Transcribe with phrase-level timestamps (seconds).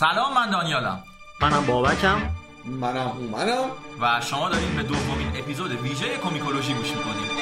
[0.00, 1.02] سلام من دانیالم.
[1.40, 2.22] منم بابکم.
[2.64, 3.64] منم منم
[4.00, 7.39] و شما داریم به دومین اپیزود ویژه کومیکولوژی گوش می‌کنید.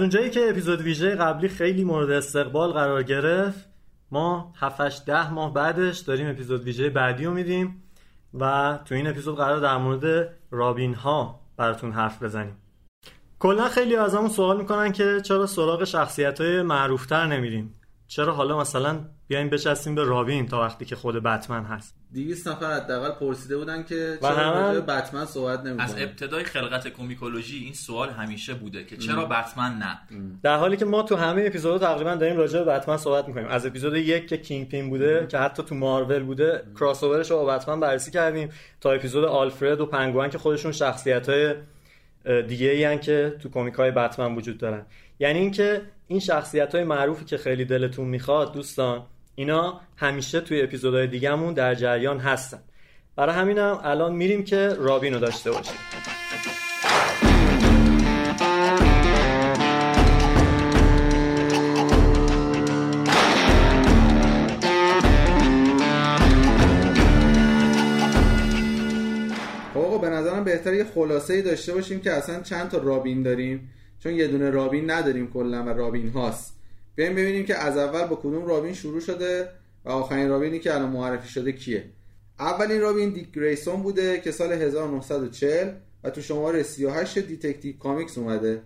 [0.00, 3.68] از اونجایی که اپیزود ویژه قبلی خیلی مورد استقبال قرار گرفت
[4.10, 7.82] ما 7 ده ماه بعدش داریم اپیزود ویژه بعدی رو میدیم
[8.34, 12.56] و تو این اپیزود قرار در مورد رابین ها براتون حرف بزنیم.
[13.38, 17.74] کلا خیلی از همون سوال می‌کنن که چرا سراغ شخصیت های معروفتر نمیریم؟
[18.10, 22.72] چرا حالا مثلا بیایم بچستیم به رابین تا وقتی که خود بتمن هست؟ 200 نفر
[22.74, 28.10] حداقل پرسیده بودن که چرا به بتمن صحبت از نمی‌کنه ابتدای خلقت کومیکولوژی این سوال
[28.10, 29.98] همیشه بوده که چرا بتمن نه؟
[30.42, 33.46] در حالی که ما تو همه اپیزود تقریبا داریم راجع به بتمن صحبت می‌کنیم.
[33.48, 37.36] از اپیزود یک که کینگ پین بوده که حتی تو مارول بوده کراس اوورش رو
[37.36, 38.48] با بتمن بررسی کردیم.
[38.80, 41.54] تا اپیزود آلفرد و پنگوئن که خودشون شخصیت های
[42.42, 44.86] دیگه ای که تو کمیک های بتمن وجود دارن.
[45.18, 49.02] یعنی اینکه این شخصیت های معروفی که خیلی دلتون می‌خواد دوستان
[49.34, 52.58] اینا همیشه توی اپیزودهای دیگهمون در جریان هستن.
[53.16, 55.74] برای همینم الان میریم که رابین رو داشته باشیم.
[69.74, 73.70] خب آقا به نظرم بهتر یه خلاصه داشته باشیم که اصلا چند تا رابین داریم.
[74.00, 76.54] چون یه دونه رابین نداریم کلا و رابین هاست.
[76.94, 79.48] بیایم ببینیم که از اول با کدوم رابین شروع شده
[79.84, 81.84] و آخرین رابینی که الان معرفی شده کیه.
[82.38, 85.68] اولین رابین دیک گریسون بوده که سال 1940
[86.04, 88.62] و تو شماره 38 Detective Comics اومده.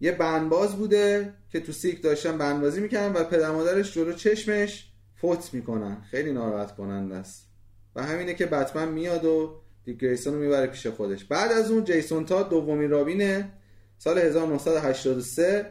[0.00, 5.54] یه بندباز بوده که تو سیرک داشتن بندبازی می‌کنن و پدر مادرش جلو چشمش فوت
[5.54, 5.96] می‌کنن.
[6.10, 7.46] خیلی ناراحت کننده است.
[7.96, 9.54] و همینه که بتمن میاد و
[9.84, 11.24] دیک گریسون رو می‌بره پیش خودش.
[11.24, 13.48] بعد از اون جیسون تاد دومین رابینه
[13.98, 15.66] سال 1983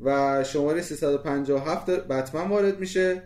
[0.00, 3.22] و شماره 357 بتمن وارد میشه.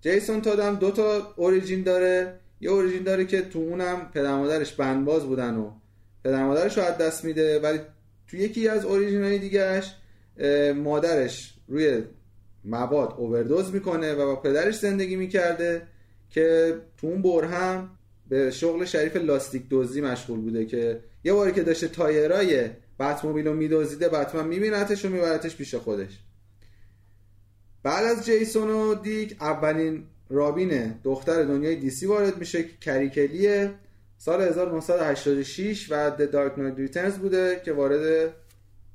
[0.00, 2.38] جیسون تاد هم دو تا origin داره.
[2.60, 5.70] یه origin داره که تو اونم پدر مادرش بندباز بودن و
[6.24, 7.80] پدر مادرش رو دست میده ولی
[8.28, 9.94] تو یکی از origin های دیگهش
[10.38, 12.02] اه، مادرش روی
[12.64, 15.82] مواد اووردوز می‌کنه و با پدرش زندگی می‌کرده
[16.30, 17.90] که تو اون برهه‌م
[18.28, 22.70] به شغل شریف لاستیک دزدی مشغول بوده که یه باری که داشته تایرای
[23.02, 26.18] بتموبیل رو میدزدیده بتمن میبینتش و میبرتش پیش خودش.
[27.82, 33.74] بعد از جیسون و دیک اولین رابین دختر دنیای دیسی وارد میشه که کریکلیه.
[34.18, 38.34] سال 1986 و The Dark Knight Returns بوده که وارد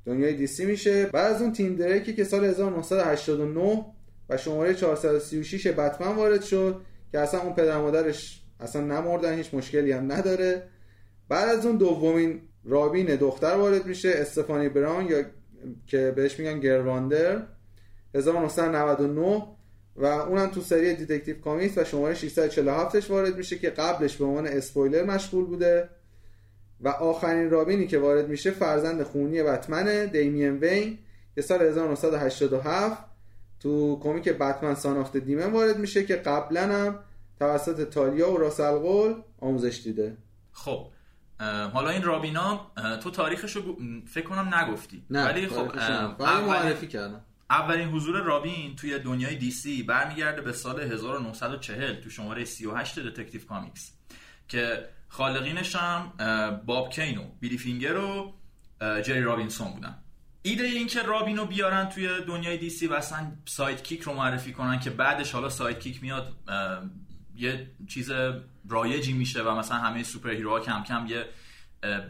[0.06, 1.06] دنیای دیسی میشه.
[1.06, 3.84] بعد از اون تیم دریکی که سال 1989
[4.28, 6.80] و شماره 436 بتمن وارد شد
[7.12, 10.62] که اصلا اون پدر مادرش اصلا نمردن هیچ مشکلی هم نداره.
[11.28, 15.24] بعد از اون دومین رابین دختر وارد میشه استفانی براون یا
[15.86, 17.42] که بهش میگن Girl Wonder
[18.14, 19.46] 1999
[19.96, 24.46] و اونم تو سری Detective Comics و شماره 647ش وارد میشه که قبلش به عنوان
[24.46, 25.88] اسپویلر مشغول بوده.
[26.80, 30.98] و آخرین رابینی که وارد میشه فرزند خونی بتمنه دیمین وین
[31.34, 33.04] که سال 1987
[33.60, 36.98] تو کمیک بتمن Son of the Demon وارد میشه که قبلا هم
[37.38, 40.16] توسط تالیا و راسل قول آموزش دیده.
[40.52, 40.86] خب
[41.72, 42.70] حالا این رابینا
[43.02, 43.76] تو تاریخش رو
[44.06, 45.04] فکر کنم نگفتی.
[45.10, 45.56] ولی خب
[46.20, 47.20] اولین- معرفی کردم.
[47.50, 53.92] اولین حضور رابین توی دنیای DC برمیگرده به سال 1940 تو شماره 38 Detective Comics
[54.48, 56.12] که خالقینش هم
[56.66, 58.32] باب کین و بیلی فینگر و
[58.80, 59.94] جری رابینسون بودن.
[60.42, 64.80] ایده این که رابین رو بیارن توی دنیای DC و اصلا sidekick رو معرفی کنن
[64.80, 66.32] که بعدش حالا sidekick میاد
[67.36, 68.10] یه چیز
[68.68, 71.26] رایجی میشه و مثلا همه superhero ها کم کم یه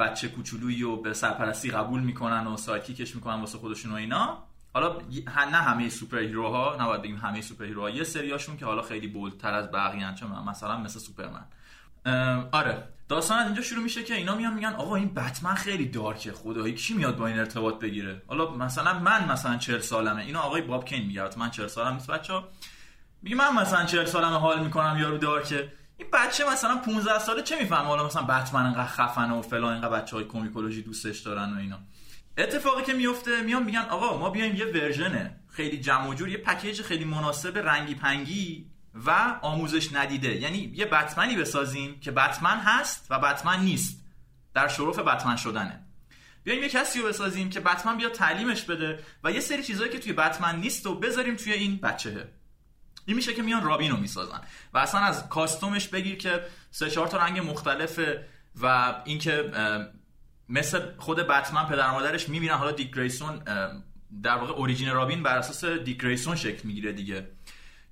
[0.00, 4.38] بچه کوچولویی رو به سرپرستی قبول می‌کنن و sidekick ش می‌کنن واسه خودشون و اینا.
[4.74, 4.96] حالا
[5.36, 9.38] نه همه superhero ها نباید بگیم همه superhero ها یه سریاشون که حالا خیلی bold
[9.38, 11.44] تر از بقیه می‌دونم، مثلا مثل سوپرمن.
[12.52, 12.88] آره.
[13.08, 16.32] داستان از اینجا شروع میشه که اینا میان میگن آقا این بتمن خیلی dark ه
[16.32, 16.74] خدایی.
[16.74, 20.22] کی میاد با این ارتباط بگیره؟ حالا مثلا من مثلا 40 سالمه.
[20.22, 22.48] اینا آقای باب کین میگه من 40 سالم نیست بچه‌ها.
[23.22, 25.72] میگه من مثلا 40 سالمه حال می‌کنم یارو دارکه.
[25.98, 30.00] این بچه مثلا 15 ساله چه می‌فهمه؟ حالا مثلا بتمن انقدر خفنه و فلان اینقدر
[30.00, 31.78] بچهای کمیکولوژی دوستش دارن و اینا.
[32.38, 36.38] اتفاقی که میفته میان میگن آقا ما بیایم یه ورژن خیلی جمع و جور یه
[36.38, 38.66] پکیج خیلی مناسب رنگی پنگی
[39.06, 40.36] و آموزش ندیده.
[40.36, 44.04] یعنی یه بتمنی بسازیم که بتمن هست و بتمن نیست.
[44.54, 45.84] در شرف بتمن شدنه.
[46.44, 49.98] بیایم یه کسی رو بسازیم که بتمن بیا تعلیمش بده و یه سری چیزهایی که
[49.98, 52.28] توی بتمن نیست و بذاریم توی این بچهه
[53.08, 54.40] این میشه که میان رابین رو می‌سازن.
[54.74, 58.28] و اصلا از costume ش بگیر که سه چهار تا رنگ مختلفه
[58.62, 59.50] و اینکه
[60.48, 62.54] مثل خود بتمن پدر مادرش می‌بینن.
[62.54, 63.42] حالا دیک گریسون
[64.22, 67.26] در واقع origin رابین بر اساس دیک گریسون شکل می‌گیره دیگه.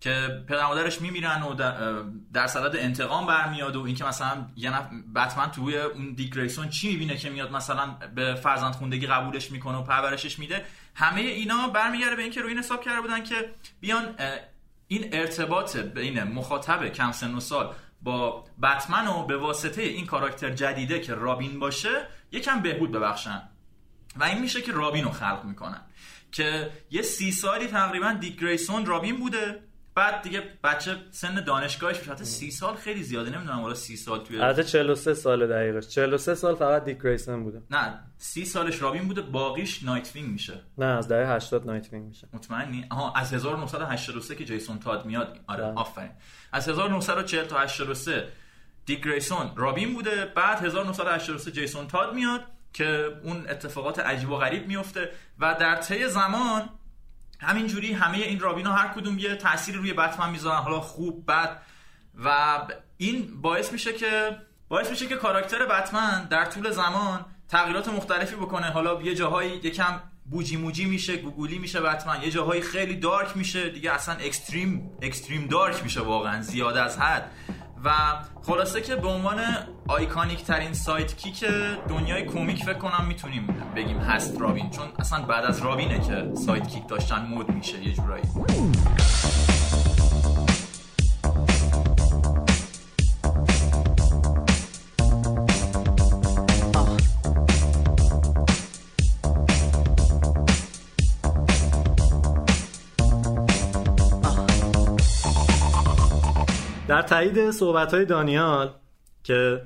[0.01, 1.55] که پدر مادرش میمیرن و
[2.33, 4.89] در صدد انتقام برمیاد و اینکه مثلا یه نف...
[5.15, 9.79] بتمن توی اون دیک گریسون چی می‌بینه که میاد مثلا به فرزند خوندگی قبولش می‌کنه
[9.79, 10.65] و پرورشش میده.
[10.95, 13.35] همه اینا برمیگرده به اینکه روی این حساب کرده بودن که
[13.81, 14.15] بیان
[14.89, 20.51] این ارتباط بین مخاطب کم سن و سال با بتمن و به واسطه این کاراکتر
[20.51, 23.43] جدیده که رابین باشه یکم بهبود ببخشن.
[24.17, 25.81] و این میشه که رابین رو خلق می‌کنن.
[26.33, 28.45] که یه سی سالی تقریبا دیک
[28.87, 29.66] رابین بوده.
[29.97, 33.31] بعد دیگه بچه سن دانشگاهش حتی سی سال خیلی زیاده.
[33.31, 35.89] نمی‌دونم والا سی سال توی البته 43 سال دقیقش.
[35.89, 37.63] 43 سال فقط دیک گریسون بوده.
[37.71, 39.23] نه سی سالش رابین بوده.
[39.23, 40.61] باقیش نایت وینگ میشه.
[40.79, 42.29] نه از دهه 80 نایت وینگ میشه.
[42.33, 45.41] مطمئنی؟ آها از 1983 که جیسون تاد میاد.
[45.47, 46.11] آره آفرین.
[46.53, 48.29] از 1940 تا 83
[48.87, 50.33] دیک گریسون رابین بوده.
[50.37, 52.41] بعد 1983 جیسون تاد میاد
[52.73, 56.69] که اون اتفاقات عجیب و غریب میفته و در طی زمان
[57.39, 61.63] همینجوری همه این رابینا هر کدوم یه تأثیری روی بتمن می‌ذارن حالا خوب بد.
[62.25, 62.59] و
[62.97, 64.37] این باعث میشه که
[64.69, 68.67] باعث میشه که کاراکتر بتمن در طول زمان تغییرات مختلفی بکنه.
[68.67, 70.01] حالا یه جاهایی یکم
[70.31, 72.23] بوجی موجی میشه گوگولی میشه بتمن.
[72.23, 73.71] یه جاهایی خیلی dark میشه.
[73.71, 77.31] دیگه اصلا extreme extreme dark میشه واقعا زیاد از حد.
[77.85, 77.91] و
[78.43, 79.41] خلاصه که به عنوان
[79.89, 81.45] iconic ترین sidekick
[81.89, 83.47] دنیای کمیک فکر کنم می‌تونیم
[83.77, 84.71] بگیم هست رابین.
[84.71, 88.25] چون اصلا بعد از رابینه که sidekick داشتن مد میشه یه جورایی.
[106.97, 108.71] در تایید صحبت های دانیال
[109.25, 109.63] که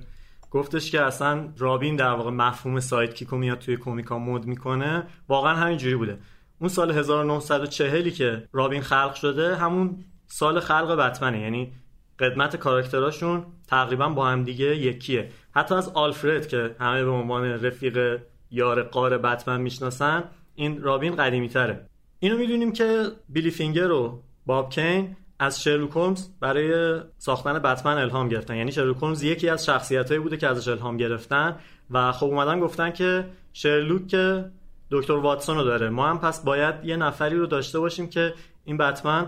[0.50, 5.55] گفتش که اصلا رابین در واقع مفهوم سایت کیکو میاد توی کومیکا مود می‌کنه واقعا
[5.55, 6.19] همین جوری بوده.
[6.61, 11.41] اون سال 1940 که رابین خلق شده همون سال خلق بتمنه.
[11.41, 11.73] یعنی
[12.19, 15.31] قدمت کاراکتراشون تقریبا با هم دیگه یکیه.
[15.55, 20.25] حتی از آلفرد که همه به عنوان رفیق یار قار بتمن می‌شناسن
[20.55, 21.87] این رابین قدیمی تره
[22.21, 28.28] اینو می‌دونیم که بیلی فینگر و باب کین از شرلوک هولمز برای ساختن بتمن الهام
[28.28, 28.56] گرفتن.
[28.56, 31.56] یعنی شرلوک هولمز یکی از شخصیتایی بوده که ازش الهام گرفتن
[31.90, 34.50] و خب اومدن گفتن که شرلوک که
[34.90, 35.88] دکتر واتسون رو داره.
[35.90, 38.34] ما هم پس باید یه نفری رو داشته باشیم که
[38.64, 39.26] این بتمن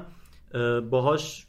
[0.91, 1.47] باهاش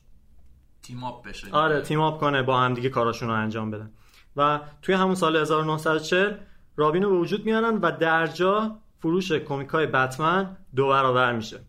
[0.81, 1.47] team up بشه.
[1.51, 3.91] آره team up کنه با هم دیگه کاراشون رو انجام بدن.
[4.35, 6.33] و توی همون سال 1940
[6.75, 11.59] رابین رو به وجود میارن و درجا فروش کمیک های بتمن دو برابر میشه.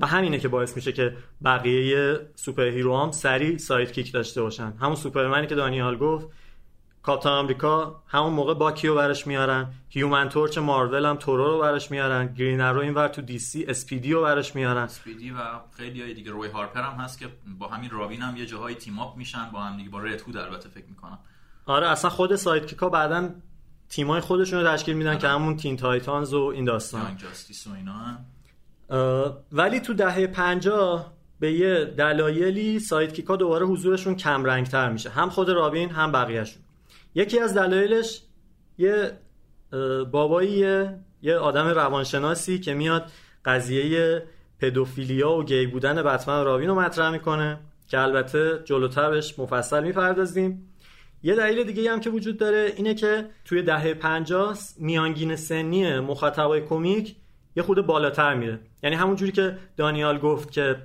[0.00, 4.72] و همینه که باعث میشه که بقیه superhero هم سریع sidekick داشته باشن.
[4.80, 6.26] همون سوپرمنی که دانیال گفت
[7.02, 11.90] کاپتان آمریکا همون موقع باکی رو برش میارن هیومن تورچ مارول هم تورو رو برش
[11.90, 14.82] میارن گرین ارو اینور تو DC اسپیدی رو برش میارن.
[14.82, 15.36] اسپیدی و
[15.76, 17.28] خیلی های دیگه روی هارپر هم هست که
[17.58, 20.36] با همین رابین هم یه جاهای team up میشن با هم دیگه با رد هود
[20.36, 21.18] البته فکر می‌کنم.
[21.66, 23.42] آره اصلا خود sidekick ا بعدن
[23.88, 27.16] تیمای خودشون رو تشکیل میدن که همون تین تایتانز و این داستان.
[27.16, 28.24] جاستیس و اینا هم.
[29.52, 35.10] ولی تو دهه 50 به یه دلایلی sidekick ا دوباره حضورشون کم رنگتر میشه.
[35.10, 36.62] هم خود رابین هم بقیهشون.
[37.14, 38.22] یکی از دلایلش
[38.78, 39.12] یه
[40.10, 43.10] باباییه یه آدم روانشناسی که میاد
[43.44, 44.22] قضیه
[44.60, 47.58] پدوفیلیا و گی بودن بتمن رابین رو مطرح می‌کنه
[47.88, 50.68] که البته جلوتر بهش مفصل می‌پردازیم.
[51.22, 56.60] یه دلیل دیگه هم که وجود داره اینه که توی دهه 50 میانگین سنی مخاطبای
[56.60, 57.16] کمیک
[57.56, 58.60] یه خود بالاتر میره.
[58.82, 60.76] یعنی همون جوری که دانیال گفت که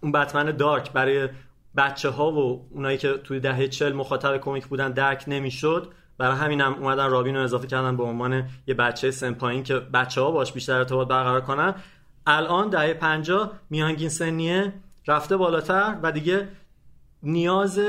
[0.00, 1.28] اون بتمن دارک برای
[1.76, 6.72] بچه ها و اونایی که توی دهه چل مخاطب کمیک بودن درک نمی‌شد برای همینم
[6.72, 10.30] هم اومدن رابین رو اضافه کردن به عنوان یه بچه سن پایین که بچه ها
[10.30, 11.74] باش بیشتر ارتباط برقرار کنن.
[12.26, 14.72] الان دهه 50 میانگین سنیه
[15.06, 16.48] رفته بالاتر و دیگه
[17.22, 17.80] نیاز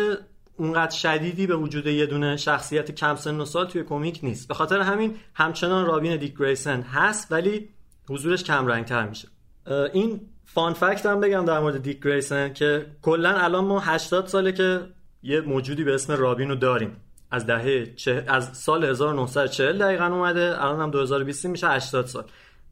[0.57, 4.47] اونقدر شدیدی به وجود یه دونه شخصیت کم سن و سال توی کمیک نیست.
[4.47, 7.69] به خاطر همین همچنان رابین دیک گریسن هست ولی
[8.09, 9.27] حضورش کم رنگ تر میشه
[9.93, 14.51] این فان فکت هم بگم در مورد دیک گریسن که کلا الان ما 80 ساله
[14.51, 14.81] که
[15.23, 16.95] یه موجودی به اسم رابین رو داریم.
[17.31, 18.25] از دهه چه...
[18.27, 22.23] از سال 1940 دقیقا اومده الان هم 2020 میشه 80 سال.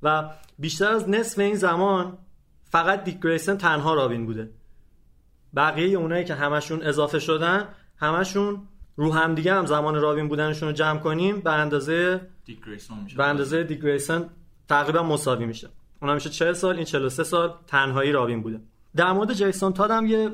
[0.03, 2.17] و بیشتر از نصف این زمان
[2.63, 4.49] فقط دیک گریسن تنها رابین بوده.
[5.55, 8.61] بقیه اونایی که همشون اضافه شدن همشون
[8.95, 13.17] رو هم دیگه هم زمان رابین بودنشون رو جمع کنیم به اندازه دیک گریسون میشه.
[13.17, 14.29] به اندازه دیک گریسون
[14.69, 15.69] تقریبا مساوی میشه.
[16.01, 18.61] اونم میشه 40 سال این 43 سال تنهایی رابین بوده.
[18.95, 20.29] در مورد جیسون تاد هم یه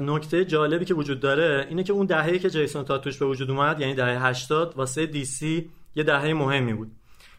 [0.00, 3.50] نکته جالبی که وجود داره اینه که اون دهه‌ای که جیسون تاد توش به وجود
[3.50, 6.90] اومد یعنی دهه 80 واسه دی سی یه دهه مهمی بود.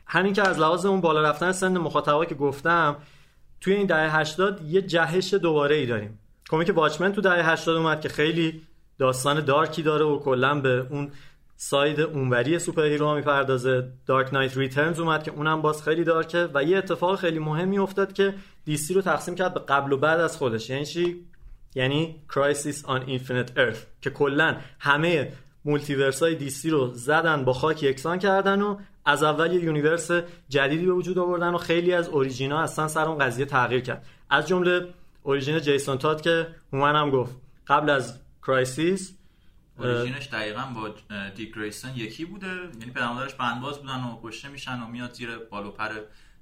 [0.05, 2.95] همین که از لحاظ اون بالا رفتن سن مخاطبا که گفتم
[3.61, 6.19] توی این دهه 80 یه جهش دوباره ای داریم.
[6.49, 8.61] کمیک واچمن تو دهه 80 اومد که خیلی
[8.99, 11.11] داستان dark ی داره و کلا به اون
[11.65, 13.89] side اونوری superhero می‌پردازه.
[14.05, 17.77] Dark Knight Returns اومد که اونم باز خیلی dark ه و یه اتفاق خیلی مهمی
[17.77, 18.33] افتاد که
[18.65, 20.69] DC رو تقسیم کرد به قبل و بعد از خودش.
[20.69, 21.25] یعنی چی؟
[21.75, 25.31] یعنی Crisis on Infinite Earths که کلا همه
[25.65, 30.11] multiverse های DC رو زدن با خاک یکسان کردن و از اول یه universe
[30.49, 34.05] جدیدی به وجود آوردن و خیلی از origin ا اصلا سر اون قضیه تغییر کرد.
[34.29, 34.87] از جمله
[35.23, 37.35] origin جیسون تاد که هومن هم گفت
[37.67, 39.13] قبل از Crisis
[39.79, 40.95] origin ش دقیقا با
[41.35, 42.47] دیک گریسون یکی بوده.
[42.79, 45.89] یعنی پدرمادرش بندباز بودن و کشته میشن و میاد زیر بالو پر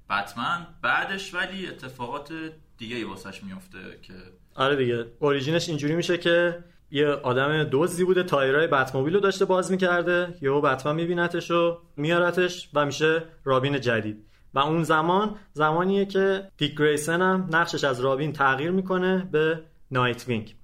[0.09, 0.67] بتمن.
[0.81, 2.33] بعدش ولی اتفاقات
[2.77, 4.13] دیگه ای واسش میفته که
[4.55, 5.05] آره دیگه.
[5.19, 10.37] origin ش اینجوری میشه که یه آدم دزدی بوده تایرای بتموبیل رو داشته باز می‌کرده.
[10.41, 14.25] یهو بتمن میبینتش و میارتش و میشه رابین جدید.
[14.53, 20.27] و اون زمان زمانیه که دیک گریسن هم نقشش از رابین تغییر می‌کنه به نایت
[20.27, 20.55] وینگ.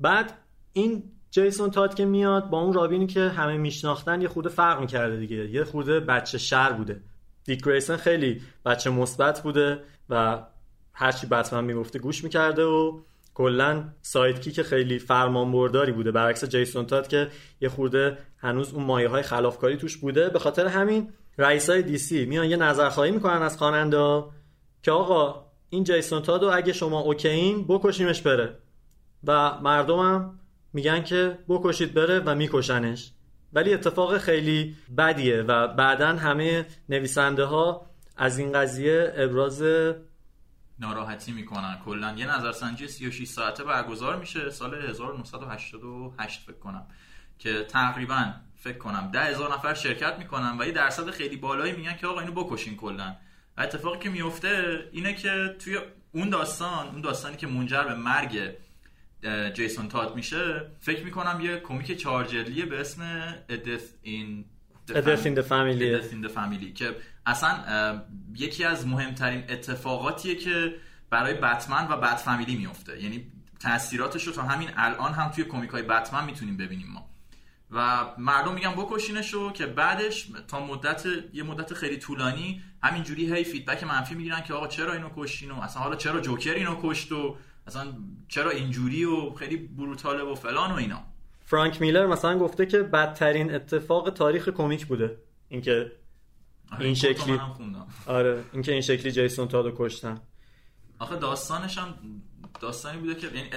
[0.00, 0.32] بعد
[0.72, 5.16] این جیسون تاد که میاد با اون رابینی که همه میشناختن یه خورده فرق می‌کرده
[5.16, 5.50] دیگه.
[5.50, 7.00] یه خورده بچه شر بوده.
[7.44, 10.42] دیک گریسن خیلی بچه مثبت بوده و
[10.92, 13.00] هرچی بتمن می‌گفته گوش می‌کرده و
[13.34, 16.10] کلا sidekick ی که خیلی فرمانبرداری بوده.
[16.10, 17.28] برعکس جیسون تاد که
[17.60, 20.28] یه خورده هنوز اون مایه های خلافکاری توش بوده.
[20.28, 24.24] به خاطر همین رئیس های دی سی میان یه نظرخواهی می‌کنن از خواننده
[24.82, 28.58] که آقا این جیسون تاد رو اگه شما اوکیین بکشیمش بره.
[29.26, 30.39] و مردمم
[30.72, 33.12] میگن که بکشید بره و میکشنش.
[33.52, 39.62] ولی اتفاق خیلی بدیه و بعدا همه نویسنده ها از این قضیه ابراز
[40.78, 42.14] ناراحتی می‌کنن کلا.
[42.16, 46.86] یه نظرسنجی 36 ساعته برگزار میشه سال 1988 فکر کنم
[47.38, 51.96] که تقریبا فکر کنم ده هزار نفر شرکت می‌کنن و یه درصد خیلی بالایی میگن
[51.96, 53.16] که آقا اینو بکشین کلا.
[53.58, 55.78] اتفاقی که میفته اینه که توی
[56.12, 58.54] اون داستان اون داستانی که منجر به مرگ
[59.54, 63.02] جیسون تاد میشه فکر می‌کنم یه کمیک چارجلیه به اسم
[63.48, 65.88] Death in the Family.
[65.96, 66.96] Death in the Family که
[67.26, 67.54] اصلا
[68.36, 70.74] یکی از مهمترین اتفاقاتیه که
[71.10, 73.26] برای بتمن و بت فامیلی میفته یعنی
[73.60, 77.10] تاثیراتش رو تا همین الان هم توی کمیک های بتمن می‌تونیم ببینیم ما.
[77.70, 83.84] و مردم میگن بکشینشو که بعدش تا مدت یه مدت خیلی طولانی همینجوری هی فیدبک
[83.84, 87.36] منفی می‌گیرن که آقا چرا اینو کشتین و اصلا حالا چرا جوکر اینو کشت و
[87.70, 87.92] اصلا
[88.28, 91.02] چرا اینجوری و خیلی بروتاله و فلان و اینا.
[91.44, 95.16] فرانک میلر مثلا گفته که بدترین اتفاق تاریخ کمیک بوده.
[95.48, 95.92] اینکه
[96.72, 97.40] آره، این شکلی.
[98.06, 100.20] آره اینکه این شکلی جیسون تادو کشتن.
[100.98, 101.94] آخه داستانش هم
[102.60, 103.50] داستانی بوده که یعنی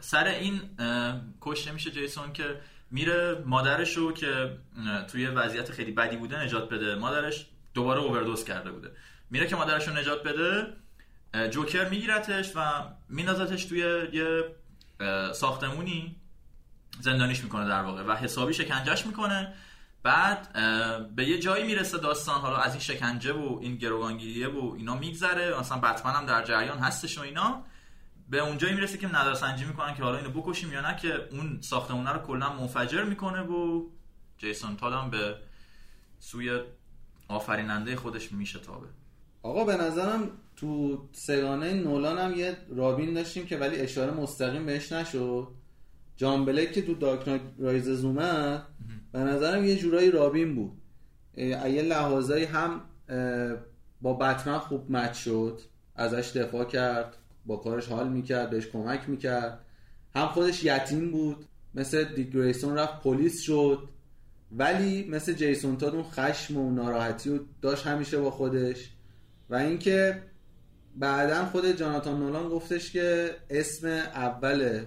[0.00, 0.60] سر این
[1.40, 4.58] کشته میشه جیسون که میره مادرش رو که
[5.10, 6.94] توی وضعیت خیلی بدی بوده نجات بده.
[6.94, 8.90] مادرش دوباره اووردوز کرده بوده.
[9.30, 10.66] میره که مادرش رو نجات بده.
[11.50, 12.60] جوکر میگیرتش و
[13.08, 13.78] میندازتش توی
[14.12, 14.44] یه
[15.32, 16.16] ساختمونی.
[17.00, 19.54] زندانیش می‌کنه در واقع و حسابی شکنجهش می‌کنه.
[20.02, 20.52] بعد
[21.16, 25.60] به یه جایی می‌رسه داستان حالا از این شکنجه و این گروگانگیریه و اینا میگذره.
[25.60, 27.62] مثلا بتمن هم در جریان هستش و اینا.
[28.28, 32.10] به اونجایی می‌رسه که نظرسنجی می‌کنن که حالا اینو بکشیم یا نه که اون ساختمونه
[32.10, 33.82] رو کلا منفجر می‌کنه و
[34.38, 35.36] جیسون هم به
[36.18, 36.60] سوی
[37.28, 38.86] آفریننده خودش میشتابه.
[39.42, 40.30] آقا به نظرم
[40.64, 45.48] تو سگانه نولان هم یه رابین داشتیم که ولی اشاره مستقیم بهش نشد.
[46.16, 48.04] جان که تو دارک نایت رایزز
[49.12, 50.72] به نظرم یه جورایی رابین بود.
[51.36, 52.80] یه لحاظایی هم
[54.02, 55.60] با بتمن خوب مچ شد
[55.96, 57.16] ازش دفاع کرد
[57.46, 59.58] با کارش حال می‌کرد بهش کمک می‌کرد.
[60.14, 63.88] هم خودش یتیم بود مثل دیک گریسون رفت پلیس شد.
[64.52, 68.90] ولی مثل جیسون تاد اون خشم و ناراحتی رو داشت همیشه با خودش.
[69.50, 70.22] و اینکه
[70.96, 74.84] بعدا خود جاناتان نولان گفتش که اسم اول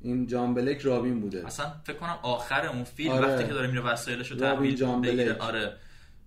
[0.00, 1.46] این جان بلک رابین بوده.
[1.46, 3.26] اصلا فکر کنم آخر اون فیلم آره.
[3.26, 5.40] وقتی که داره میره وسایلش رو تحویل جان بگیره بلک.
[5.40, 5.76] آره.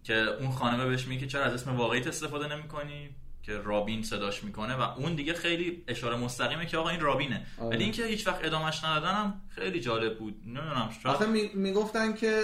[0.03, 3.09] که اون خانمه بهش میگه که چرا از اسم واقعیت استفاده نمی‌کنی؟
[3.43, 7.45] که رابین صداش می‌کنه و اون دیگه خیلی اشاره مستقیمه که آقا این رابینه.
[7.57, 7.69] آره.
[7.69, 10.41] ولی اینکه هیچ وقت ادامش ندادنم خیلی جالب بود.
[10.45, 12.41] نمی‌دونم شاید آخه می- می‌گفتن که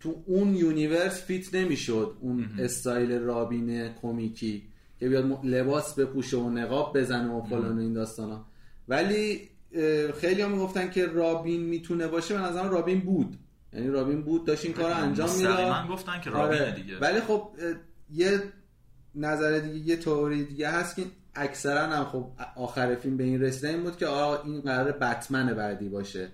[0.00, 4.69] تو اون universe fit نمی‌شد اون استایل رابین کمیکی.
[5.00, 8.44] که بیاد لباس بپوشه و نقاب بزنه و فلان و این داستانا.
[8.88, 9.48] ولی
[10.20, 13.36] خیلی هم می‌گفتن که رابین می‌تونه باشه به نظرم رابین بود.
[13.72, 15.68] یعنی رابین بود داشت این کار انجام می‌داد.
[15.68, 16.72] من گفتن که رابینه آره.
[16.72, 16.98] دیگه.
[16.98, 17.48] ولی خب
[18.10, 18.42] یه
[19.14, 21.02] نظر دیگه یه تئوری دیگه هست که
[21.34, 25.54] اکثرا هم خب آخر فیلم به این رسیدن این بود که آه این قرار بتمن
[25.54, 26.28] بعدی باشه.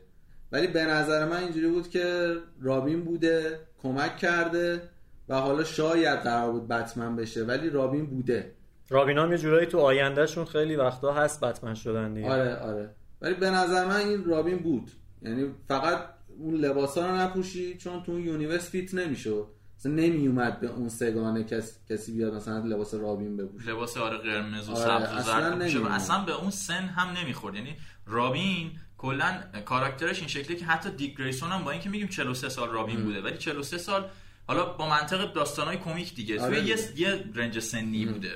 [0.52, 4.82] ولی به نظر من اینجوری بود که رابین بوده کمک کرده.
[5.28, 8.52] و حالا شاید قرار بود بتمن بشه ولی رابین بوده.
[8.90, 12.30] رابین هم یه جورایی تو آیندهشون خیلی وقتا هست بتمن شدن دیگه.
[12.30, 12.90] آره آره.
[13.20, 14.90] ولی به نظر من این رابین بود.
[15.22, 15.98] یعنی فقط
[16.38, 19.46] اون لباسا رو نپوشی چون تو اون universe fit نمی‌شد.
[19.78, 21.78] مثلا نمی اومد به اون سه گانه کس...
[21.90, 23.70] کسی بیاد مثلا لباس رابین بپوشه.
[23.70, 25.90] لباس آره قرمز و آره، سبز و اصلا زرد نمی‌اومد.
[25.90, 27.54] اصلا به اون سن هم نمی‌خورد.
[27.54, 32.48] یعنی رابین کلا کاراکترش این شکلیه که حتی دیک گریسون هم با اینکه میگیم 43
[32.48, 34.04] سال رابین بوده ولی 43 سال
[34.46, 36.42] حالا با منطق داستانای کمیک دیگه.
[36.42, 36.76] آره توی یه.
[36.96, 38.30] یه range سنی بوده.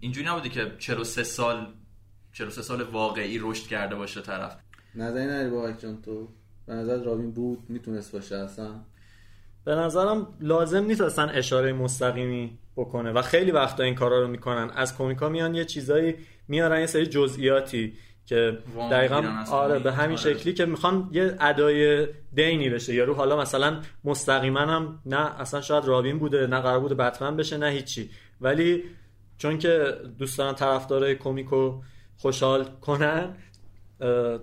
[0.00, 1.66] اینجوری نبوده که 43 سال
[2.32, 4.56] 43 سال واقعی رشد کرده باشه طرف.
[4.94, 6.28] نظری نداری با جان تو؟
[6.66, 8.80] به نظر رابین بود می‌تونست باشه اصلا؟
[9.64, 14.70] به نظرم لازم نیست اصلا اشاره مستقیمی بکنه و خیلی وقتا این کارا رو می‌کنن.
[14.70, 16.14] از کمیکا میان یه چیزایی
[16.48, 17.92] میارن یه سری جزئیاتی.
[18.26, 18.58] که
[18.90, 19.44] دقیقا.
[19.50, 20.34] آره به همین آره.
[20.34, 25.84] شکلی که می‌خوان یه ادای دینی بشه یارو حالا مثلا مستقیما هم نه اصلا شاید
[25.84, 28.10] رابین بوده نه قرار بوده بتمن بشه نه هیچی
[28.40, 28.84] ولی
[29.38, 31.80] چون که دوست دارن طرفدارای کمیکو
[32.16, 33.34] خوشحال کنن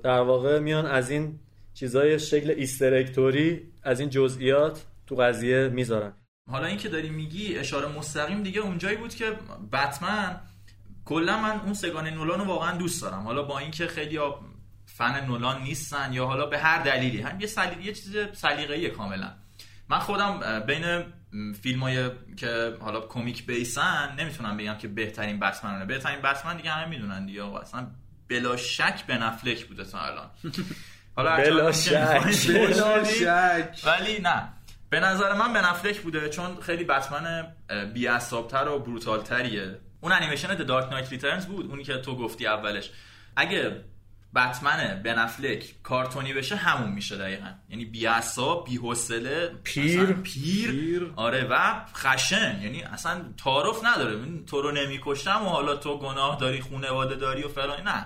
[0.03, 1.39] در واقع میان از این
[1.73, 6.13] چیزای شکل Easter egg طوری از این جزئیات تو قضیه می‌ذارن
[6.51, 9.25] حالا این که داری میگی اشاره مستقیم دیگه اونجایی بود که
[9.71, 10.41] بتمن
[11.09, 13.23] کلا من اون سه‌گانه نولان رو واقعا دوست دارم.
[13.23, 14.19] حالا با اینکه خیلی
[14.85, 17.21] فن نولان نیستن یا حالا به هر دلیلی.
[17.21, 19.31] هم یه سلیقه یه چیز سلیقه‌ای کاملا.
[19.89, 21.03] من خودم بین
[21.61, 26.85] فیلم های که حالا کمیک بیسن نمی‌تونم بگم که بهترین بتمنه بهترین بتمن دیگه همه
[26.85, 27.43] می‌دونن دیگه.
[27.43, 27.87] آقا اصلا
[28.27, 30.29] بلا شک به نفلک بوده تا الان.
[31.15, 32.47] حالا بلا شک.
[32.47, 33.81] بلا شک.
[33.85, 34.53] ولی نه.
[34.89, 37.53] به نظر من به نفلک بوده چون خیلی بتمن
[37.93, 42.91] بی‌عصاب‌تر و بروتالتریه اون انیمیشن The Dark Knight Returns بود اونی که تو گفتی اولش.
[43.35, 43.83] اگه
[44.35, 47.51] بتمن به نفلک کارتونی بشه همون میشه دقیقا.
[47.69, 50.01] یعنی بی‌عصاب بی‌حوصله پیر.
[50.01, 51.13] اصلا پیر, پیر.
[51.15, 52.59] آره و خشن.
[52.61, 54.15] یعنی اصلا تعارف نداره.
[54.15, 57.87] من تو رو نمیکشتم و حالا تو گناه داری خونواده داری و فلان.
[57.87, 58.05] نه.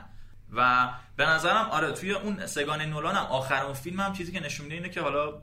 [0.56, 4.40] و به نظرم آره توی اون سگان نولان هم آخر اون فیلم هم چیزی که
[4.40, 5.42] نشون میده اینه که حالا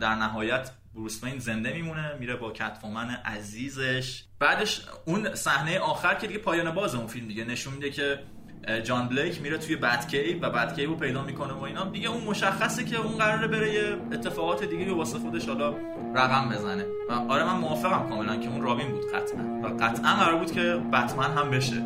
[0.00, 4.24] در نهایت بروس وین زنده میمونه میره با کتفومن عزیزش.
[4.38, 8.18] بعدش اون صحنه آخر که دیگه پایان باز اون فیلم دیگه نشون میده که
[8.84, 11.84] جان بلیک میره توی بتکیو و بتکیو رو پیدا می‌کنه و اینا.
[11.84, 15.74] دیگه اون مشخصه که اون قراره بره یه اتفاقات دیگه رو واسه خودش حالا
[16.14, 16.84] رقم بزنه.
[17.10, 19.60] و آره من موافقم کاملا که اون رابین بود قطعا.
[19.62, 20.60] و قطعا قرار بود که
[20.92, 21.82] بتمن هم بشه.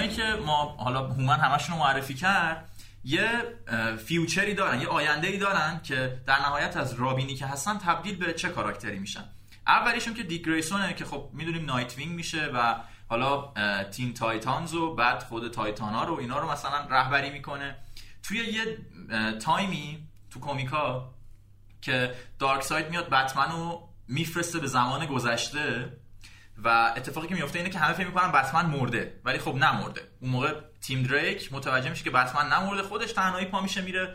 [0.00, 2.70] از این رابینایی که ما حالا هومن همشون رو معرفی کرد
[3.04, 3.28] یه
[4.06, 8.16] future ی دارن یه آینده ای دارن که در نهایت از رابینی که هستن تبدیل
[8.16, 9.24] به چه کاراکتری میشن.
[9.66, 12.76] اولیشون که دیک گریسونه که خب می‌دونیم نایت وینگ میشه و
[13.08, 13.52] حالا
[13.84, 17.76] تیم تایتانز و بعد خود تایتانا رو اینا رو مثلا رهبری می‌کنه.
[18.22, 18.78] توی یه
[19.38, 21.10] time ی تو کومیکا
[21.82, 25.92] که دارک ساید میاد بتمن رو میفرسته به زمان گذشته.
[26.64, 30.00] و اتفاقی که میفته اینه که همه فکر می‌کنن بتمن مرده ولی خب نمرده.
[30.20, 34.14] اون موقع تیم دریک متوجه میشه که بتمن نمرده خودش تنهایی پا میشه میره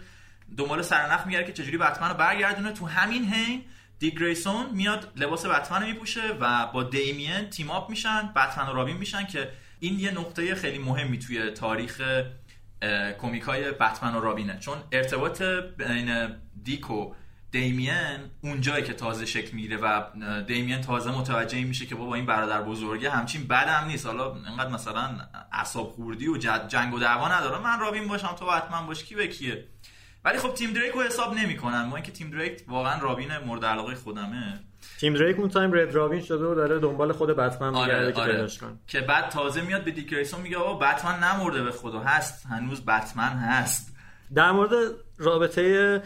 [0.57, 2.71] دنبال سرنخ میگره که چجوری بتمن رو برگردونه.
[2.71, 3.63] تو همین حین
[3.99, 8.73] دیک گریسون میاد لباس بتمن رو میپوشه و با دیمین تیم اپ میشن بتمن و
[8.73, 12.01] رابین میشن که این یه نقطه خیلی مهمی توی تاریخ
[13.21, 14.59] کمیکای بتمن و رابینه.
[14.59, 15.41] چون ارتباط
[15.77, 17.13] بین دیک و
[17.55, 20.01] دیمین اونجایی که تازه شکل می‌گیره و
[20.47, 24.05] دیمین تازه متوجه میشه که بابا این برادر بزرگه همچین بد هم نیست.
[24.05, 25.09] حالا انقدر مثلا
[25.51, 26.37] اعصاب خوردی و
[26.67, 27.63] جنگ و دعوا نداره.
[27.63, 29.03] من رابین باشم تو بتمن باش.
[29.03, 29.65] کی به کیه؟
[30.25, 31.81] ولی خب تیم دریک رو حساب نمی‌کنن.
[31.81, 34.59] با اینکه تیم دریک واقعا رابین مورد علاقه خودمه.
[34.99, 38.21] تیم دریک اون time رد رابین شده و داره دنبال خود بتمن میگرده آره که
[38.21, 38.47] آره.
[38.61, 41.99] کنه که بعد تازه میاد به دیک گریسون میگه آقا بتمن نمرده به خدا.
[41.99, 42.45] هست.
[42.45, 43.95] هنوز بتمن هست.
[44.35, 44.71] در مورد
[45.17, 46.01] رابطه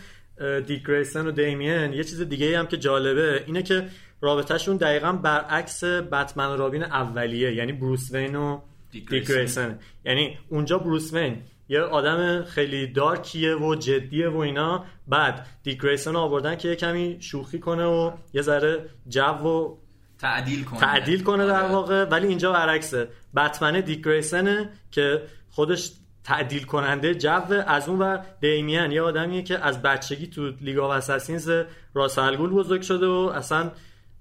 [0.68, 3.88] دیک گریسن و دیمین یه چیز دیگه هم که جالبه اینه که
[4.22, 9.10] رابطهشون دقیقا برعکس بتمن و رابین اولیه یعنی بروس وین و دیک.
[9.10, 14.86] گریسن یعنی اونجا بروس وین یه آدم خیلی dark یه و جدیه و اینا.
[15.08, 19.78] بعد دیک گریسن آوردن که یه کمی شوخی کنه و یه ذره جو و
[20.20, 20.80] تعدیل کنه.
[20.80, 21.72] تعدیل کنه در آره.
[21.72, 22.04] واقع.
[22.04, 23.08] ولی اینجا برعکسه.
[23.36, 25.92] بتمن دیک گریسنه که خودش
[26.24, 30.92] تعدیل کننده جو از اون ور دیمین یه آدمیه که از بچگی تو League of
[30.92, 31.52] Assassins
[31.94, 33.72] راس‌الغول بزرگ شده و اصلا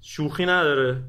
[0.00, 1.02] شوخی نداره.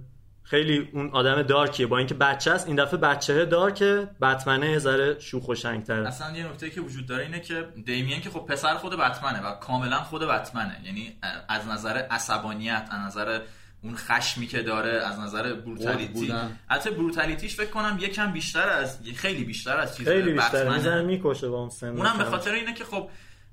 [0.44, 1.88] خیلی اون آدم دارکیه.
[1.88, 6.08] با اینکه بچه است این دفعه بچه دارکه بتمنه یه ذره شوخ و شنگتره.
[6.08, 9.52] اصلا یه نکته که وجود داره اینه که دیمین که خب پسر خود بتمنه و
[9.56, 10.82] کاملا خود بتمنه.
[10.86, 11.16] یعنی
[11.50, 13.40] از نظر عصبانیت از نظر
[13.84, 16.34] اون خشمی که داره از نظر بروتالیتی.
[16.70, 20.32] حتی بروتالیتیش فکر کنم یکم بیشتر از خیلی بیشتر از چیز خیلی.
[20.32, 21.88] می‌زنه می‌کشه با اون سن.
[21.88, 23.10] اونم به خاطر اینه که خب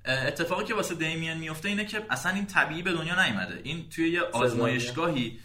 [0.07, 3.61] اتفاقی که واسه دیمین میفته اینه که اصلا این طبیعی به دنیا نیومده.
[3.63, 5.39] این توی یه آزمایشگاهی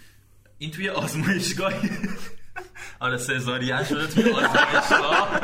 [0.58, 1.90] این توی آزمایشگاهی
[3.00, 5.42] آره سزارین شده توی آزمایشگاه.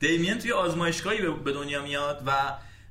[0.00, 2.32] دیمین توی آزمایشگاهی به دنیا میاد و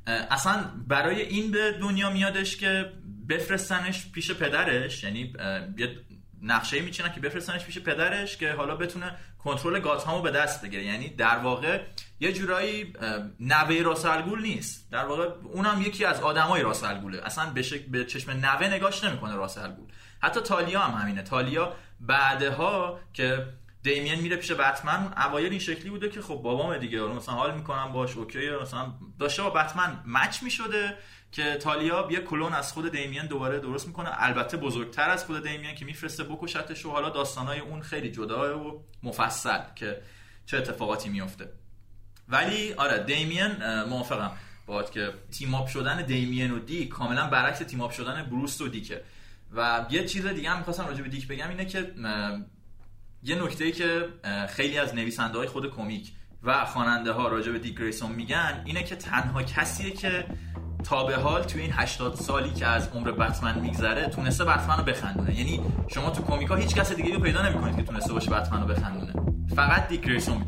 [0.08, 2.92] اصلا برای این به دنیا میادش که
[3.34, 5.34] بفرستنش پیش پدرش یعنی
[5.78, 5.98] یه
[6.42, 10.84] نقشه میچینن که بفرستنش پیش پدرش که حالا بتونه کنترل گاتهامو به دست بگیره.
[10.84, 11.82] یعنی در واقع
[12.20, 12.94] یه جورایی
[13.40, 14.92] نوه راسلگول نیست.
[14.92, 19.36] در واقع اونم یکی از آدمای راسلگوله اصلا به, شک- به چشم نوه نگاش نمی‌کنه
[19.36, 19.86] راسلگول
[20.22, 21.22] حتی تالیا هم همینه.
[21.22, 23.46] تالیا بعدها که
[23.84, 27.02] دیمین میره پیش بتمن اوایل این شکلی بوده که خب بابام دیگه.
[27.02, 30.98] مثلا حال می‌کنم باش OK مثلا داشته با بتمن match می‌شده.
[31.34, 34.10] که تالیا یه کلون از خود دیمین دوباره درست می‌کنه.
[34.14, 38.84] البته بزرگتر از خود دیمین که میفرسته بکشتش و حالا داستانای اون خیلی جدا و
[39.04, 40.02] مفصل که
[40.46, 41.50] چه اتفاقاتی میفته
[42.30, 43.52] ولی آره دیمین
[43.90, 44.32] موافقم
[44.66, 48.68] با اینکه team up شدن دیمین و دیک کاملا برعکس team up شدن بروس و
[48.68, 49.02] دیکه.
[49.56, 51.94] و یه چیز دیگه هم می‌خواستم راجع به دیک بگم اینه که
[53.24, 56.12] یه نکته که اه، خیلی از نویسنده های خود کمیک
[56.44, 60.26] و خواننده ها راجع به دیک گریسون میگن اینه که تنها کسیه که
[60.84, 64.84] تا به حال توی این 80 سالی که از عمر بتمن میگذره تونسته بتمن رو
[64.84, 65.40] بخندونه.
[65.40, 68.62] یعنی شما تو کمیک ها هیچ کس دیگه رو پیدا نمی‌کنید که تونسته باشه بتمن
[68.62, 69.14] رو بخندونه.
[69.56, 70.46] فقط دیک گریسون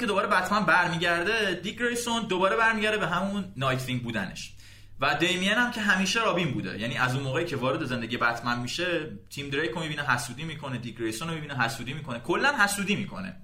[0.00, 4.52] اینکه دوباره بتمن برمیگرده دیک گریسون دوباره برمیگرده به همون نایتوینگ بودنش.
[5.00, 6.78] و دیمین هم که همیشه رابین بوده.
[6.78, 10.78] یعنی از اون موقعی که وارد زندگی بتمن میشه تیم دریک رو می‌بینه حسودی می‌کنه
[10.78, 12.18] دیک گریسون رو می‌بینه حسودی می‌کنه.
[12.18, 13.36] کلا حسودی می‌کنه.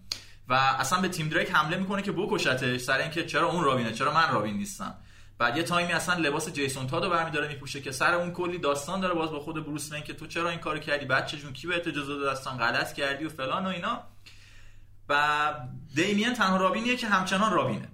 [0.48, 4.14] و اصلا به تیم دریک حمله می‌کنه که بکشتش سر اینکه چرا اون رابینه چرا
[4.14, 4.94] من رابین نیستم.
[5.38, 9.00] بعد یه time ی اصلا لباس جیسون تادو برمیداره میپوشه که سر اون کلی داستان
[9.00, 11.86] داره باز با خود بروس که تو چرا این کارو کردی؟ بچه جون کی بهت
[11.88, 14.02] اجازه داد؟ اصلا غلط کردی و فلان و اینا.
[15.08, 15.54] و
[15.94, 17.88] دیمین تنها رابینیه که همچنان رابینه.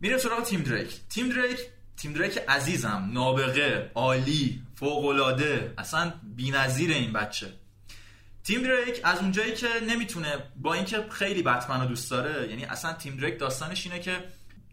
[0.00, 1.00] میریم سراغ تیم دریک.
[1.08, 1.58] تیم دریک
[1.96, 7.52] تیم دریک عزیزم نابغه عالی فوق‌العاده اصلا بی‌نظیر این بچه.
[8.44, 12.92] تیم دریک از اونجایی که نمی‌تونه با اینکه خیلی بتمن رو دوست داره یعنی اصلا
[12.92, 14.24] تیم دریک داستانش اینه که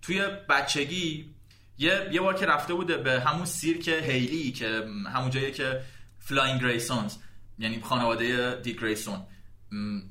[0.01, 1.29] توی بچگی
[1.77, 5.81] یه یه بار که رفته بوده به همون سیرک هیلی که همون جایی که
[6.19, 7.15] Flying Graysons
[7.59, 9.23] یعنی خانواده دیک گریسون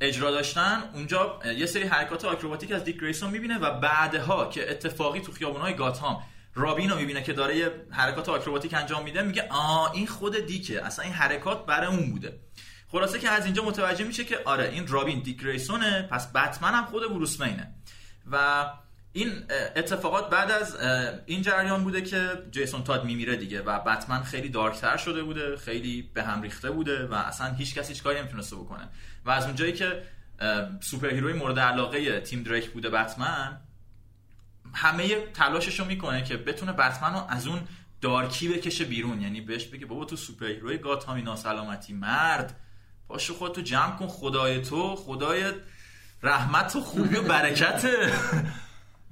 [0.00, 5.20] اجرا داشتن اونجا یه سری حرکات آکروباتیک از دیک گریسون می‌بینه و بعدها که اتفاقی
[5.20, 6.22] تو خیابونهای گاتهام
[6.54, 10.86] رابین رو می‌بینه که داره یه حرکات آکروباتیک انجام میده میگه آ این خود دیکه
[10.86, 12.40] اصلا این حرکات برای اون بوده.
[12.88, 16.84] خلاصه که از اینجا متوجه میشه که آره این رابین دیک گریسونه پس بتمن هم
[16.84, 17.38] خود بروس
[18.30, 18.66] و
[19.16, 19.44] این
[19.76, 20.76] اتفاقات بعد از
[21.26, 26.10] این جریان بوده که جیسون تاد میمیره دیگه و بتمن خیلی دارکتر شده بوده خیلی
[26.14, 28.88] به هم ریخته بوده و اصلا هیچ کسی هیچ کاری نمی‌تونسته بکنه.
[29.24, 30.02] و از اونجایی که
[30.80, 33.60] superhero ی مورد علاقه تیم دریک بوده بتمن
[34.74, 37.60] همه تلاششو می‌کنه که بتونه بتمن رو از اون
[38.00, 39.20] dark ی بکشه بیرون.
[39.20, 42.60] یعنی بهش بگه بابا تو superhero ی گاتهامی ناسلامتی مرد
[43.08, 45.52] پاشو خودتو جمع کن خدای تو خدای
[46.22, 48.12] رحمت و خوبی و برکته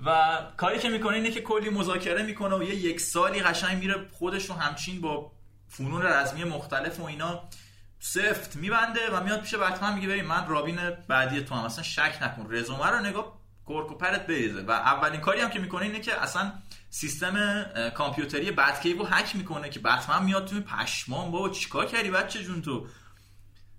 [0.06, 4.08] و کاری که می‌کنه اینه که کلی مذاکره می‌کنه و یه یک سالی قشنگ میره
[4.12, 5.32] خودش رو همچین با
[5.68, 7.48] فنون رزمی مختلف و اینا
[7.98, 10.78] سفت میبنده و میاد پیش بتمن میگه بریم من رابین
[11.08, 12.46] بعدی تو هم اصلا شک نکن.
[12.50, 14.62] رزومه رو نگاه کرک و پرت بریزه.
[14.62, 16.52] و اولین کاری هم که می‌کنه اینه که اصلا
[16.90, 22.42] سیستم کامپیوتری بتکیو رو هک می‌کنه که بتمن میاد توی پشمان بابا چیکار کردی بچه
[22.42, 22.86] جون تو؟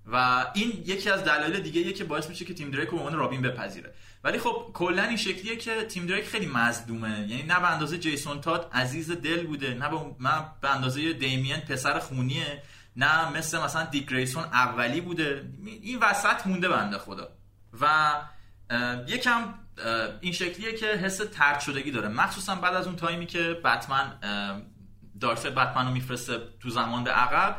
[0.05, 3.41] و این یکی از دلایل دیگه ایه که باعث میشه که تیم دریک رو رابین
[3.41, 3.93] بپذیره.
[4.25, 7.09] ولی خب کلا این شکلیه که تیم دریک خیلی مظلومه.
[7.09, 11.57] یعنی نه به اندازه جیسون تاد عزیز دل بوده نه به, نه به اندازه دیمین
[11.57, 12.63] پسر خونیه
[12.95, 15.49] نه مثل مثلا دیک گریسون اولی بوده.
[15.81, 17.29] این وسط مونده بنده خدا.
[17.81, 18.13] و
[19.07, 19.53] یکم
[20.21, 22.07] این شکلیه که حس ترد شدگی داره.
[22.07, 24.13] مخصوصا بعد از اون تایمی که بتمن
[25.21, 27.57] دارک بتمن رو میفرسته تو زمان عقب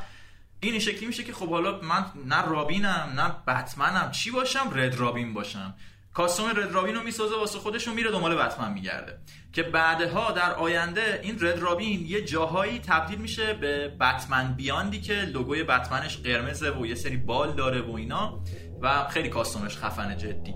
[0.60, 4.10] این شکلی میشه که خب حالا من نه رابینم نه بتمنم.
[4.10, 5.74] چی باشم؟ رد رابین باشم.
[6.16, 9.18] کاستوم رد رابین رو می‌سازه واسه خودش و میره دنبال بتمن میگرده.
[9.52, 15.14] که بعدها در آینده این رد رابین یه جاهایی تبدیل میشه به بتمن بیاندی که
[15.14, 18.40] لوگوی بتمنش قرمزه و یه سری بال داره و اینا
[18.82, 20.54] و خیلی کاستومش خفنه جدی.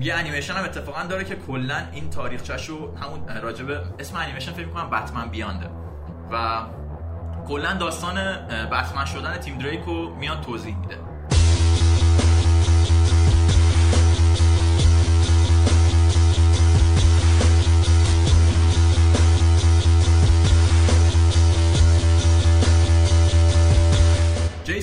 [0.00, 4.90] یه انیمیشن هم اتفاقا داره که کلا این تاریخچه‌شو همون راجبه اسم انیمیشن فکر می‌کنم
[4.90, 5.70] بتمن بیانده.
[6.32, 6.62] و
[7.48, 8.14] کلا داستان
[8.66, 11.07] بتمن شدن تیم دریکو میاد توضیح میده.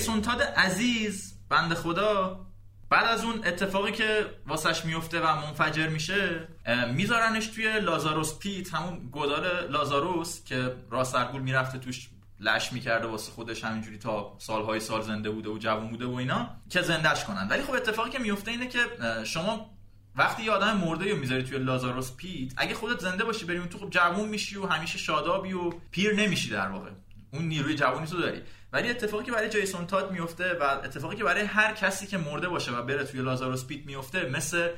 [0.06, 2.46] جیسون عزیز بند خدا.
[2.90, 6.48] بعد از اون اتفاقی که واسش میفته و منفجر میشه
[6.94, 13.64] میذارنش توی لازاروس پیت همون گدال لازاروس که راسرگول می‌رفته توش لش می‌کرده واسه خودش
[13.64, 17.48] همینجوری تا سالهای سال زنده بوده و جوان بوده و اینا که زندهش کنن.
[17.50, 18.80] ولی خب اتفاقی که میفته اینه که
[19.24, 19.70] شما
[20.16, 23.78] وقتی یه آدم مرده رو می‌ذاری توی لازاروس پیت اگه خودت زنده باشی بریم تو
[23.78, 26.90] خب جوون میشی و همیشه شادابی و پیر نمیشی در واقع.
[27.34, 28.42] اون نیروی جوانی تو داری.
[28.76, 32.50] ولی اتفاقی که برای جیسون تاد میفته و اتفاقی که برای هر کسی که مرده
[32.50, 34.70] باشه و بره توی لازاروس پیت میفته مثل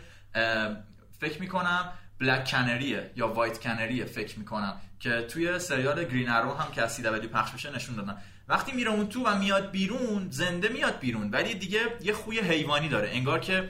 [1.19, 6.71] فکر می‌کنم بلک کنریه یا وایت کنریه فکر می‌کنم که توی سریال گرین ارو هم
[6.71, 8.17] که از سی پخش بشه نشون دادن.
[8.47, 12.89] وقتی میره اون تو و میاد بیرون زنده میاد بیرون ولی دیگه یه خوی حیوانی
[12.89, 13.09] داره.
[13.09, 13.69] انگار که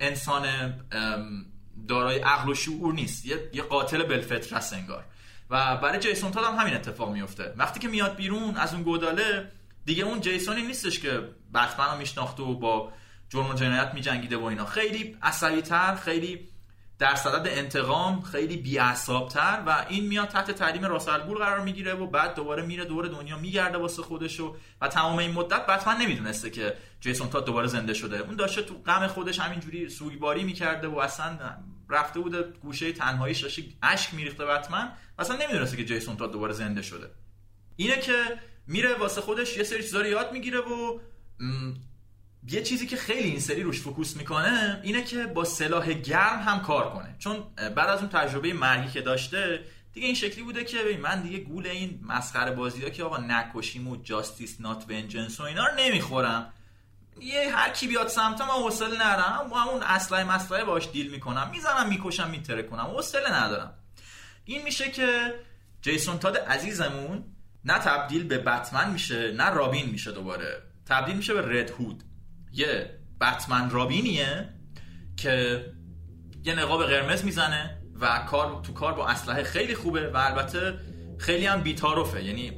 [0.00, 0.46] انسان
[1.88, 3.26] دارای عقل و شعور نیست.
[3.26, 5.04] یه قاتل بلفطر انگار.
[5.50, 7.54] و برای جیسون تاد هم همین اتفاق میفته.
[7.56, 9.52] وقتی که میاد بیرون از اون گوداله
[9.84, 12.92] دیگه اون جیسونی نیستش که بتمن رو میشناخته و با
[13.28, 14.64] جرم و جنایت میجنگیده و اینا.
[14.64, 16.48] خیلی عصبی تر خیلی
[16.98, 22.34] در صدد انتقام خیلی بی‌عصاب‌تر و این میاد تحت تعلیم راسلگول قرار می‌گیره و بعد
[22.34, 27.28] دوباره میره دور دنیا میگرده واسه خودشو و تمام این مدت بتمن نمی‌دونسته که جیسون
[27.28, 28.18] تاد دوباره زنده شده.
[28.18, 31.38] اون داشته تو غم خودش همینجوری سوگواری می‌کرده و اصلا
[31.88, 34.92] رفته بوده گوشه تنهاییش داشته اشک میریخته بتمن.
[35.20, 37.10] اصلا نمی‌دونسته که جیسون تاد دوباره زنده شده.
[37.76, 40.98] اینه که میره واسه خودش یه سری چیزا رو یاد می‌گیره و
[42.48, 46.62] یه چیزی که خیلی این سری روش فوکوس می‌کنه اینه که با سلاح گرم هم
[46.62, 47.14] کار کنه.
[47.18, 51.38] چون بعد از اون تجربه مرگی که داشته دیگه این شکلی بوده که من دیگه
[51.38, 56.52] گول این مسخره بازی که آقا نکشیم و جاستیس نات ونجنس و اینا رو نمی‌خورم.
[57.20, 59.52] یه هر کی بیاد سمت من حوصله ندارم.
[59.54, 61.50] همون اسلحه مسلحه باش دیل می‌کنم.
[61.50, 62.90] می‌زنم می‌کشم میتره کنم
[63.32, 63.74] ندارم.
[64.50, 65.34] این میشه که
[65.82, 67.24] جیسون تاد عزیزمون
[67.64, 70.62] نه تبدیل به بتمن میشه نه رابین میشه دوباره.
[70.86, 72.02] تبدیل میشه به رد هود.
[72.52, 74.48] یه بتمن رابینیه
[75.16, 75.64] که
[76.44, 80.78] یه نقاب قرمز می‌زنه و کار تو کار با اسلحه خیلی خوبه و البته
[81.18, 82.24] خیلی هم بیتاروفه.
[82.24, 82.52] یعنی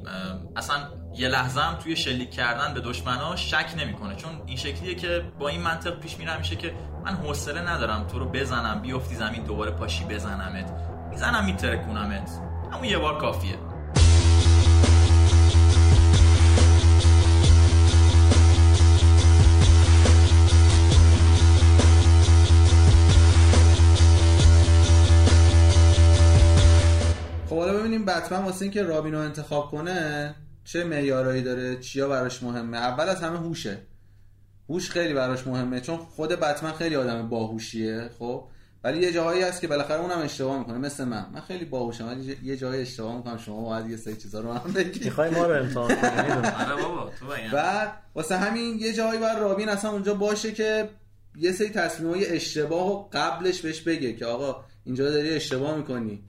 [0.57, 4.17] اصلا یه لحظه هم توی شلیک کردن به دشمنا شک نمی‌کنه.
[4.17, 6.75] چون این شکلیه که با این منطق پیش میره میشه که
[7.05, 10.92] من حوصله ندارم تو رو بزنم بیفتی زمین دوباره پاشی بزنمت.
[11.13, 12.31] می‌زنم میترکونمت.
[12.73, 13.55] همون یه بار کافیه.
[27.49, 32.77] خب حالا ببینیم بتمن واسه اینکه رابینو انتخاب کنه چه معیارایی داره چیا براش مهمه.
[32.77, 33.79] اول از همه هوشه.
[34.69, 38.45] هوش خیلی براش مهمه چون خود بتمن خیلی آدم باهوشیه خب؟
[38.85, 41.27] ولی یه جاهایی هست که بالاخره اونم اشتباه می‌کنه مثل من.
[41.35, 44.73] من خیلی باهوشم ولی یه جایی اشتباه می‌کنم شما باید یه سری چیزا رو هم
[44.73, 46.11] بگید می‌خوای ما رو امتحان کنی
[46.65, 50.89] آره بابا تو بعد واسه همین یه جایی بر رابین اصلا اونجا باشه که
[51.37, 56.23] یه سری تصمیمای اشتباه و قبلش بهش بگه که آقا اینجا داری اشتباه می‌کنی.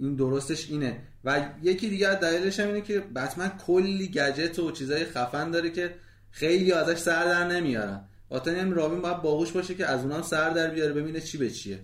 [0.00, 1.00] این درستش اینه.
[1.24, 5.94] و یکی دیگه دلیلش هم اینه که بتمن کلی گجت و چیزای خفن داره که
[6.30, 8.00] خیلی ازش سر در نمیارن.
[8.30, 11.78] این رابین باید باهوش باشه که از اونام سر در بیاره ببینه چی به چیه.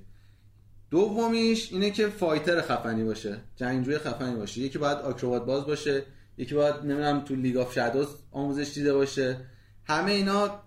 [0.90, 4.60] دومیش اینه که fighter خفنی باشه جنگجوی خفنی باشه.
[4.60, 6.02] یکی باید آکروبات باز باشه
[6.38, 9.36] یکی باید نمی‌دونم تو League of Shadows آموزش دیده باشه.
[9.84, 10.60] همه اینا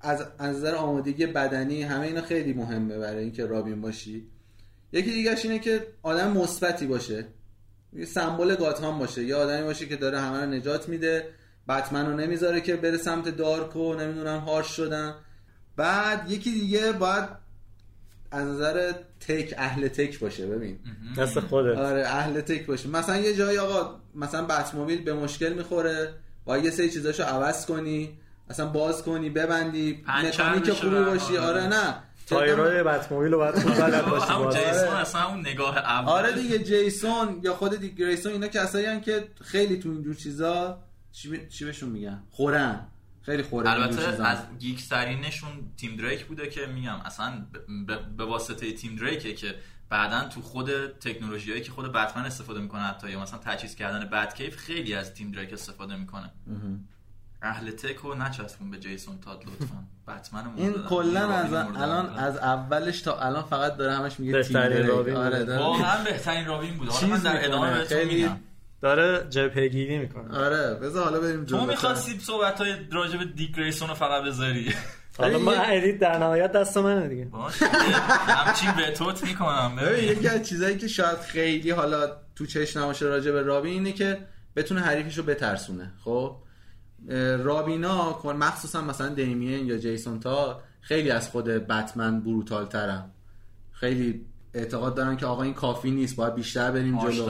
[0.00, 4.28] از نظر آمادگی بدنی همه اینا خیلی مهمه برای اینکه رابین باشی.
[4.92, 7.26] یکی دیگهش اینه که آدم مثبتی باشه.
[7.92, 9.24] یه سمبل گاتهام باشه.
[9.24, 11.28] یه آدمی باشه که داره همه رو نجات میده.
[11.68, 15.14] بتمن نمی‌ذاره که بره سمت دارک و نمی‌دونم هارش شدن.
[15.76, 17.28] بعد یکی دیگه باید
[18.30, 20.78] از نظر تک اهل تک باشه ببین.
[21.18, 21.78] دست خودت.
[21.78, 22.88] آره اهل تک باشه.
[22.88, 26.14] مثلا یه جایی آقا مثلا بتموبیل به مشکل می‌خوره
[26.46, 28.18] و یه سری چیزاشو عوض کنی
[28.50, 31.36] اصلا باز کنی ببندی مکانیک خوبی باشی.
[31.36, 31.94] آره نه.
[32.26, 34.50] تایرای بتموبیل رو باید خوب بلد باشی همون.
[34.50, 34.98] جیسون آره.
[34.98, 36.08] اصلا اون نگاه اول.
[36.08, 40.78] آره دیگه جیسون یا خود دیگ گریسون اینا کسایی که خیلی تو اینجور چیزا
[41.12, 41.48] چی, ب...
[41.48, 42.86] چی بهشون میگن؟ خورن.
[43.26, 44.24] خیلی خوره البته.
[44.26, 47.46] از گیک ترینشون تیم دریک بوده که میگم اصلا
[48.16, 49.54] به واسطه تیم دریکه که
[49.88, 54.34] بعدا تو خود تکنولوژیایی که خود بتمن استفاده می‌کنه حتی یا مثلا تجهیز کردن بت
[54.34, 56.30] کیف خیلی از تیم دریک استفاده می‌کنه
[57.42, 62.18] اهل تک رو نچسبون به جیسون تاد لطفا بتمن این کلا از الان.
[62.18, 64.90] از اولش تا الان فقط داره همش میگه تیم دریک.
[65.16, 67.78] آره واقعا بهترین رابین بود حالا من در ادامه.
[67.78, 68.36] بهتون میگم
[68.84, 70.38] داره جبهگیری می‌کنه.
[70.38, 74.74] آره بذار حالا بریم تو جلو می‌خواستی صحبت های راجع به دیک رو فقط بذاری؟
[75.18, 77.24] حالا من edit در نهایت دست منه دیگه.
[77.24, 79.76] باشه همچین mute ت می‌کنم.
[79.76, 83.92] ببین یکی از چیزایی که شاید خیلی حالا تو چش نباشه راجع به رابین اینه
[83.92, 84.18] که
[84.56, 86.36] بتونه حریفش رو بترسونه خب؟
[87.38, 93.10] رابینا کن- مخصوصا مثلا دیمین یا جیسون تا خیلی از خود بتمن بروتال ترن
[93.72, 97.22] خیلی اعتقاد دارن که آقا این کافی نیست باید بیشتر بریم جلو.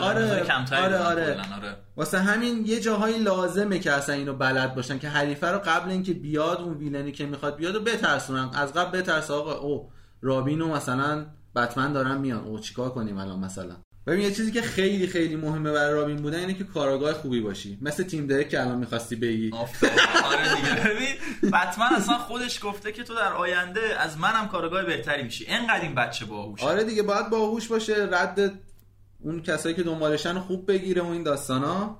[0.00, 1.36] آره آره کمتری آره آره.
[1.56, 1.76] آره.
[1.96, 6.12] واسه همین یه جاهایی لازمه که اصلا اینو بلد باشن که حریفه رو قبل اینکه
[6.12, 8.50] بیاد اون ویلنی که می‌خواد بیاد و بترسونن.
[8.54, 9.90] از قبل بترس آقا او
[10.20, 12.44] رابینو مثلا بتمن دارن میان.
[12.44, 16.38] او چیکار کنیم الان مثلا؟ ببین یه چیزی که خیلی خیلی مهمه برای رابین بودن
[16.38, 17.78] اینه که کاراگاه خوبی باشی.
[17.82, 19.50] مثل تیم دریک که الان می‌خواستی بگی.
[20.24, 20.74] آره دیگه.
[20.94, 25.46] ببین بتمن اصلا خودش گفته که تو در آینده از منم کارگاه بهتری میشی.
[25.48, 26.66] انقدر این بچه باهوشه.
[26.66, 28.52] آره دیگه باید باهوش باشه رد
[29.20, 31.98] اون کسایی که دنبالشن خوب بگیره و این داستانا.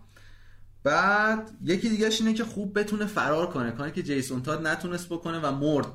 [0.84, 3.70] بعد یکی دیگهش اینه که خوب بتونه فرار کنه.
[3.70, 5.86] کاری که جیسون تاد نتونست بکنه و مرد.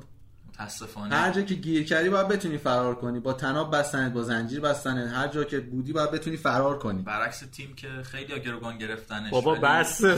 [0.60, 1.14] متاسفانه.
[1.16, 3.20] هر جا که گیر کردی باید بتونی فرار کنی.
[3.20, 7.02] با تناب بستنت با زنجیر بستنت هر جا که بودی باید بتونی فرار کنی.
[7.02, 9.30] برعکس تیم که خیلی گروگان گرفتنش.
[9.30, 10.04] بابا ولی- بس.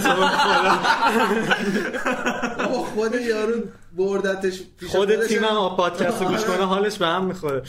[2.58, 3.62] بابا خود یارو
[3.96, 6.56] بردتش خود تیمم هم- پادکست گوش آره.
[6.56, 7.62] کنه حالش به هم می‌خوره.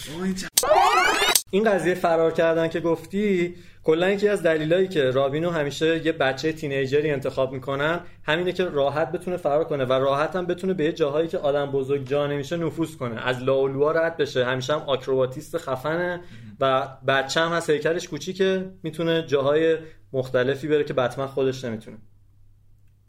[1.53, 6.53] این قضیه فرار کردن که گفتی کلا یکی از دلایلی که رابینو همیشه یه بچه
[6.53, 11.27] تینیجری انتخاب می‌کنن همینه که راحت بتونه فرار کنه و راحت هم بتونه به جاهایی
[11.27, 13.27] که آدم بزرگ جا نمیشه نفوذ کنه.
[13.27, 14.45] از لاولوا رد بشه.
[14.45, 16.21] همیشه هم آکروباتیست خفنه
[16.59, 19.77] و بچه هم هست هیکلش کوچیکه می‌تونه جاهای
[20.13, 21.97] مختلفی بره که بتمن خودش نمی‌تونه.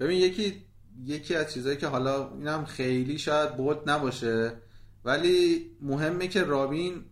[0.00, 0.54] ببین یکی
[1.04, 4.52] یکی از چیزایی که حالا اینم خیلی شاید bold نباشه
[5.04, 7.04] ولی مهمه که رابین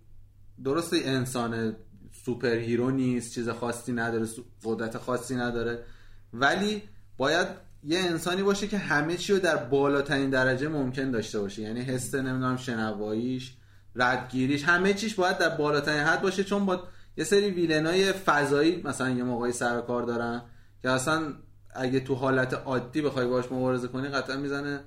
[0.64, 1.76] درست انسان
[2.24, 4.26] superhero نیست چیز خاصی نداره
[4.64, 5.84] قدرت خاصی نداره
[6.32, 6.82] ولی
[7.16, 7.46] باید
[7.84, 11.62] یه انسانی باشه که همه چی رو در بالاترین درجه ممکن داشته باشه.
[11.62, 13.56] یعنی حس نمی‌دونم شنواییش
[13.94, 16.82] ردگیریش همه چیش باید در بالاترین حد باشه چون با
[17.16, 20.42] یه سری ویلنای فضایی مثلا یه موقعی سر و کار دارن
[20.82, 21.34] که اصلا
[21.74, 24.80] اگه تو حالت عادی بخوای باش مبارزه کنی قطعا می‌زنه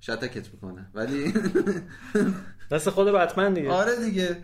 [0.00, 0.90] شتکت می‌کنه.
[0.94, 1.34] ولی
[2.70, 3.70] دست خود بتمن دیگه.
[3.70, 4.36] آره دیگه.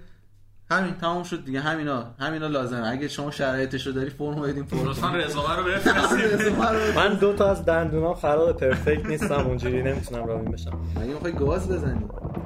[0.71, 1.61] همین تموم شد دیگه.
[1.61, 2.89] همینا همینا لازمه.
[2.89, 6.59] اگه شما شرایطش رو داری فرم بدین فرم لطفا رزومه رو بفرستید.
[6.99, 11.69] من دو تا از دندونام خراب پرفکت نیستم اونجوری نمی‌تونم رابین بشم مگه می‌خوای گاز
[11.69, 12.05] بزنی؟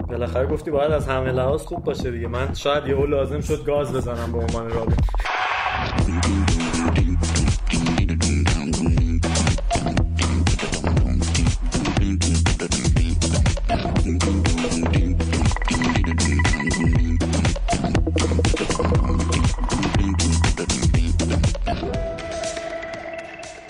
[0.08, 2.28] بالاخره گفتی باید از همه لحاظ خوب باشه دیگه.
[2.28, 4.96] من شاید یهو لازم شد گاز بزنم به عنوان رابین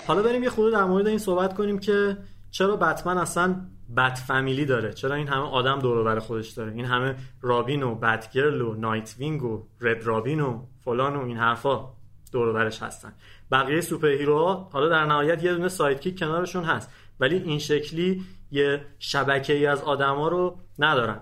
[0.07, 2.17] حالا بریم یه خورده در مورد این صحبت کنیم که
[2.51, 3.55] چرا بتمن اصلا
[3.97, 7.95] Bat Family داره؟ چرا این همه آدم دور بر خودش داره؟ این همه رابین و
[7.95, 11.93] بتگرل و نایت وینگ و رد رابین و فلان و این حرفا
[12.31, 13.13] دور برش هستن.
[13.51, 16.89] بقیه superhero ها حالا در نهایت یه دونه sidekick کنارشون هست
[17.19, 21.19] ولی این شکلی یه شبکه ای از آدما رو ندارن.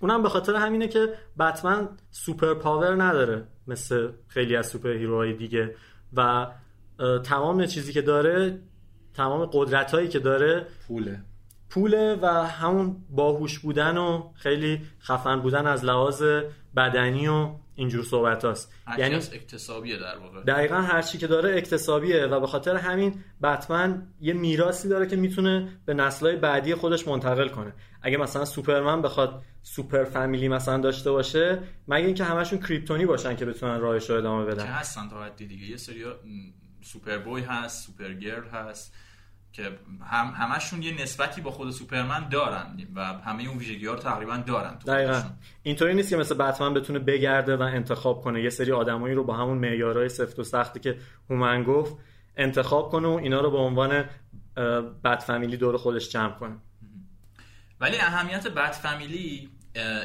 [0.00, 5.74] اونم به خاطر همینه که بتمن superpower نداره مثل خیلی از superhero های دیگه
[6.16, 6.46] و
[7.24, 8.60] تمام چیزی که داره
[9.14, 11.22] تمام قدرت هایی که داره پوله.
[11.70, 16.22] پوله و همون باهوش بودن و خیلی خفن بودن از لحاظ
[16.76, 18.72] بدنی و اینجور صحبت هاست.
[18.98, 20.42] یعنی اکتسابیه در واقع.
[20.42, 25.16] دقیقا هر چی که داره اکتسابیه و به خاطر همین بتمن یه میراثی داره که
[25.16, 27.72] می‌تونه به نسلهای بعدی خودش منتقل کنه.
[28.02, 33.44] اگه مثلا سوپرمن بخواد سوپر فامیلی مثلا داشته باشه مگه اینکه همشون کریپتونی باشن که
[33.44, 35.66] بتونن راهش رو ادامه که بدن هستن تا حدی دیگه.
[35.66, 36.04] یه سری
[36.84, 38.94] Superboy هست Supergirl هست
[39.52, 39.78] که
[40.10, 44.36] هم همشون یه نسبتی با خود سوپرمن دارن و همه اون ویژگی ها رو تقریبا
[44.36, 45.22] دارن تو دقیقا.
[45.62, 48.42] اینطوری نیست که مثل بتمن بتونه بگرده و انتخاب کنه.
[48.42, 50.98] یه سری آدمایی رو با همون معیارهای سفت و سختی که
[51.30, 51.96] هومن گفت
[52.36, 54.04] انتخاب کنه و اینا رو به عنوان
[55.04, 56.56] Bat Family دور خودش جمع کنه.
[57.80, 59.50] ولی اهمیت بد فامیلی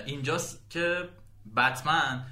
[0.06, 1.10] اینجاست که
[1.58, 2.26] بتمن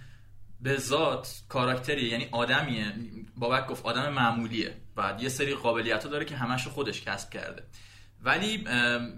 [0.62, 2.94] به ذات کاراکتری یعنی آدمیه.
[3.36, 4.78] بابک گفت آدم معمولیه.
[4.98, 7.64] و یه سری قابلیت ها داره که همش رو خودش کسب کرده.
[8.22, 8.68] ولی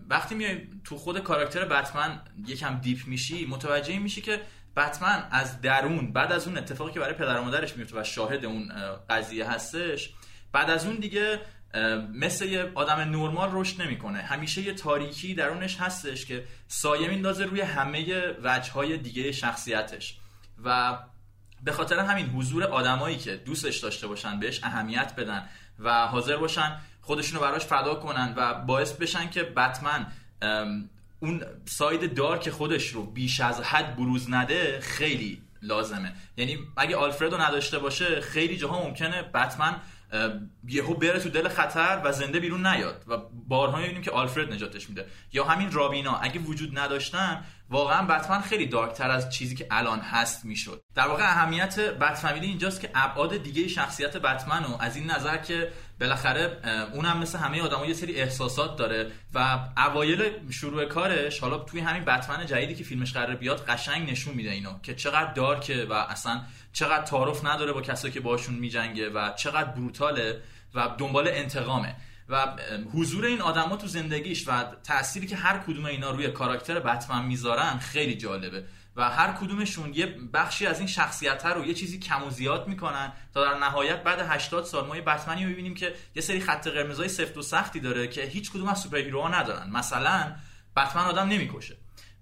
[0.09, 4.41] وقتی میای تو خود کاراکتر بتمن یکم دیپ میشی متوجه میشی که
[4.75, 8.45] بتمن از درون بعد از اون اتفاقی که برای پدر و مادرش میفته و شاهد
[8.45, 8.71] اون
[9.09, 10.13] قضیه هستش
[10.51, 11.41] بعد از اون دیگه
[12.13, 14.21] مثل یه آدم نرمال رشد نمی‌کنه.
[14.21, 20.17] همیشه یه تاریکی درونش هستش که سایه میندازه روی همه وجه دیگه شخصیتش.
[20.63, 20.97] و
[21.64, 25.49] به خاطر همین حضور آدمایی که دوستش داشته باشن بهش اهمیت بدن
[25.80, 30.07] و حاضر باشن خودشونو براش فدا کنن و باعث بشن که بتمن
[31.20, 36.14] اون ساید دارک خودش رو بیش از حد بروز نده خیلی لازمه.
[36.38, 39.76] یعنی اگه آلفردو نداشته باشه خیلی جاها ممکنه بتمن
[40.68, 44.89] یهو بره تو دل خطر و زنده بیرون نیاد و بارها می‌بینیم که آلفرد نجاتش
[44.89, 45.05] میده.
[45.34, 50.45] یا همین رابینا اگه وجود نداشتن واقعا بتمن خیلی دارکتر از چیزی که الان هست
[50.45, 50.84] می‌شد.
[50.95, 55.72] در واقع اهمیت بت اینجاست که ابعاد دیگه شخصیت بتمن رو از این نظر که
[55.99, 56.57] بالاخره
[56.93, 62.05] اونم مثل همه آدما یه سری احساسات داره و اوایل شروع کارش حالا توی همین
[62.05, 66.41] بتمن جدیدی که فیلمش قرار بیاد قشنگ نشون میده اینو که چقدر دارکه و اصلا
[66.73, 70.41] چقدر تعارف نداره با کسایی که باشون میجنگه و چقدر بروتاله
[70.73, 71.95] و دنبال انتقامه.
[72.30, 72.47] و
[72.93, 77.77] حضور این آدما تو زندگیش و تأثیری که هر کدوم اینا روی کاراکتر بتمن می‌ذارن
[77.77, 78.63] خیلی جالبه.
[78.95, 83.13] و هر کدومشون یه بخشی از این شخصیت رو یه چیزی کم و زیاد می‌کنن
[83.34, 87.07] تا در نهایت بعد 80 سال ما یه بتمنی می‌بینیم که یه سری خط قرمزای
[87.07, 89.69] سفت و سختی داره که هیچ کدوم از سوپر ندارن.
[89.69, 90.36] مثلا
[90.75, 91.77] بتمن آدم نمی‌کشه.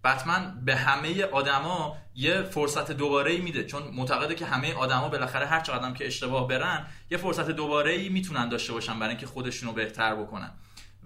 [0.08, 3.64] بتمن به همه آدما یه فرصت دوباره ای میده.
[3.64, 8.10] چون معتقده که همه آدما بالاخره هر چقدر که اشتباه برن یه فرصت دوباره ای
[8.10, 10.52] می‌تونن داشته باشن برای اینکه خودشونو بهتر بکنن.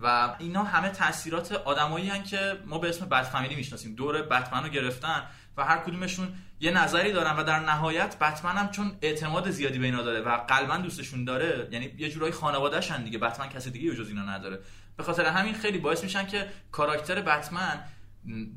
[0.04, 3.96] و اینا همه تاثیرات آدمایی که ما به اسم بت فامیلی می‌شناسیم.
[3.96, 5.24] دور بتمن گرفتن
[5.58, 9.86] و هر کدومشون یه نظری دارن و در نهایت بتمن هم چون اعتماد زیادی به
[9.86, 13.18] اینا داره و قلبا دوستشون داره یعنی یه جورایی خانوادهشن دیگه.
[13.18, 14.60] بتمن کسی دیگه جز اینا نداره.
[14.98, 17.84] به خاطر همین خیلی باعث میشن که کاراکتر بتمن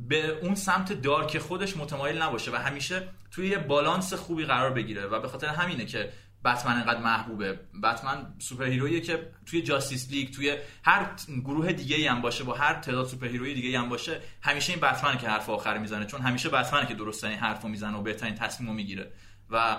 [0.08, 5.06] به اون سمت dark خودش متمایل نباشه و همیشه توی یه بالانس خوبی قرار بگیره
[5.06, 6.12] و به خاطر همینه که
[6.44, 7.60] بتمن انقدر محبوبه.
[7.82, 11.10] بتمن superhero یی که توی Justice League توی هر
[11.44, 15.18] گروه دیگه هم باشه با هر تعداد superhero ی دیگه هم باشه همیشه این بتمنه
[15.18, 18.72] که حرف آخر می‌زنه چون همیشه بتمنه که درست این حرفو می‌زنه و بهترین تصمیمو
[18.72, 19.12] می‌گیره.
[19.50, 19.76] و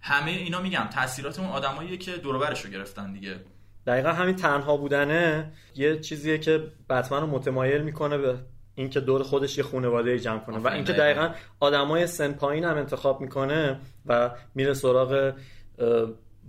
[0.00, 3.40] همه اینا میگم تاثیرات اون آدماییه که دورش رو گرفتن دیگه.
[3.86, 8.38] دقیقا همین تنها بودنه یه چیزیه که بتمن رو متمایل می‌کنه به
[8.74, 10.58] اینکه دور خودش یه خانواده جمع کنه.
[10.58, 11.30] و اینکه دقیقا.
[11.60, 15.32] آدمای سن پایین هم انتخاب می‌کنه و میره سراغ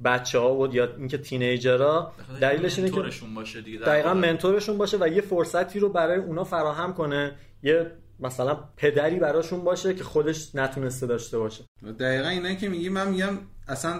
[0.05, 5.07] بچه ها و یا اینکه تینیجرها دلیلش اینه که باشه دیگه دقیقا منتورشون باشه و
[5.07, 7.35] یه فرصتی رو برای اونا فراهم کنه.
[7.63, 11.63] یه مثلا پدری براشون باشه که خودش نتونسته داشته باشه.
[11.99, 13.99] دقیقا اینا که میگی من میگم اصلا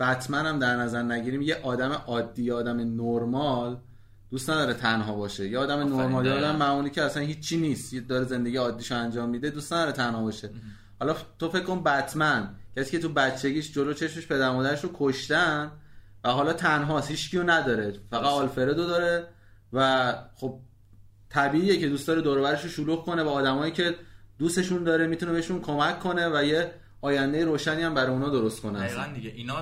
[0.00, 3.76] بتمن هم در نظر نگیریم یه آدم عادی آدم نرمال
[4.30, 5.48] دوست نداره تنها باشه.
[5.48, 7.92] یه آدم نرمال آدم معمولی که اصلا هیچی نیست.
[7.92, 10.50] یه داره زندگی عادیشو انجام میده دوست نداره تنها باشه.
[11.00, 12.54] حالا تو فکر کن بتمن.
[12.76, 15.70] کسی که تو بچگیش جلو چشمش پدر مادرش رو کشتن
[16.24, 17.10] و حالا تنهاست.
[17.10, 17.94] هیچ کیو نداره.
[18.10, 19.26] فقط آلفردو داره
[19.72, 20.58] و خب
[21.30, 23.94] طبیعیه که دوست داره دور رو شلوغ کنه با آدمایی که
[24.38, 28.78] دوستشون داره می‌تونه بهشون کمک کنه و یه آینده روشنی هم برای اونا درست کنه.
[28.78, 29.30] دقیقا دیگه.
[29.30, 29.56] اینا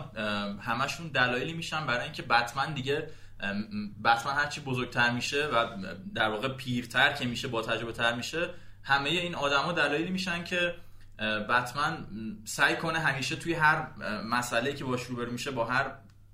[0.61, 3.09] همشون دلایلی میشن برای اینکه بتمن دیگه
[4.05, 5.67] بتمن هرچی بزرگتر میشه و
[6.15, 8.51] در واقع پیرتر که میشه با تجربه تر میشه
[8.83, 10.75] همه این آدما دلایلی میشن که
[11.49, 12.07] بتمن
[12.45, 13.87] سعی کنه همیشه توی هر
[14.25, 15.87] مسئله که باش روبرو میشه با هر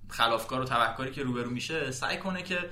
[0.09, 2.71] خلافکار و تبهکاری که روبرو میشه سعی کنه که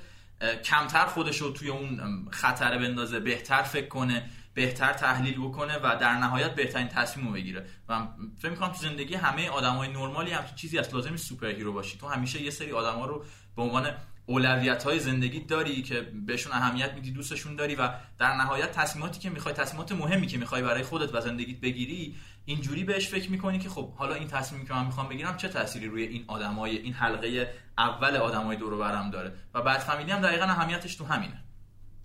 [0.65, 6.13] کمتر خودش رو توی اون خطر بندازه بهتر فکر کنه بهتر تحلیل بکنه و در
[6.13, 7.67] نهایت بهترین تصمیم رو بگیره.
[7.89, 8.07] و
[8.39, 11.99] فکر می‌کنم تو زندگی همه آدمای نرمالی همچین چیزی هست لازم نی superhero باشی.
[11.99, 13.25] تو همیشه یه سری آدما رو
[13.57, 13.95] به عنوان
[14.29, 19.31] اولویت های زندگی داری که بهشون اهمیت میدی دوستشون داری و در نهایت تصمیماتی که
[19.31, 22.15] می‌خوای تصمیمات مهمی که می‌خوای برای خودت و زندگیت بگیری
[22.45, 25.87] اینجوری بهش فکر می‌کنی که خب حالا این تصمیمی که من می‌خوام بگیرم چه تأثیری
[25.87, 30.45] روی این آدمای این حلقه اول آدمای دور برم داره؟ و Bat Family هم دقیقا
[30.45, 31.45] اهمیتش تو همینه.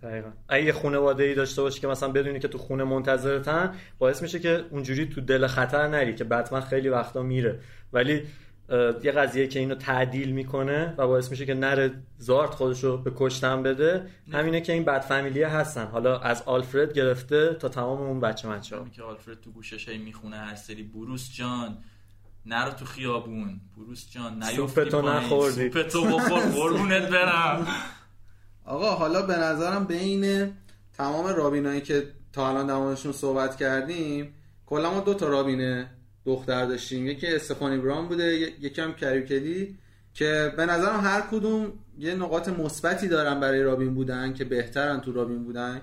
[0.04, 0.30] دقیقا.
[0.50, 4.66] اگه خانواده ای داشته باشی که مثلا بدونی که تو خونه منتظرتن باعث میشه که
[4.72, 7.60] اونجوری تو دل خطر نری که بتمن خیلی وقتا میره.
[7.94, 8.24] ولی
[9.04, 13.64] یه قضیه که اینو تعدیل می‌کنه و باعث میشه که نره زارت خودشو به کشتن
[13.64, 15.86] بده همینه که این بد فامیلیه هستن.
[15.86, 19.98] حالا از آلفرد گرفته تا تمام اون بچه بچه ها که آلفرد تو گوشش هی
[19.98, 21.78] می‌خونه هر سری بروس جان
[22.46, 23.62] نرو تو خیابون.
[23.78, 25.72] بروس جان نیفتی تو نخوردی.
[25.72, 27.68] سوپ تو بخور قربونت برم.
[28.66, 30.52] آقا حالا به نظرم بین
[30.98, 32.04] تمام رابینایی که
[32.34, 34.34] تا الان در موردشون صحبت کردیم
[34.66, 35.86] کلا ما دو تا رابین
[36.26, 37.08] دختر داشتیم.
[37.08, 39.78] یکی استفانی بران بوده یکی هم کریکلی
[40.14, 45.12] که به نظرم هر کدوم یه نقاط مثبتی دارن برای رابین بودن که بهترن تو
[45.12, 45.82] رابین بودن.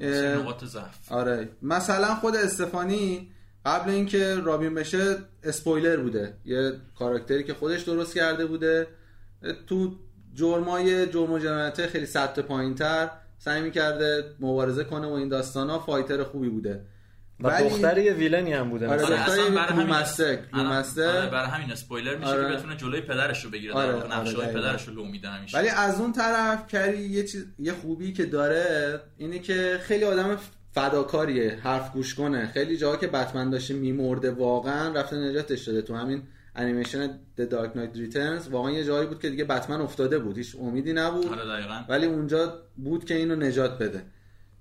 [0.00, 1.12] نقاط ضعف.
[1.12, 1.48] آره.
[1.62, 3.30] مثلا خود استفانی
[3.64, 6.34] قبل اینکه رابین بشه اسپویلر بوده.
[6.44, 8.86] یه کاراکتری که خودش درست کرده بوده.
[9.66, 9.94] تو
[10.34, 15.70] جرمای جرم و جنایت خیلی سطح پایین تر سعی می‌کرده مبارزه کنه و این داستان
[15.70, 16.84] ها fighter خوبی بوده.
[17.42, 19.16] و ولی- دختر یه villain ی هم بوده آره، مثلا.
[19.16, 21.18] دختر اصلا یه برای همین Cluemaster، الان- Cluemaster.
[21.18, 22.50] آره، برای همین اسپویلر میشه آره.
[22.50, 24.46] که بتونه جلوی پدرش رو بگیره آره، در واقع آره، نقشه های.
[24.54, 28.24] پدرش رو لو میده همیشه ولی از اون طرف کری یه چیز یه خوبی که
[28.26, 30.36] داره اینه که خیلی آدم
[30.74, 35.94] فداکاریه حرف گوش کنه خیلی جاها که بتمن داشته میمرده واقعا رفته نجاتش داده تو
[35.96, 36.22] همین
[36.56, 40.56] انیمیشن The Dark Knight Returns واقعا یه جایی بود که دیگه بتمن افتاده بود هیچ
[40.60, 44.02] امیدی نبود آره ولی اونجا بود که اینو نجات بده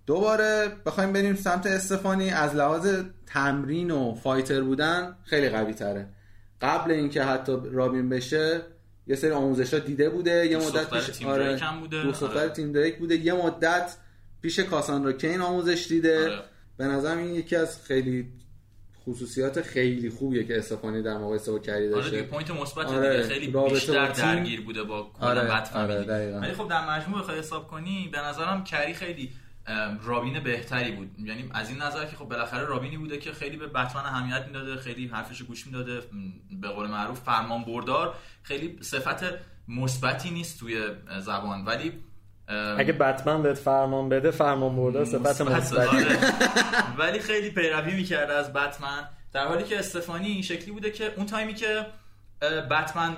[0.06, 6.08] دوباره بخوایم بریم سمت استفانی از لحاظ تمرین و fighter بودن خیلی قوی تره
[6.62, 8.62] قبل اینکه حتی رابین بشه
[9.08, 11.22] یه سری آموزش ها دیده بوده یه مدت پیش
[11.62, 12.26] هم بوده.
[12.26, 12.50] آره.
[12.50, 13.96] تیم دریک بوده یه مدت
[14.42, 16.44] پیش کاساندرا کین آموزش دیده آره.
[16.78, 18.28] به نظرم این یکی از خیلی
[19.08, 23.24] خصوصیات خیلی خوبیه که استفانی در مقایسه با کری آره داشته دیگه point مثبت آره،
[23.24, 24.12] خیلی بیشتر.
[24.12, 25.74] درگیر بوده با کلا آره،.
[25.74, 26.38] آره،.
[26.38, 29.32] ولی خب در مجموع بخوای حساب کنی به نظرم کری خیلی
[30.04, 31.16] رابین بهتری بود.
[31.20, 34.76] یعنی از این نظر که خب بالاخره رابینی بوده که خیلی به بتمن اهمیت می‌داده
[34.76, 36.02] خیلی حرفش گوش می‌داده
[36.62, 38.16] به قول معروف فرمان بردار.
[38.44, 39.24] خیلی صفت
[39.68, 40.84] مثبتی نیست توی
[41.20, 41.92] زبان ولی
[42.78, 45.98] اگه بتمن بهت فرمان بده فرمان برده صفت مثبتی.
[45.98, 46.18] آره.
[46.98, 49.10] ولی خیلی پیروی می‌کرده از بتمن.
[49.34, 51.86] در حالی که استفانی این شکلی بوده که اون تایمی که
[52.72, 53.18] بتمن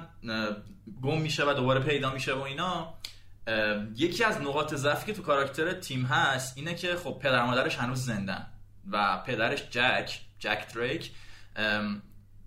[1.04, 2.94] گم میشه و دوباره پیدا میشه و اینا
[3.96, 8.06] یکی از نقاط ضعفی که تو کاراکتر تیم هست اینه که خب پدر مادرش هنوز
[8.06, 8.46] زندن
[8.92, 11.12] و پدرش جک جک دریک.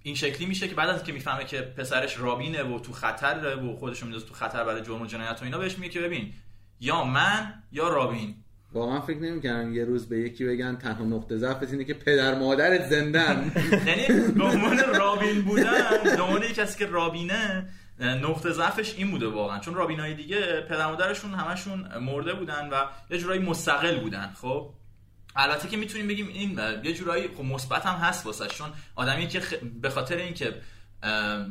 [0.03, 3.77] این شکلی میشه که بعد از که می‌فهمه که پسرش رابینه و تو خطره و
[3.77, 6.33] خودش رو میندازه تو خطر برای جرم و جنایت و اینا بهش میگه که ببین
[6.81, 8.35] یا من یا رابین.
[8.73, 12.89] واقعا فکر نمی‌کردم یه روز به یکی بگن تنها نقطه ضعفت اینه که پدر مادرت
[12.89, 13.53] زندن.
[13.87, 15.73] یعنی به عنوان رابین بودن
[16.05, 17.69] به عنوان کسی که رابینه
[18.01, 19.59] نقطه ضعفش این بوده واقعا.
[19.59, 24.33] چون رابینای دیگه پدر مادرشون همشون مرده بودن و یه جورایی مستقل بودن.
[24.41, 24.75] خب؟
[25.37, 29.41] البته که می‌تونیم بگیم این یه جورایی خب مثبت هم هست واسه چون آدمی که
[29.41, 30.55] خ- به خاطر اینکه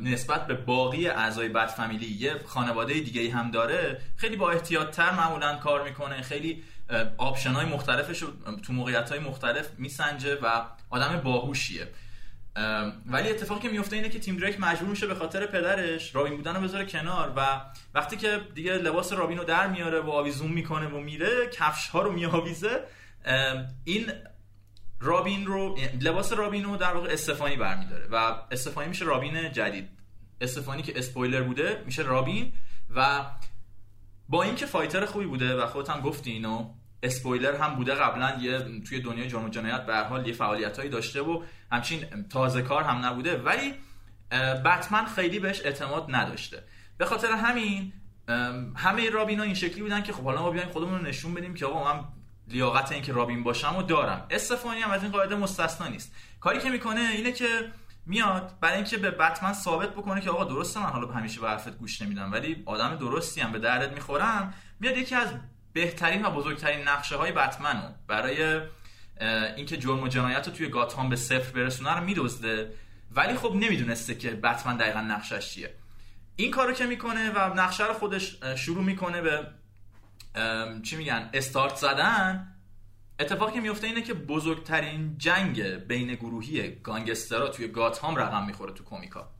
[0.00, 5.10] نسبت به باقی اعضای بد فامیلی یه خانواده دیگه هم داره خیلی با احتیاط تر
[5.10, 6.22] معمولا کار می‌کنه.
[6.22, 6.62] خیلی
[7.16, 8.24] آپشن های مختلفش
[8.62, 11.88] تو موقعیت های مختلف میسنجه و آدم باهوشیه.
[13.06, 16.56] ولی اتفاقی که میفته اینه که تیم دریک مجبور میشه به خاطر پدرش رابین بودن
[16.56, 17.60] رو بذاره کنار و
[17.94, 22.02] وقتی که دیگه لباس رابین رو در میاره و آویزون می‌کنه و میره کفش ها
[22.02, 22.84] رو میآویزه
[23.84, 24.12] این
[25.00, 29.88] رابین رو لباس رابین رو در واقع استفانی برمیداره و استفانی میشه رابین جدید.
[30.40, 32.52] استفانی که اسپویلر بوده میشه رابین
[32.94, 33.26] و
[34.28, 36.70] با اینکه فایتر خوبی بوده و خودت هم گفتی اینو
[37.02, 41.22] اسپویلر هم بوده قبلا یه توی دنیای جرم و جنایت به حال یه فعالیتایی داشته
[41.22, 41.42] و
[41.72, 43.36] همچین تازه کار هم نبوده.
[43.36, 43.74] ولی
[44.64, 46.62] بتمن خیلی بهش اعتماد نداشته.
[46.98, 47.92] به خاطر همین
[48.76, 51.66] همه رابینا این شکلی بودن که خب حالا ما بیایم خودمون رو نشون بدیم که
[51.66, 52.04] آقا من
[52.48, 54.26] لیاقت این که رابین باشم و دارم.
[54.30, 56.14] استفانی هم از این قاعده مستثنا نیست.
[56.40, 57.72] کاری که می‌کنه اینه که
[58.06, 61.78] میاد برای اینکه به بتمن ثابت بکنه که آقا درسته من حالا همیشه به حرفت
[61.78, 65.28] گوش نمیدم ولی آدم درستی هم به دردت می‌خورم میاد یکی از
[65.76, 68.60] بهترین و بزرگترین نقشه های بتمن برای
[69.56, 72.72] اینکه جرم و جنایت رو توی گاتهام به صفر برسونه رو میدزده.
[73.10, 75.74] ولی خب نمی‌دونسته که بتمن دقیقا نقشش چیه.
[76.36, 79.46] این کارو که می‌کنه و نقشه رو خودش شروع می‌کنه به
[80.82, 82.52] چی میگن استارت زدن
[83.20, 88.84] اتفاقی که میفته اینه که بزرگترین جنگ بین گروهی گانگسترها توی گاتهام رقم می‌خوره تو
[88.84, 89.30] کومیکا.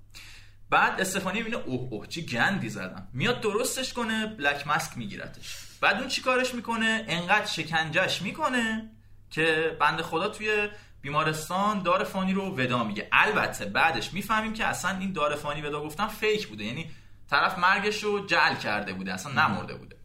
[0.70, 5.65] بعد استفانی می‌بینه اوه اوه چی گندی زدم میاد درستش کنه بلک ماسک میگیرتش.
[5.80, 8.90] بعد اون چی کارش می‌کنه؟ انقدر شکنجش می‌کنه
[9.30, 10.68] که بنده خدا توی
[11.02, 13.08] بیمارستان دار فانی رو ودا میگه.
[13.12, 16.64] البته بعدش می‌فهمیم که اصلا این دار فانی ودا گفتن فیک بوده.
[16.64, 16.90] یعنی
[17.30, 19.96] طرف مرگش رو جعل کرده بوده اصلا نمرده بوده.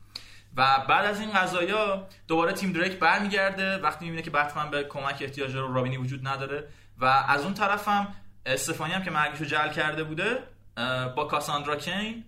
[0.56, 3.78] و بعد از این قضايا دوباره تیم دریک برمیگرده.
[3.78, 6.68] وقتی می‌بینه که بتمن به کمک احتیاج رو رابینی وجود نداره
[7.00, 8.08] و از اون طرف هم
[8.46, 10.44] استفانی هم که مرگش رو جعل کرده بوده
[11.16, 12.26] با کاساندرا کین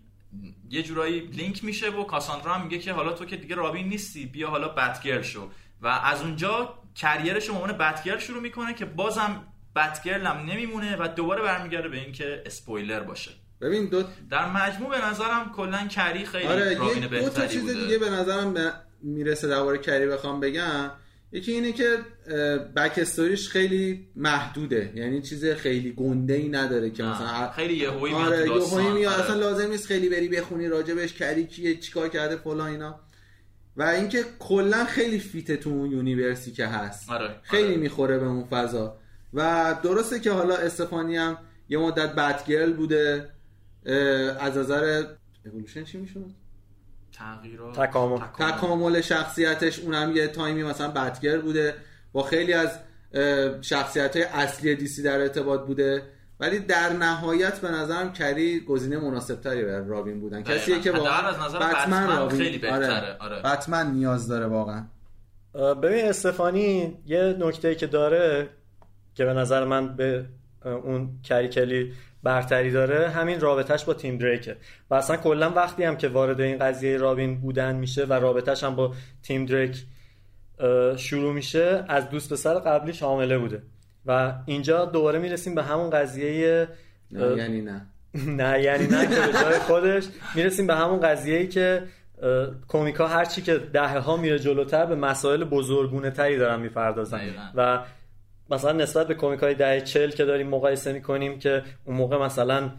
[0.69, 4.25] یه جورایی لینک میشه و کاساندرا هم میگه که حالا تو که دیگه رابین نیستی
[4.25, 5.49] بیا حالا بتگرل شو.
[5.81, 9.43] و از اونجا کریرش رو به عنوان بتگرل شروع می‌کنه که بازم
[9.75, 13.31] بتگرل هم نمیمونه و دوباره برمیگرده به اینکه اسپویلر باشه.
[13.61, 17.47] ببین دو در مجموع به نظرم کلا کری خیلی آره رابین یه دو تا بهتری
[17.47, 17.73] چیز بوده.
[17.73, 20.91] دیگه به نظرم به می‌رسه درباره کری بخوام بگم.
[21.33, 21.97] یکی اینه که
[22.75, 28.47] بک استوریش خیلی محدوده یعنی چیز خیلی گنده ای نداره که مثلا خیلی یهویی آره
[28.47, 29.23] یهویی آره.
[29.23, 32.99] اصلا لازم نیست خیلی بری بخونی راجبش کری کیه چیکار کرده فلان اینا
[33.77, 37.35] و اینکه کلا خیلی فیته تو اون یونیورسی که هست آره.
[37.43, 37.77] خیلی آره.
[37.77, 38.97] می‌خوره به اون فضا
[39.33, 41.37] و درسته که حالا استفانی هم
[41.69, 43.29] یه مدت بتگرل بوده
[44.39, 45.05] از نظر
[45.45, 46.35] اولوشن چی می‌شود؟
[47.13, 48.19] تغییرات تکامل.
[48.39, 51.75] تکامل شخصیتش اونم یه تایمی مثلا بتگر بوده
[52.13, 52.79] با خیلی از
[53.61, 56.03] شخصیت های اصلی دیسی در ارتباط بوده
[56.39, 60.59] ولی در نهایت به نظرم کری گزینه مناسب تری برای رابین بودن دقیقاً.
[60.59, 63.17] کسیه که واقعا از نظر بتمن بتمن رابین خیلی بهتره.
[63.19, 63.41] آره.
[63.41, 64.85] بتمن نیاز داره واقعا
[65.53, 68.49] ببین استفانی یه نکته که داره
[69.15, 70.25] که به نظر من به
[70.65, 71.93] اون کریکلی
[72.23, 74.55] برتری داره همین رابطهش با تیم دریکه.
[74.89, 78.75] و اصلا کلا وقتی هم که وارد این قضیه رابین بودن میشه و رابطهش هم
[78.75, 78.93] با
[79.23, 79.85] تیم دریک
[80.97, 83.61] شروع میشه از دوست پسر قبلیش حامله بوده.
[84.05, 86.67] و اینجا دوباره می‌رسیم به همون قضیه
[87.11, 87.81] نه، یعنی نه.
[88.43, 90.07] نه یعنی نه که به جای خودش.
[90.35, 91.83] می‌رسیم به همون قضیه ای که
[92.21, 97.21] اه، کمیکا هرچی که دهه ها میره جلوتر به مسائل بزرگونه تری دارن می‌پردازن.
[97.55, 97.79] و
[98.53, 102.69] مثلا نسبت به کمیک های دهه چل که داریم مقایسه می‌کنیم که اون موقع مثلا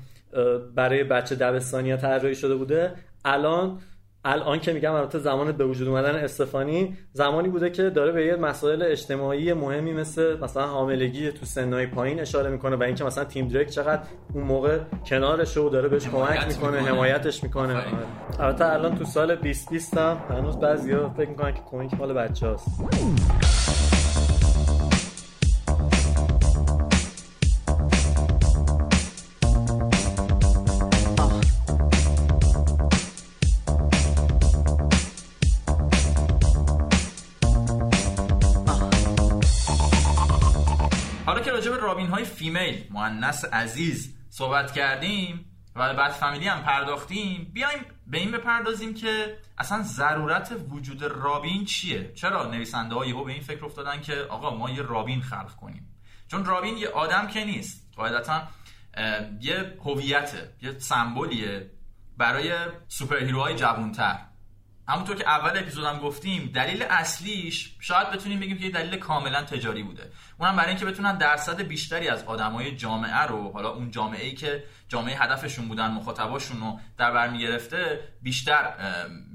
[0.74, 2.92] برای بچه دبستانی ها طراحی شده بوده
[3.24, 3.78] الان
[4.26, 8.36] الان که میگم البته زمان به وجود اومدن استفانی زمانی بوده که داره به یه
[8.36, 13.48] مسائل اجتماعی مهمی مثل مثلا حاملگی تو سنهای پایین اشاره می‌کنه و اینکه مثلا تیم
[13.48, 14.02] دریک چقدر
[14.34, 16.80] اون موقع کنارش و داره بهش کمک می‌کنه.
[16.80, 17.98] حمایتش می‌کنه آفرین.
[18.40, 22.68] البته الان تو سال 2020 هم هنوز بعضیا فکر می‌کنن که کمیک مال بچه‌هاست
[41.54, 45.44] راجع به رابین های female مؤنث عزیز صحبت کردیم
[45.76, 47.50] و Bat Family هم پرداختیم.
[47.52, 53.32] بیایم به این بپردازیم که اصلا ضرورت وجود رابین چیه؟ چرا نویسنده ها یهو به
[53.32, 55.94] این فکر افتادن که آقا ما یه رابین خلق کنیم؟
[56.28, 57.90] چون رابین یه آدم که نیست.
[57.96, 58.42] قاعدتا
[59.40, 61.70] یه هویته یه سمبولیه
[62.16, 62.52] برای
[62.88, 64.18] superhero های جوانتر.
[64.88, 70.12] همونطور که اول اپیزودم گفتیم دلیل اصلیش شاید بتونیم بگیم که دلیل کاملا تجاری بوده.
[70.38, 74.64] اونم برای اینکه بتونن درصد بیشتری از آدمای جامعه رو حالا اون جامعه ای که
[74.88, 78.72] جامعه هدفشون بودن مخاطباشون رو در بر می‌گرفته بیشتر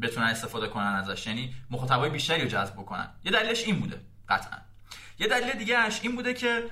[0.02, 1.28] بتونن استفاده کنن ازش.
[1.28, 3.10] یعنی مخاطبای بیشتری رو جذب بکنن.
[3.24, 4.60] یه دلیلش این بوده قطعا.
[5.20, 6.64] یه دلیل دیگهش این بوده که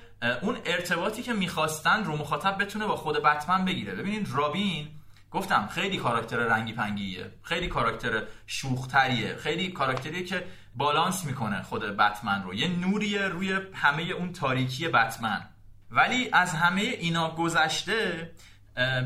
[0.41, 3.95] اون ارتباطی که می‌خواستن رو مخاطب بتونه با خود بتمن بگیره.
[3.95, 4.87] ببینید رابین
[5.31, 12.43] گفتم خیلی کاراکتر رنگی پنگیه خیلی کاراکتر شوختریه خیلی کاراکتریه که بالانس می‌کنه خود بتمن
[12.43, 12.53] رو.
[12.53, 15.49] یه نوریه روی همه اون تاریکی بتمن.
[15.91, 18.31] ولی از همه اینا گذشته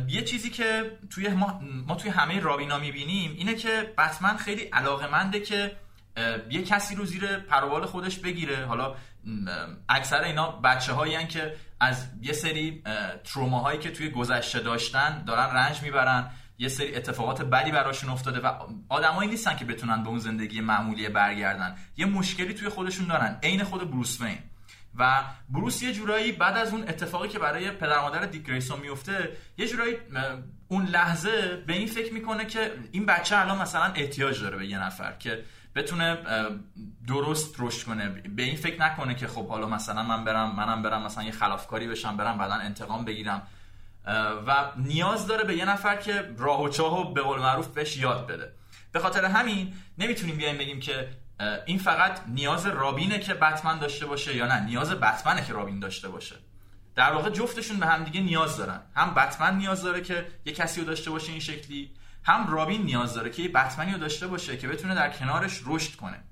[0.08, 5.40] یه چیزی که توی ما, ما توی همه رابینا می‌بینیم اینه که بتمن خیلی علاقمنده
[5.40, 5.78] که
[6.50, 8.66] یه کسی رو زیر پروبال خودش بگیره.
[8.66, 8.96] حالا
[9.90, 12.84] اکثر اینا بچه هایی که از یه سری
[13.24, 16.32] تروماهایی که توی گذشته داشتن دارن رنج می‌برن.
[16.58, 18.52] یه سری اتفاقات بدی براشون افتاده و
[18.90, 21.76] آدمایی نیستن که بتونن به اون زندگی معمولی برگردن.
[21.98, 24.38] یه مشکلی توی خودشون دارن عین خود بروس وین.
[24.96, 29.38] و بروس یه جورایی بعد از اون اتفاقی که برای پدر مادر دیک گریسون میفته
[29.58, 29.96] یه جورایی
[30.68, 34.84] اون لحظه به این فکر می‌کنه که این بچه الان مثلا احتیاج داره به یه
[34.84, 35.44] نفر که
[35.76, 36.18] بتونه
[37.08, 38.10] درست رشد کنه.
[38.10, 41.88] به این فکر نکنه که خب حالا مثلا من برم منم برم مثلا یه خلافکاری
[41.88, 43.48] بشم برم بعدا انتقام بگیرم.
[44.48, 47.98] و نیاز داره به یه نفر که راه و چاه و به قول معروف بهش
[47.98, 48.54] یاد بده.
[48.92, 51.10] به خاطر همین نمی‌تونیم بیایم بگیم که
[51.66, 54.66] این فقط نیاز رابینه که بتمن داشته باشه یا نه.
[54.66, 56.36] نیاز بتمنه که رابین داشته باشه.
[56.96, 58.82] در واقع جفتشون به همدیگه نیاز دارن.
[58.96, 61.92] هم بتمن نیاز داره که یه کسی رو داشته باشه این شکلی
[62.24, 65.96] هم رابین نیاز داره که یه بتمنی رو داشته باشه که بتونه در کنارش رشد
[65.96, 66.24] کنه.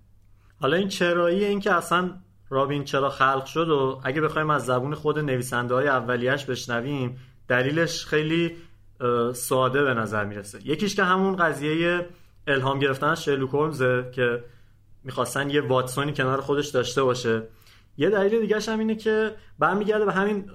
[0.62, 2.14] حالا این چرایی این که اصلا
[2.50, 8.06] رابین چرا خلق شد و اگه بخوایم از زبون خود نویسنده های اولیش بشنویم دلیلش
[8.06, 8.56] خیلی
[9.34, 10.68] ساده به نظر می‌رسه.
[10.68, 12.10] یکیش که همون قضیه
[12.48, 14.44] الهام گرفتن از شرلوک که
[15.04, 17.44] می‌خواستن یه واتسونی کنار خودش داشته باشه.
[17.98, 20.52] یه دلیل دیگه هم اینه که برمیگرده به همین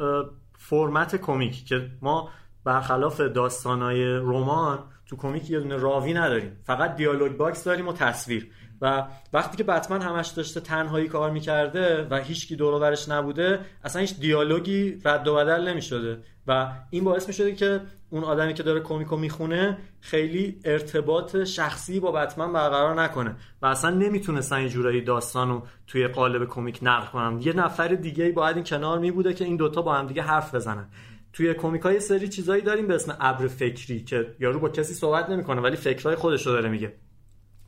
[0.59, 2.31] فرمت کمیک که ما
[2.65, 6.57] برخلاف داستانهای رمان تو کمیک یه دونه راوی نداریم.
[6.65, 8.51] فقط dialogue box داریم و تصویر.
[8.81, 13.61] و وقتی که بتمن همش داشته تنهایی کار می‌کرده و هیچکی دور و برش نبوده
[13.85, 16.19] اصلا هیچ دیالوگی رد و بدل نمی‌شده.
[16.47, 17.81] و این باعث می‌شده که
[18.11, 23.37] اون آدمی که داره کمیکو می‌خونه خیلی ارتباط شخصی با بتمن برقرار نکنه.
[23.63, 28.33] و اصلا نمی‌تونستن این جورایی داستان رو توی قالب کمیک نقل کنن یه نفر دیگه
[28.33, 30.89] باید این کنار میبوده که این دوتا با هم دیگه حرف بزنن.
[31.35, 35.31] توی کمیک های سری چیزایی داریم به اسم ابر فکری که یارو با کسی صحبت
[35.31, 36.93] نمی‌کنه ولی فکرهای خودش رو داره میگه.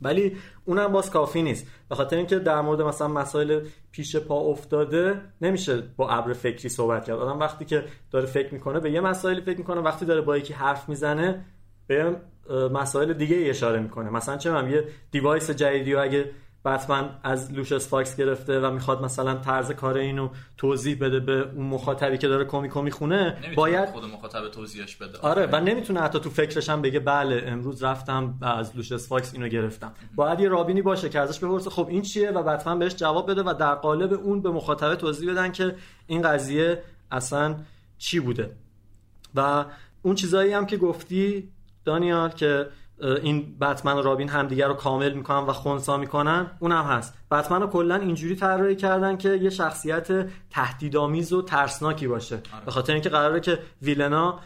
[0.01, 1.67] ولی اونم باز کافی نیست.
[1.89, 3.61] به خاطر اینکه در مورد مثلا مسائل
[3.91, 7.19] پیش پا افتاده نمیشه با ابر فکری صحبت کرد.
[7.19, 10.53] آدم وقتی که داره فکر می‌کنه به یه مسائلی فکر می‌کنه وقتی داره با یکی
[10.53, 11.45] حرف می‌زنه
[11.87, 12.15] به
[12.71, 14.09] مسائل دیگه اشاره می‌کنه.
[14.09, 16.31] مثلا چه یه device جدیدی اگه
[16.65, 21.65] بتمن از لوشس فاکس گرفته و می‌خواد مثلا طرز کار اینو توضیح بده به اون
[21.65, 25.17] مخاطبی که داره کمیکو می‌خونه باید خود مخاطب توضیحش بده.
[25.17, 29.47] آره و نمی‌تونه حتی تو فکرش هم بگه بله امروز رفتم از لوشس فاکس اینو
[29.47, 29.93] گرفتم.
[30.15, 33.43] باید یه رابینی باشه که ازش بپرسه خب این چیه؟ و بتمن بهش جواب بده
[33.43, 35.75] و در قالب اون به مخاطب توضیح بدن که
[36.07, 37.55] این قضیه اصلا
[37.97, 38.55] چی بوده.
[39.35, 39.65] و
[40.01, 41.51] اون چیزایی هم که گفتی
[41.85, 42.67] دانیال که
[43.01, 46.51] این بتمن و رابین همدیگه رو کامل می‌کنن و خونسا می‌کنن.
[46.59, 47.13] اونم هست.
[47.31, 50.07] بتمن رو کلا اینجوری طراحی کردن که یه شخصیت
[50.49, 52.35] تهدیدآمیز و ترسناکی باشه.
[52.35, 52.65] آره.
[52.65, 54.39] به خاطر اینکه قراره که ویلنا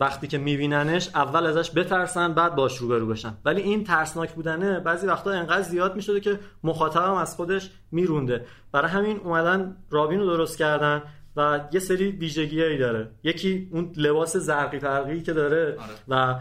[0.00, 3.34] وقتی که میبیننش اول ازش بترسن بعد باش روبرو بشن.
[3.44, 8.44] ولی این ترسناک بودنه بعضی وقتا انقدر زیاد می‌شده که مخاطبم از خودش میرونده.
[8.72, 11.02] برای همین اومدن رابین رو درست کردن
[11.36, 13.10] و یه سری ویژگیایی داره.
[13.22, 15.92] یکی اون لباس زرقی برقی که داره آره.
[16.08, 16.38] و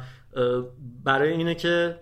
[1.03, 1.99] برای اینه که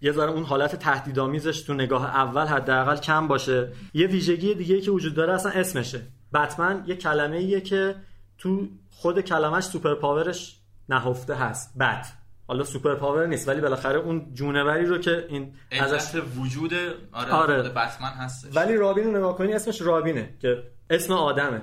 [0.00, 3.72] یه ذره اون حالت تهدیدآمیزش تو نگاه اول حداقل کم باشه.
[3.94, 6.02] یه ویژگی دیگه که وجود داره اصلا اسمشه.
[6.34, 7.94] بتمن یه کلمه ایه که
[8.38, 10.56] تو خود کلمش superpower ش
[10.88, 11.78] نهفته هست.
[11.78, 12.12] bat.
[12.48, 16.74] حالا superpower نیست ولی بالاخره اون جونوری رو که این ازش وجود
[17.12, 17.62] آره, آره.
[17.62, 18.56] بتمن هستش.
[18.56, 21.62] ولی رابین رو نگاه کنی اسمش رابینه که اسم آدمه.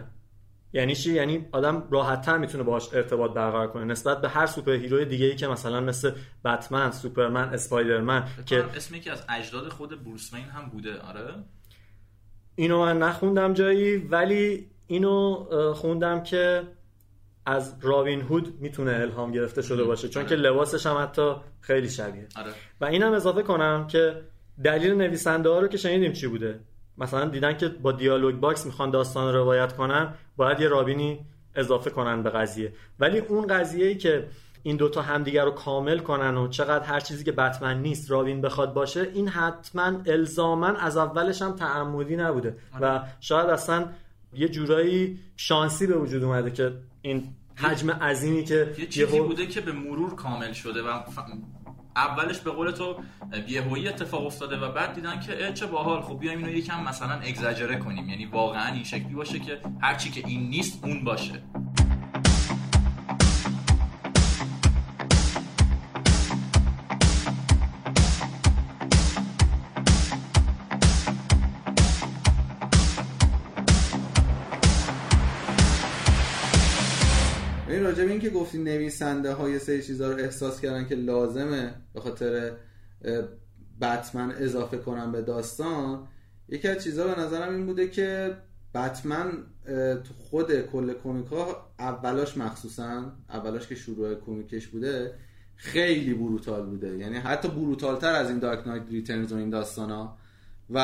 [0.74, 3.86] یعنی چی؟ یعنی آدم راحتتر می‌تونه باهاش ارتباط برقرار کنه.
[3.86, 6.12] نسبت به هر سوپر هیروی دیگه ای که مثلا مثل
[6.46, 11.34] بتمن، سوپرمن، اسپایدرمن که اسمی که از اجداد خود بروس وین هم بوده آره؟
[12.56, 16.64] اینو من نخوندم جایی ولی اینو خوندم که
[17.46, 20.30] از رابین هود می‌تونه الهام گرفته شده باشه چون آره.
[20.30, 22.28] که لباسش هم حتی خیلی شبیه.
[22.36, 22.52] آره.
[22.82, 24.22] و اینم اضافه کنم که
[24.64, 26.60] دلیل نویسنده ها رو که شنیدیم چی بوده؟
[26.98, 31.20] مثلا دیدن که با dialogue box می‌خوان داستان رو روایت کنن باید یه رابینی
[31.56, 34.28] اضافه کنن به قضیه ولی اون قضیه ای که
[34.64, 38.74] این دوتا همدیگر رو کامل کنن و چقدر هر چیزی که بتمن نیست رابین بخواد
[38.74, 43.02] باشه این حتما الزامن از اولش هم تعمدی نبوده و آره.
[43.20, 43.90] شاید اصلا
[44.34, 49.62] یه جورایی شانسی به وجود اومده که این حجم عظیمی که یه چیزی بوده که
[49.62, 51.00] به مرور کامل شده و
[51.96, 52.96] اولش به قول تو
[53.48, 57.78] بیهویی اتفاق افتاده و بعد دیدن که چه باحال خب بیایم اینو یکم مثلا اگزاجره
[57.78, 58.10] کنیم.
[58.10, 61.44] یعنی واقعا این شکلی باشه که هرچی که این نیست اون باشه.
[78.04, 82.02] راجع به این که گفتی نویسنده های سری چیزا رو احساس کردن که لازمه به
[82.02, 82.52] خاطر
[83.82, 86.08] بتمن اضافه کنم به داستان
[86.50, 88.38] یکی از چیزها به نظرم این بوده که
[88.76, 89.32] بتمن
[90.04, 95.14] تو خود کل کمیک ها اولاش مخصوصا اولاش که شروع کمیکش بوده
[95.56, 99.90] خیلی بروتال بوده یعنی حتی بروتال تر از این دارک نایت ریترنز و این داستان
[99.90, 100.18] ها
[100.70, 100.78] و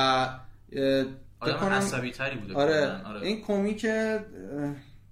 [1.40, 1.80] آدم
[2.12, 3.22] تری بوده آره, آره.
[3.22, 3.86] این کمیک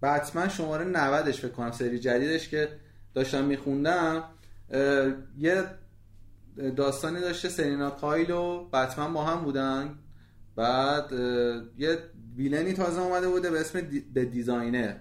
[0.04, 2.70] بتمن شماره 90 فکر کنم سری جدیدش که
[3.14, 4.24] داشتم میخوندم
[5.38, 5.64] یه
[6.76, 9.96] داستانی داشته سلینا کایل و بتمن با هم بودن.
[10.56, 11.12] بعد
[11.78, 11.98] یه
[12.36, 14.26] villain ی تازه اومده بوده به اسم دی...
[14.26, 14.94] Designer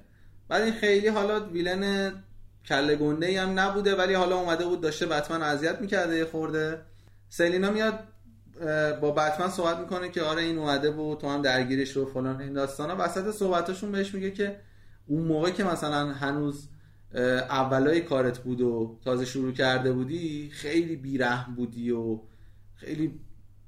[0.48, 2.12] بعد این خیلی حالا villain
[2.66, 6.80] کله گنده هم نبوده ولی حالا اومده بود داشته بتمن اذیت می‌کرده یه خورده.
[7.28, 7.98] سلینا میاد
[9.00, 12.52] با بتمن صحبت می‌کنه که آره این اومده بود تو هم درگیرشی و فلان این
[12.52, 12.96] داستانا.
[12.98, 14.56] وسط صحبتاشون بهش میگه که
[15.06, 16.68] اون موقع که مثلا هنوز
[17.50, 22.18] اولای کارت بود و تازه شروع کرده بودی خیلی بیرحم بودی و
[22.74, 23.20] خیلی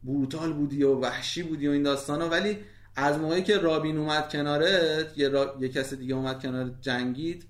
[0.04, 2.28] بروتال بودی و وحشی بودی و این داستانا.
[2.28, 2.58] ولی
[2.96, 5.56] از موقعی که رابین اومد کنارت یه, را...
[5.60, 7.46] یه کس دیگه اومد کنارت جنگید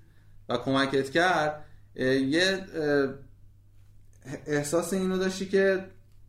[0.49, 1.65] و کمکت کرد
[1.97, 2.59] یه
[4.47, 5.85] احساس اینو داشتی که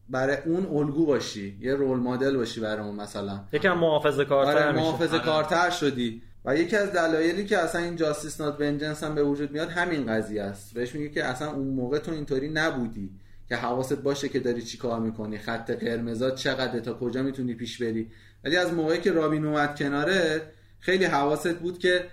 [0.09, 3.39] برای اون الگو باشی یه رول مدل باشی برای اون مثلا.
[3.53, 6.21] یکم محافظه کارتر آره محافظه کارتر شدی.
[6.45, 10.05] و یکی از دلایلی که اصلا این جاستیس نات ونجنس هم به وجود میاد همین
[10.05, 10.73] قضیه است.
[10.73, 13.09] بهش میگه که اصلا اون موقع تو اینطوری نبودی
[13.49, 17.81] که حواست باشه که داری چی کار می‌کنی خط قرمزات چقدر تا کجا می‌تونی پیش
[17.81, 18.11] بری.
[18.43, 20.41] ولی از موقعی که رابین اومد کناره
[20.79, 22.05] خیلی حواست بود که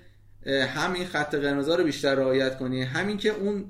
[0.47, 2.83] همین خط قرمزا رو بیشتر رعایت کنی.
[2.83, 3.65] همین که اون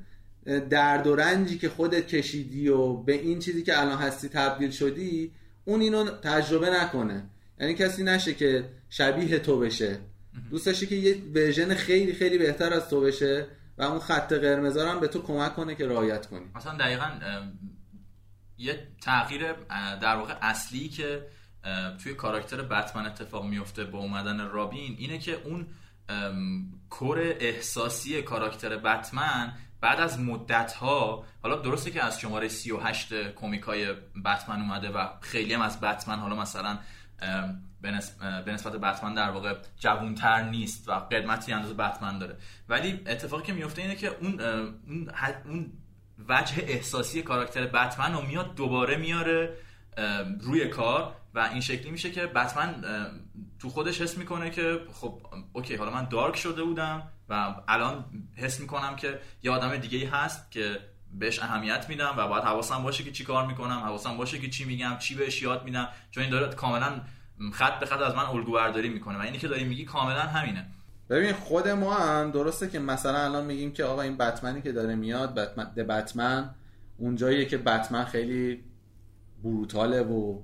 [0.71, 5.33] درد و رنجی که خودت کشیدی و به این چیزی که الان هستی تبدیل شدی
[5.65, 7.23] اون اینو تجربه نکنه.
[7.61, 9.99] یعنی کسی نشه که شبیه تو بشه.
[10.51, 13.47] دوست داشتی که یه ورژن خیلی خیلی بهتر از تو بشه
[13.79, 17.11] و اون خط قرمز هم به تو کمک کنه که رعایت کنی؟ مثلا دقیقا
[18.59, 19.53] یه تغییر
[20.01, 21.27] در واقع اصلی که
[22.03, 25.67] توی کاراکتر بتمن اتفاق میفته با اومدن رابین اینه که اون
[26.91, 33.63] کور احساسی کاراکتر بتمن بعد از مدت ها حالا درسته که از شماره 38 کمیک
[33.63, 33.93] های
[34.25, 36.79] بتمن اومده و خیلی هم از بتمن حالا مثلا
[38.45, 42.37] به نسبت بتمن در واقع جوونتر نیست و قدمتی اندازه بتمن داره.
[42.69, 44.41] ولی اتفاقی که میفته اینه که اون
[45.45, 45.73] اون
[46.29, 49.55] وجه احساسی کاراکتر بتمن رو میاد دوباره میاره
[50.41, 52.85] روی کار و این شکلی میشه که بتمن
[53.59, 55.21] تو خودش حس می‌کنه که خب
[55.53, 58.05] اوکی حالا من دارک شده بودم و الان
[58.37, 60.79] حس می‌کنم که یه آدم دیگه هست که
[61.13, 64.65] بهش اهمیت میدم و باید حواسم باشه که چی کار می‌کنم حواسم باشه که چی
[64.65, 65.89] میگم چی بهش یاد میدم.
[66.11, 67.01] چون این داره کاملا
[67.53, 70.67] خط به خط از من الگو برداری می‌کنه و اینی که داری میگی کاملا همینه.
[71.11, 74.95] ببین خود ما هم درسته که مثلا الان میگیم که آقا این بتمنی که داره
[74.95, 76.51] میاد بتمن بتمن
[76.99, 78.65] اونجاییه که بتمن خیلی
[79.45, 80.39] brutal ه و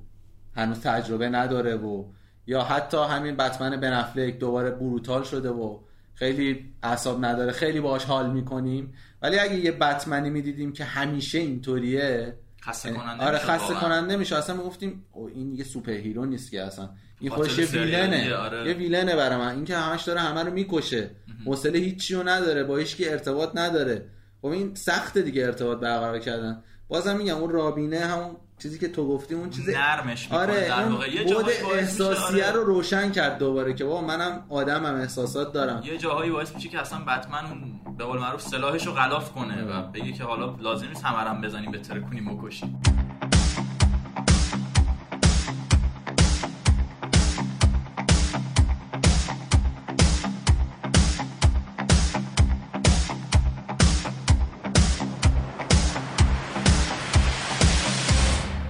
[0.57, 2.05] هنوز تجربه نداره و
[2.47, 5.79] یا حتی همین بتمن بن افلک دوباره brutal شده و
[6.15, 8.95] خیلی اعصاب نداره خیلی باش حال می‌کنیم.
[9.23, 14.57] ولی اگه یه بتمنی می‌دیدیم که همیشه اینطوریه خسته کننده آره خسته کننده میشه اصلا
[14.57, 15.05] می‌گفتیم
[15.35, 16.91] این یه superhero نیست که اصلا.
[17.21, 18.35] این خودش یه ویلنه.
[18.35, 18.69] آره.
[18.69, 19.55] یه ویلنه برای من.
[19.55, 21.11] این که همش داره همه رو می‌کشه.
[21.47, 22.65] حوصله هیچی رو نداره.
[22.65, 24.07] با هیچ ارتباط نداره.
[24.43, 26.63] خب این سخت دیگه ارتباط برقرار کردن.
[26.89, 31.15] بازم میگم اون رابینه همون چیزی که تو گفتی اون چیز نرمش آره در واقع.
[31.15, 32.53] یه بود احساسیه آره.
[32.53, 35.83] رو روشن کرد دوباره که بابا منم آدمم احساسات دارم.
[35.85, 39.65] یه جاهایی باعث میشه که اصلا بتمن اون به قول معروف سلاحش رو غلاف کنه
[39.65, 42.81] و بگه که حالا لازم نیست همرم بزنیم به ترکونیم بکشیم.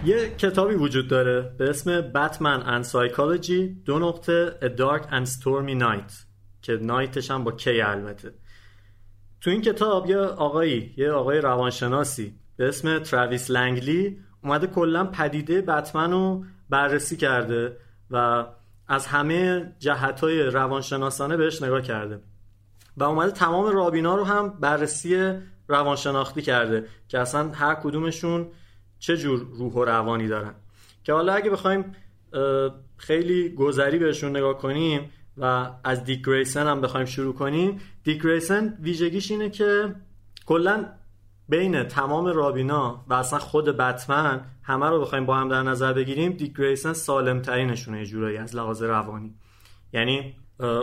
[0.05, 5.83] یه کتابی وجود داره به اسم بتمن and Psychology دو نقطه A Dark and Stormy
[5.83, 6.13] Night
[6.63, 8.35] که نایتش هم با کی البته.
[9.41, 15.61] تو این کتاب یه آقایی یه آقای روانشناسی به اسم تراویس لنگلی اومده کلا پدیده
[15.61, 17.77] بتمن رو بررسی کرده
[18.11, 18.47] و
[18.89, 22.21] از همه جهت های روانشناسانه بهش نگاه کرده
[22.97, 25.33] و اومده تمام رابینا رو هم بررسی
[25.69, 28.49] روانشناختی کرده که اصلا هر کدومشون
[29.03, 30.55] چه جور روح و روانی دارن.
[31.05, 31.85] که حالا اگه بخوایم
[32.97, 37.81] خیلی گذری بهشون نگاه کنیم و از دیک هم بخوایم شروع کنیم.
[38.05, 38.25] دیک
[38.81, 39.95] ویژگیش اینه که
[40.47, 40.87] کلا
[41.49, 46.33] بین تمام رابینا و اصلا خود بتمن همه رو بخوایم با هم در نظر بگیریم
[46.33, 49.35] دیک گریسن سالم ترینشونه یه جورایی از لحاظ روانی.
[49.93, 50.37] یعنی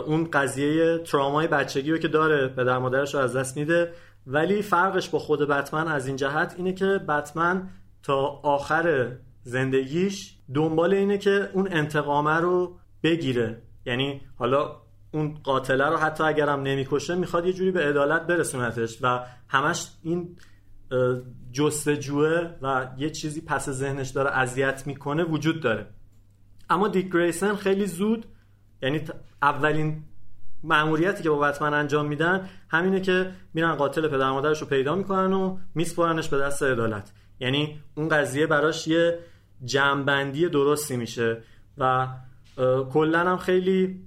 [0.06, 3.92] اون قضیه ترامای بچگی رو که داره پدر مادرش رو از دست میده.
[4.26, 7.68] ولی فرقش با خود بتمن از این جهت اینه که بتمن
[8.02, 13.62] تا آخر زندگیش دنبال اینه که اون انتقامه رو بگیره.
[13.86, 14.76] یعنی حالا
[15.12, 20.36] اون قاتله رو حتی اگرم نمی‌کشه می‌خواد یه جوری به عدالت برسونتش و همش این
[21.52, 25.86] جستجوه و یه چیزی پس ذهنش داره اذیت می‌کنه وجود داره.
[26.70, 28.26] اما دیک گریسن خیلی زود
[28.82, 29.00] یعنی
[29.42, 30.04] اولین
[30.62, 35.32] مأموریتی که با بتمن انجام میدن همینه که میرن قاتل پدر مادرش رو پیدا می‌کنن
[35.32, 37.12] و میسپارنش به دست عدالت.
[37.40, 39.18] یعنی اون قضیه براش یه
[39.64, 41.42] جمعبندی درستی میشه
[41.78, 42.08] و
[42.92, 44.00] کلا هم خیلی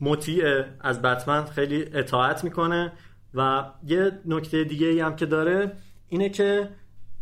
[0.00, 0.66] مطیعه.
[0.80, 2.92] از بتمن خیلی اطاعت می‌کنه
[3.34, 5.72] و یه نکته دیگه ای هم که داره
[6.08, 6.68] اینه که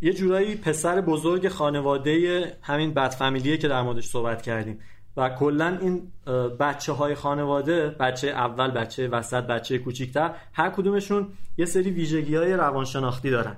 [0.00, 4.80] یه جورایی پسر بزرگ خانواده همین بد فامیلیه که در موردش صحبت کردیم
[5.16, 6.12] و کلا این
[6.60, 12.52] بچه های خانواده بچه اول بچه وسط بچه کوچیکتر هر کدومشون یه سری ویژگی های
[12.52, 13.56] روانشناختی دارن.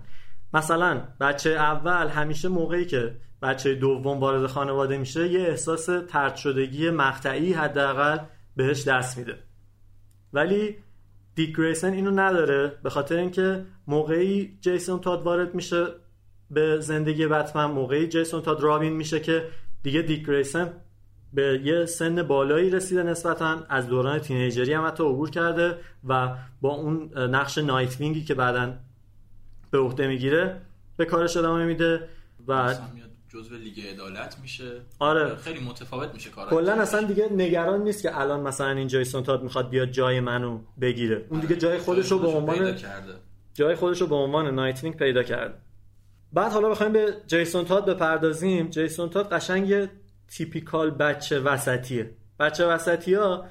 [0.56, 6.90] مثلا بچه اول همیشه موقعی که بچه دوم وارد خانواده میشه یه احساس ترد شدگی
[6.90, 8.18] مقطعی حداقل
[8.56, 9.38] بهش دست میده.
[10.32, 10.76] ولی
[11.34, 15.86] دیک گریسن اینو نداره به خاطر اینکه موقعی جیسون تاد وارد میشه
[16.50, 19.48] به زندگی بتمن موقعی جیسون تاد رابین میشه که
[19.82, 20.72] دیگه دیک گریسن
[21.32, 25.78] به یه سن بالایی رسیده نسبتا از دوران تینیجری هم حتی عبور کرده
[26.08, 28.74] و با اون نقش نایت وینگی که بعدا
[29.70, 30.60] به عهده می‌گیره
[30.96, 32.08] به کارش ادامه میده
[32.48, 32.74] و
[33.28, 34.80] جزو لیگ عدالت میشه.
[34.98, 35.36] آره.
[35.36, 39.42] خیلی متفاوت میشه کارا کلا اصلا دیگه نگران نیست که الان مثلا این جیسون تاد
[39.42, 41.26] می‌خواد بیاد جای منو بگیره.
[41.28, 42.76] اون دیگه جای خودش رو به عنوان
[43.54, 45.62] جای خودش رو به عنوان نایتوینگ پیدا کرد.
[46.32, 48.70] بعد حالا بخوایم به جیسون تاد بپردازیم.
[48.70, 49.90] جیسون تاد قشنگ یه
[50.28, 52.10] typical بچه وسطیه.
[52.40, 53.44] بچه وسطی ها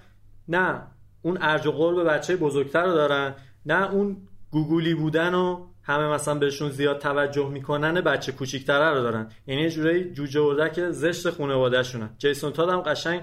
[0.47, 0.81] نه
[1.21, 3.33] اون ارج و قرب بچه بزرگتر رو دارن
[3.65, 4.17] نه اون
[4.51, 9.31] گوگولی بودن و همه مثلا بهشون زیاد توجه می‌کنن بچه کوچیکتره رو دارن.
[9.47, 12.09] یعنی یه جورایی جوجه اردک زشت خانواده‌شونن.
[12.17, 13.21] جیسون تاد هم قشنگ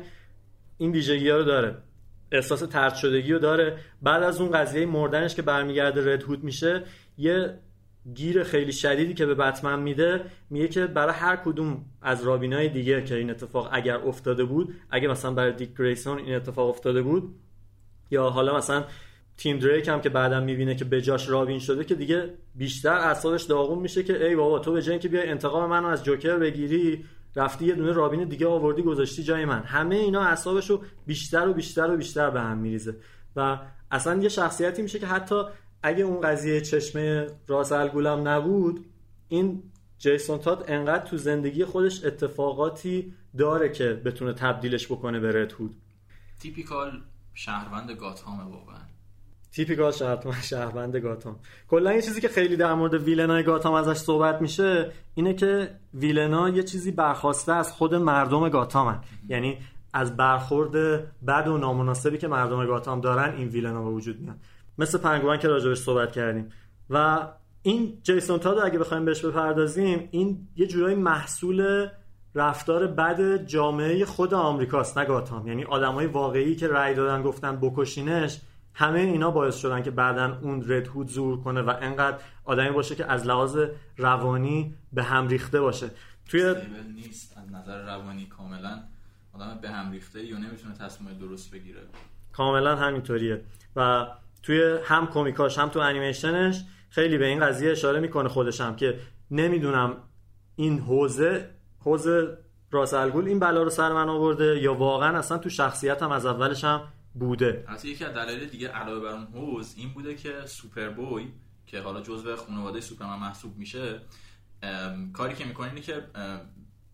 [0.79, 1.75] این ویژگی ها رو داره.
[2.33, 3.79] احساس ترد شدگی رو داره.
[4.03, 6.83] بعد از اون قضیه مردنش که برمیگرده رد هود میشه
[7.19, 7.59] یه
[8.15, 13.05] گیر خیلی شدیدی که به بتمن میده میگه که برای هر کدوم از رابینای دیگه
[13.05, 17.35] که این اتفاق اگر افتاده بود اگه مثلا برای دیک گریسون این اتفاق افتاده بود
[18.11, 18.85] یا حالا مثلا
[19.43, 23.79] تیم دریک هم که بعدا می‌بینه که بجاش رابین شده که دیگه بیشتر اعصابش داغون
[23.79, 27.05] میشه که ای بابا تو به جای اینکه بیای انتقام منو از جوکر بگیری
[27.37, 29.63] رفتی یه دونه رابین دیگه آوردی گذاشتی جای من.
[29.63, 32.97] همه اینا اعصابشو بیشتر و بیشتر و بیشتر به هم میریزه.
[33.37, 33.59] و
[33.91, 35.43] اصلا یه شخصیتی میشه که حتی
[35.83, 38.85] اگه اون قضیه چشمه راس الگولم نبود
[39.29, 39.63] این
[39.99, 45.77] جیسون تاد انقدر تو زندگی خودش اتفاقاتی داره که بتونه تبدیلش بکنه به رد هود.
[46.41, 47.01] تیپیکال
[47.35, 48.92] شهروند گاتهامه واقعا.
[49.53, 51.37] تیپیکال شهروند شهروند گاتام
[51.69, 56.49] کلا یه چیزی که خیلی در مورد ویلنای گاتام ازش صحبت میشه اینه که ویلنا
[56.49, 59.59] یه چیزی برخواسته از خود مردم گاتامن یعنی
[59.93, 60.73] از برخورد
[61.27, 64.37] بد و نامناسبی که مردم گاتام دارن این ویلنا به وجود میاد
[64.79, 66.49] مثل پنگوان که راجبش صحبت کردیم.
[66.91, 67.29] و
[67.63, 71.89] این جیسون تاد اگه بخوایم بهش بپردازیم این یه جورایی محصول
[72.35, 78.41] رفتار بد جامعه خود آمریکاست نه گاتام یعنی آدمای واقعی که رأی دادن گفتن بکشینش
[78.75, 82.95] همه اینا باعث شدن که بعدا اون رد هود ظهور کنه و انقدر آدمی باشه
[82.95, 83.59] که از لحاظ
[83.97, 85.91] روانی به هم ریخته باشه.
[86.29, 86.55] توی
[86.95, 88.83] نیست از نظر روانی کاملا.
[89.33, 91.81] آدم به هم ریخته یا نمی‌تونه تصمیم درست بگیره.
[92.33, 93.41] کاملا همینطوریه.
[93.77, 94.07] و
[94.43, 98.99] توی هم کمیکاش هم تو انیمیشنش خیلی به این قضیه اشاره می‌کنه خودش هم که
[99.31, 99.97] نمی‌دونم
[100.57, 101.49] این حوزه
[101.79, 102.39] حوزه
[102.71, 106.65] راس الگول این بلا رو سر من آورده یا واقعا اصلا تو شخصیتم از اولش
[106.65, 106.81] هم
[107.15, 107.65] بوده.
[107.69, 111.33] البته یکی از دلایل دیگه علاوه بر اون حوز این بوده که سوپر بوی
[111.67, 114.01] که حالا جزء خانواده سوپرمن محسوب میشه
[115.13, 116.05] کاری که می‌کنه اینه که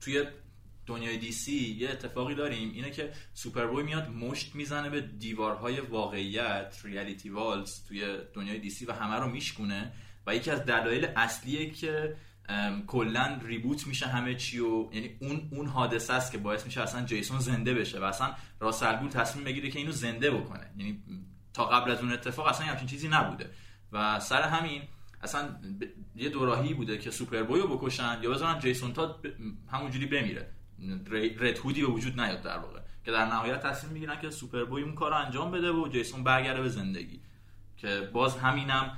[0.01, 0.25] توی
[0.87, 5.81] دنیای دی سی یه اتفاقی داریم اینه که سوپر بوی میاد مشت می‌زنه به دیوارهای
[5.81, 9.93] واقعیت reality walls توی دنیای دی سی و همه رو میشکونه.
[10.27, 12.17] و یکی از دلایل اصلیه که
[12.87, 17.05] کلا reboot میشه همه چی و یعنی اون اون حادثه است که باعث میشه اصلا
[17.05, 20.71] جیسون زنده بشه و اصلا راس الغول تصمیم بگیره که اینو زنده بکنه.
[20.77, 21.03] یعنی
[21.55, 23.51] تا قبل از اون اتفاق اصلا همچین چیزی نبوده.
[23.93, 24.83] و سر همین
[25.23, 25.49] اصلا
[25.81, 25.85] ب...
[26.17, 29.27] یه دوراهی بوده که سوپر بوی رو بکشن یا بذارن جیسون تاد ب...
[29.73, 30.53] همونجوری بمیره.
[31.41, 32.81] رد هودی به وجود نیاد در واقع.
[33.05, 36.63] که در نهایت تصمیم می‌گیرن که سوپر بوی اون کار انجام بده و جیسون برگرده
[36.63, 37.21] به زندگی.
[37.77, 38.97] که باز همینم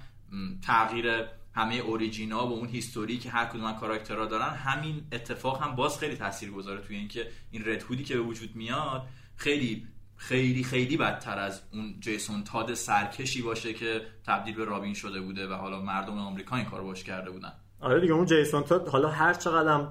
[0.63, 1.25] تغییر
[1.55, 5.77] همه origin ا و اون history که هر کدوم از کاراکترها دارن همین اتفاق هم
[5.77, 9.03] باز خیلی تاثیر گذاره توی اینکه این رد هودی که به وجود میاد
[9.37, 9.87] خیلی
[10.17, 15.49] خیلی خیلی بدتر از اون جیسون تاد سرکشی باشه که تبدیل به رابین شده بوده
[15.49, 17.53] و حالا مردم آمریکا این کارو باش کرده بودن.
[17.81, 19.87] آره دیگه اون جیسون تاد حالا هر چقدر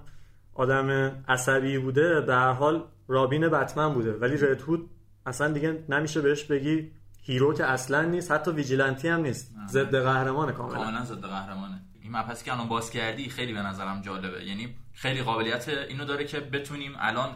[0.54, 0.90] آدم
[1.28, 4.14] عصبی بوده به حال رابین بتمن بوده.
[4.14, 4.90] ولی رد هود
[5.26, 6.92] اصلا دیگه نمیشه بهش بگی
[7.30, 9.56] hero که اصلا نیست حتی vigilante ی هم نیست.
[9.68, 10.78] ضد قهرمانه کاملا.
[10.78, 11.82] کاملا ضد قهرمانه.
[12.02, 14.46] این مبحثی که الان باز کردی خیلی به نظرم جالبه.
[14.46, 17.36] یعنی خیلی قابلیت اینو داره که بتونیم الان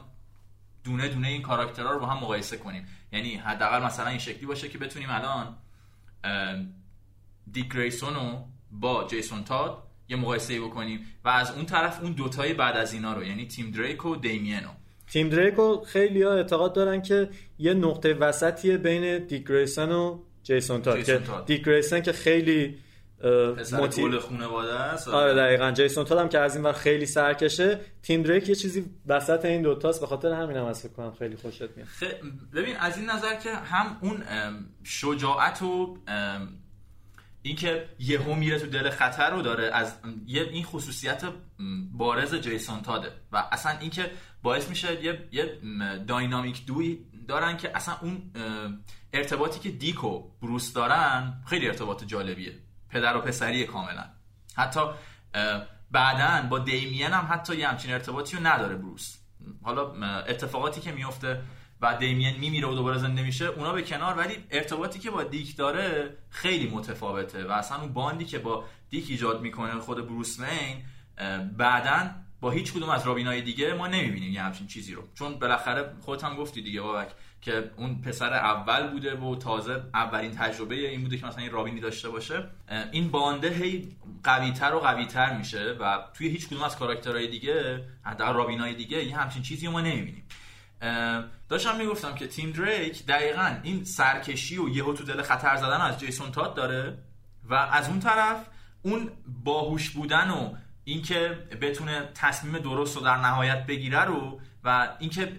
[0.83, 2.87] دونه دونه این کاراکترها رو با هم مقایسه کنیم.
[3.11, 5.55] یعنی حداقل مثلا این شکلی باشه که بتونیم الان
[7.51, 11.05] دیک گریسون رو با جیسون تاد یه مقایسه بکنیم.
[11.25, 14.69] و از اون طرف اون دوتای بعد از اینا رو یعنی تیم دریک و دیمینو
[15.13, 20.81] تیم دریکو خیلی ها اعتقاد دارن که یه نقطه وسطیه بین دیک گریسون و جیسون
[20.81, 21.03] تاد.
[21.45, 22.77] که گریسون که خیلی
[23.71, 25.07] موتی- گل خانواده است.
[25.07, 25.71] آره دقیقا.
[25.71, 29.61] جیسون تاد هم که از این ور خیلی سرکشه تیم دریک یه چیزی وسط این
[29.61, 30.01] دوتاست.
[30.01, 31.87] به خاطر همین هم فکر کنم خیلی خوشت میاد.
[31.99, 34.23] خ- ببین از این نظر که هم اون
[34.83, 35.97] شجاعت و
[37.41, 39.93] اینکه یهو میره تو دل خطر رو داره از
[40.27, 41.21] یه این خصوصیت
[41.91, 43.07] بارز جیسون تاده.
[43.31, 44.11] و اصلا اینکه
[44.43, 45.59] باعث میشه یه, یه
[46.07, 48.31] داینامیک دوی دارن که اصلا اون
[49.13, 52.53] ارتباطی که دیک و بروس دارن خیلی ارتباط جالبیه.
[52.89, 54.05] پدر و پسری کاملا.
[54.55, 54.79] حتی
[55.91, 59.17] بعدا با دیمین هم حتی یه همچین ارتباطی رو نداره بروس.
[59.63, 61.41] حالا اتفاقاتی که میفته
[61.81, 65.57] و دیمین میمیره و دوباره زنده میشه اونا به کنار ولی ارتباطی که با دیک
[65.57, 70.83] داره خیلی متفاوته و اصلا اون باندی که با دیک ایجاد می‌کنه خود بروس وین
[71.57, 72.09] بعدا
[72.43, 75.03] با هیچ کدوم از رابینای دیگه ما نمی‌بینیم یه همچین چیزی رو.
[75.15, 77.07] چون بالاخره خودت هم گفتی دیگه بابک
[77.41, 81.79] که اون پسر اول بوده و تازه اولین تجربه این بوده که مثلا این رابینی
[81.79, 82.49] داشته باشه.
[82.91, 88.33] این بانده هی قویتر و قویتر میشه و توی هیچ کدوم از کاراکترهای دیگه حداقل
[88.33, 90.23] رابینای دیگه یه همچین چیزی ما نمی‌بینیم.
[91.49, 95.99] داشتم می‌گفتم که تیم دریک دقیقا این سرکشی و یهو تو دل خطر زدن از
[95.99, 96.97] جیسون تاد داره
[97.49, 98.45] و از اون طرف
[98.81, 99.11] اون
[99.43, 101.29] باهوش بودن و اینکه
[101.61, 105.33] بتونه تصمیم درست رو در نهایت بگیره رو و اینکه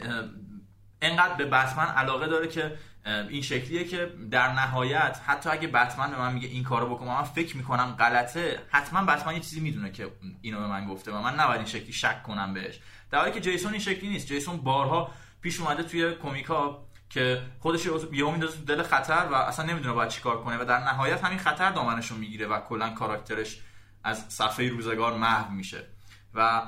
[1.03, 2.77] انقدر به بتمن علاقه داره که
[3.07, 7.23] این شکلیه که در نهایت حتی اگه بتمن به من میگه این کارو بکنم من
[7.23, 10.11] فکر می‌کنم غلطه حتما بتمن یه چیزی می‌دونه که
[10.43, 12.81] اینو به من گفته و من نباید این شکلی شک کنم بهش.
[13.11, 14.27] در حالی که جیسون این شکلی نیست.
[14.27, 15.11] جیسون بارها
[15.43, 20.45] پیش اومده توی کمیکا که خودش یهو میندازه دل خطر و اصلا نمی‌دونه باید چیکار
[20.45, 23.61] کنه و در نهایت همین خطر دامنش رو می‌گیره و کلا کاراکترش
[24.05, 25.87] از صفحه روزگار محو میشه.
[26.35, 26.63] و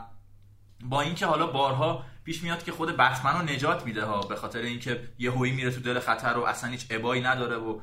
[0.84, 4.58] با اینکه حالا بارها پیش میاد که خود بتمن رو نجات میده ها به خاطر
[4.58, 7.80] اینکه یه هوی میره تو دل خطر و اصلا هیچ ابایی نداره و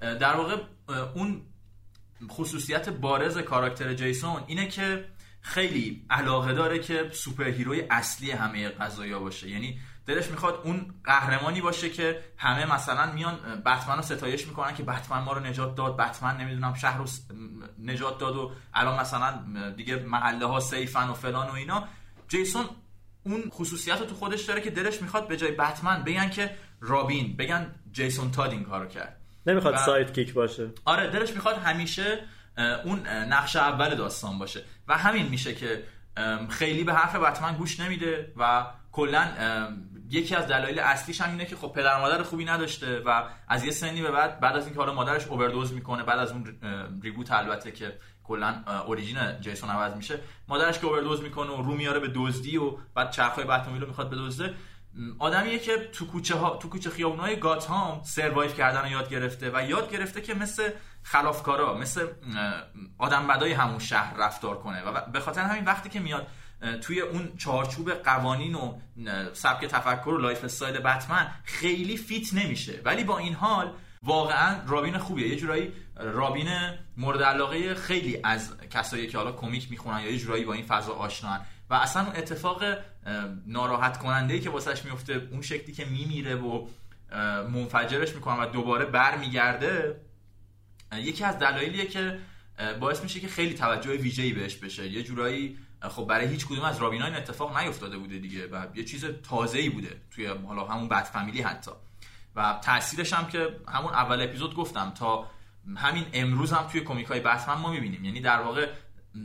[0.00, 0.56] در واقع
[1.14, 1.42] اون
[2.30, 5.04] خصوصیت بارز کاراکتر جیسون اینه که
[5.40, 9.50] خیلی علاقه داره که سوپر هیروی اصلی همه قضايا باشه.
[9.50, 14.82] یعنی دلش می‌خواد اون قهرمانی باشه که همه مثلا میان بتمن رو ستایش می‌کنن که
[14.82, 17.04] بتمن ما رو نجات داد بتمن نمی‌دونم شهر رو
[17.78, 19.44] نجات داد و الان مثلا
[19.76, 21.88] دیگه محله ها سیفن و فلان و اینا.
[22.28, 22.64] جیسون
[23.22, 27.36] اون خصوصیت رو تو خودش داره که دلش می‌خواد به جای بتمن بگن که رابین
[27.36, 29.20] بگن جیسون تاد این کارو کرد.
[29.46, 30.70] نمی‌خواد سایت کیک باشه.
[30.84, 32.24] آره دلش می‌خواد همیشه
[32.84, 34.64] اون نقش اول داستان باشه.
[34.88, 35.84] و همین میشه که
[36.50, 39.28] خیلی به حرف بتمن گوش نمیده و کلا
[40.10, 43.70] یکی از دلایل اصلیش هم اینه که خب پدر مادر خوبی نداشته و از یه
[43.70, 46.58] سنی به بعد بعد از اینکه حالا مادرش اووردوز می‌کنه بعد از اون
[47.02, 52.00] ریبوت البته که کلا اوریجین جیسون عوض میشه مادرش که اووردوز می‌کنه و رو میاره
[52.00, 54.54] به دزدی و بعد چرخهای بتمویل رو می‌خواد بدزده
[55.18, 59.68] آدمیه که تو کوچه ها تو کوچه خیابونای گاتهام سروایو کردن رو یاد گرفته و
[59.68, 60.70] یاد گرفته که مثل
[61.02, 62.06] خلافکارا مثل
[62.98, 66.26] آدم بدای همون شهر رفتار کنه و به خاطر همین وقتی که میاد
[66.80, 68.78] توی اون چارچوب قوانین و
[69.32, 72.80] سبک تفکر و lifestyle بتمن خیلی fit نمیشه.
[72.84, 75.28] ولی با این حال واقعا رابین خوبیه.
[75.28, 76.48] یه جورایی رابین
[76.96, 80.92] مورد علاقه خیلی از کسایی که حالا کمیک می‌خونن یا یه جورایی با این فضا
[80.92, 81.40] آشنان.
[81.70, 82.64] و اصلا اون اتفاق
[83.46, 86.66] ناراحت کننده که واسش میفته اون شکلی که میمیره و
[87.52, 90.00] منفجرش می‌کنن و دوباره برمیگرده
[90.96, 92.18] یکی از دلایلیه که
[92.80, 94.88] باعث میشه که خیلی توجه ویژه‌ای بهش بشه.
[94.88, 95.58] یه جورایی
[95.88, 99.68] خب برای هیچ کدوم از رابینا این اتفاق نیفتاده بوده دیگه و یه چیز تازه‌ای
[99.68, 101.70] بوده توی حالا همون بد فامیلی حتی.
[102.36, 105.30] و تاثیرش هم که همون اول اپیزود گفتم تا
[105.76, 108.04] همین امروز هم توی کمیک های بتمن ما می‌بینیم.
[108.04, 108.68] یعنی در واقع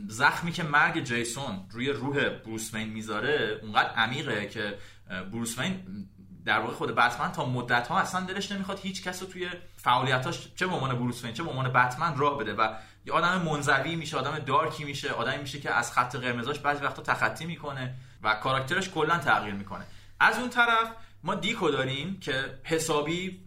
[0.08, 4.78] زخمی که مرگ جیسون روی روح بروس وین می‌ذاره اونقدر عمیقه که
[5.32, 6.08] بروس وین
[6.44, 10.48] در واقع خود بتمن تا مدت ها اصلا دلش نمی‌خواد هیچ کس رو توی فعالیتاش
[10.56, 12.54] چه به عنوان بروس وین چه به عنوان بتمن راه بده.
[12.54, 12.74] و
[13.06, 17.02] یه آدم منزوی میشه آدم دارکی میشه آدمی میشه که از خط قرمزاش بعضی وقتا
[17.02, 19.84] تخطی می‌کنه و کاراکترش کلا تغییر می‌کنه.
[20.20, 20.92] از اون طرف
[21.24, 23.44] ما دیکو داریم که حسابی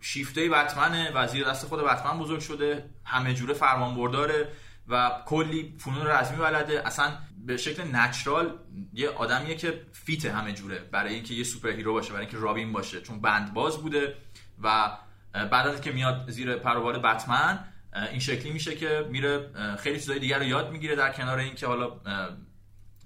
[0.00, 4.48] شیفته بتمنه و زیر دست خود بتمن بزرگ شده همه جوره فرمان برداره
[4.88, 6.86] و کلی فنون رزمی بلده.
[6.86, 7.12] اصلا
[7.46, 8.58] به شکل natural
[8.92, 13.00] یه آدمیه که fit همه جوره برای اینکه یه superhero باشه برای اینکه رابین باشه
[13.00, 14.14] چون بند باز بوده
[14.62, 14.98] و
[15.32, 17.64] بعد از اینکه میاد زیر پروبال بتمن
[18.10, 21.92] این شکلی میشه که میره خیلی چیزای دیگر رو یاد می‌گیره در کنار اینکه حالا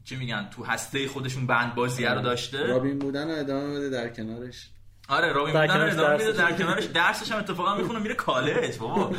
[0.05, 2.67] چی میگن تو هسته خودشون بند بازی رو داشته.
[2.67, 4.69] رابین بودن رو ادامه بده در کنارش.
[5.09, 9.17] آره رابین بودن رو ادامه میده در کنارش درسش هم اتفاقا می‌خونه میره کالج بابا.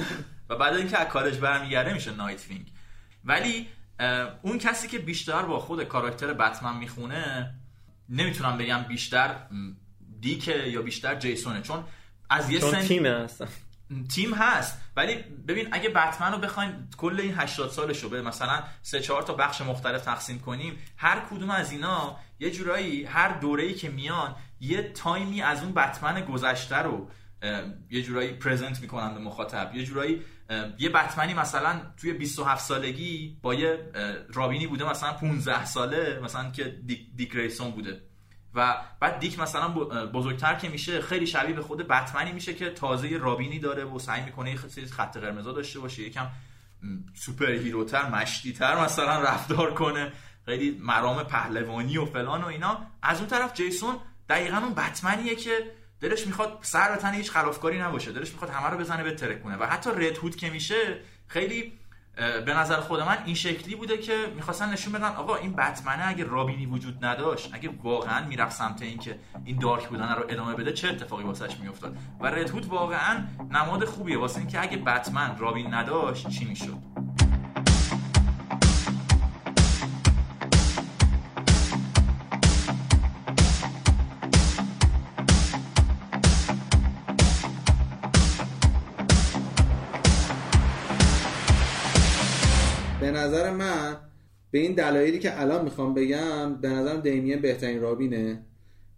[0.50, 2.72] و بعد اینکه از کالج برمیگرده میشه نایت وینگ.
[3.26, 3.68] ولی
[4.42, 7.54] اون کسی که بیشتر با خود کاراکتر بتمن می‌خونه
[8.10, 9.36] نمی‌تونم بگم بیشتر
[10.20, 11.62] دیکه یا بیشتر جیسونه.
[11.62, 11.84] چون
[12.30, 13.44] از یه سن تیم هست
[14.10, 14.81] تیم هست.
[14.96, 15.16] ولی
[15.48, 19.34] ببین اگه بتمن رو بخوایم کل این 80 سالش رو به مثلا سه چهار تا
[19.34, 24.92] بخش مختلف تقسیم کنیم هر کدوم از اینا یه جورایی هر دوره‌ای که میان یه
[24.92, 27.08] time ی از اون بتمن گذشته رو
[27.90, 29.76] یه جورایی پرزنت می‌کنن به مخاطب.
[29.76, 30.22] یه جورایی
[30.80, 33.92] یه بتمنی مثلا توی 27 سالگی با یه
[34.34, 36.64] رابینی بوده مثلا 15 ساله مثلا که
[37.16, 38.02] دیک, ریسون بوده.
[38.56, 39.68] و بعد دیک مثلا
[40.06, 44.22] بزرگتر که میشه خیلی شبیه به خود بتمنی میشه که تازه رابینی داره و سعی
[44.22, 44.58] می‌کنه یه
[44.92, 46.02] خط قرمزا داشته باشه.
[46.02, 46.28] یکم
[47.14, 50.12] سوپر هیروتر مشتیتر مثلا رفتار کنه.
[50.46, 52.78] خیلی مرام پهلوانی و فلان و اینا.
[53.04, 53.96] از اون طرف جیسون
[54.30, 55.72] دقیقا اون بتمنیه که
[56.02, 58.12] دلش می‌خواد سر تن هیچ خلافکاری نباشه.
[58.12, 59.56] دلش می‌خواد همه رو بزنه به ترکونه.
[59.56, 61.74] و حتی رد هود که میشه خیلی
[62.16, 66.24] به نظر خود من این شکلی بوده که می‌خواستن نشون بدن آقا این بتمنه اگه
[66.24, 70.74] رابینی وجود نداشت اگه واقعا می‌رفت سمت این که این دارک بودن رو ادامه بده
[70.74, 76.30] چه اتفاقی واسش میافتاد؟ و ردهود واقعا نماد خوبیه واسه اینکه اگه بتمن رابین نداشت
[76.30, 76.78] چی می‌شد؟
[93.22, 93.98] نظر من
[94.52, 98.46] به این دلایلی که الان می‌خوام بگم به نظرم دیمین بهترین رابینه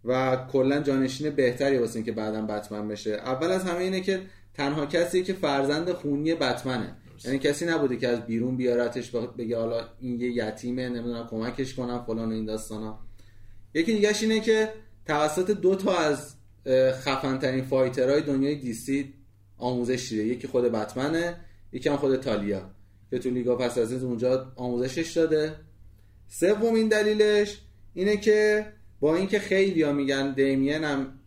[0.05, 3.11] و کلا جانشین بهتری واسه اینکه بعدا بتمن بشه.
[3.11, 4.21] اول از همه اینه که
[4.53, 6.95] تنها کسی که فرزند خونی بتمنه.
[7.25, 12.03] یعنی کسی نبوده که از بیرون بیارتش بگه حالا این یه یتیمه نمی‌دونم کمکش کنم
[12.07, 12.99] فلان و این داستانا.
[13.73, 14.69] یکی دیگهش اینه که
[15.05, 16.35] توسط دو تا از
[16.91, 19.13] خفن ترین فایترهای دنیای دیسی
[19.57, 20.25] آموزش دیده.
[20.25, 21.35] یکی خود بتمنه
[21.71, 22.69] یکی هم خود تالیا.
[23.09, 25.55] که تو لیگا پس از اونجا آموزشش داده.
[26.27, 27.61] سومین دلیلش
[27.93, 28.65] اینه که
[28.99, 31.19] با اینکه خیلی ها میگن دیمین هم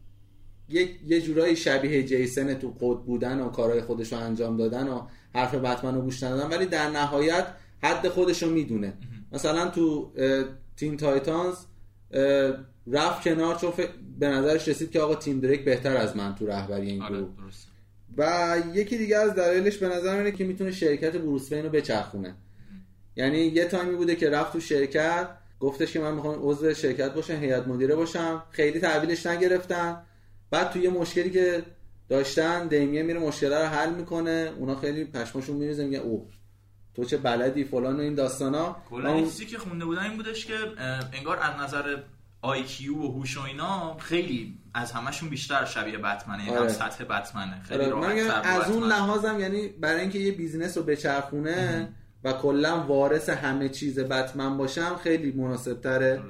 [0.69, 5.03] یه, یه جورایی شبیه جیسن تو قد بودن و کارهای خودش رو انجام دادن و
[5.35, 7.47] حرف بتمن رو گوش ندادن ولی در نهایت
[7.83, 8.93] حد خودش رو می‌دونه.
[9.33, 10.13] مثلا تو
[10.77, 11.57] تیم تایتانز
[12.87, 13.73] رفت کنار چون
[14.19, 17.29] به نظرش رسید که آقا تیم دریک بهتر از من تو رهبری این آره، گروه.
[18.17, 22.35] و یکی دیگه از دلایلش به نظر اینه که می‌تونه شرکت بروس رو بچرخونه.
[23.17, 25.29] یعنی یه تایمی بوده که رفت تو شرکت
[25.61, 28.43] گفتش که من می‌خوام عضو شرکت باشم هیئت مدیره باشم.
[28.51, 30.03] خیلی تحویلش نگرفتن.
[30.51, 31.63] بعد توی یه مشکلی که
[32.09, 34.53] داشتن دیمیه میره مشکل رو حل می‌کنه.
[34.59, 36.29] اونا خیلی پشماشون میریزه میگه او
[36.95, 38.77] تو چه بلدی فلان و این داستانا.
[38.91, 40.55] کلا این چیزی که خونده بودن این بودش که
[41.13, 41.97] انگار از نظر
[42.43, 46.69] IQ و هوش و اینا خیلی از همشون بیشتر شبیه بتمنه یعنی آره.
[46.69, 47.91] سطح بتمنه خیلی آره.
[47.91, 48.83] راحت من از اون.
[48.83, 51.89] لحاظم یعنی برای اینکه یه business رو بچرخونه
[52.25, 56.23] و کلا وارث همه چیز بتمن باشه خیلی مناسب تره.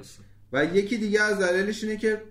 [0.53, 2.21] و یکی دیگه از دلایلش اینه که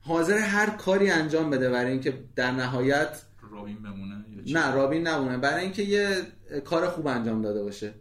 [0.00, 5.62] حاضره هر کاری انجام بده برای اینکه در نهایت رابین بمونه؟ نه رابین نمونه برای
[5.62, 6.16] اینکه یه
[6.64, 7.94] کار خوب انجام داده باشه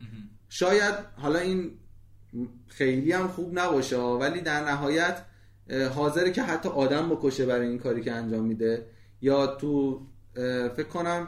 [0.49, 1.71] شاید حالا این
[2.67, 5.21] خیلی هم خوب نباشه ولی در نهایت
[5.95, 8.85] حاضره که حتی آدم بکشه برای این کاری که انجام میده.
[9.21, 10.01] یا تو
[10.75, 11.27] فکر کنم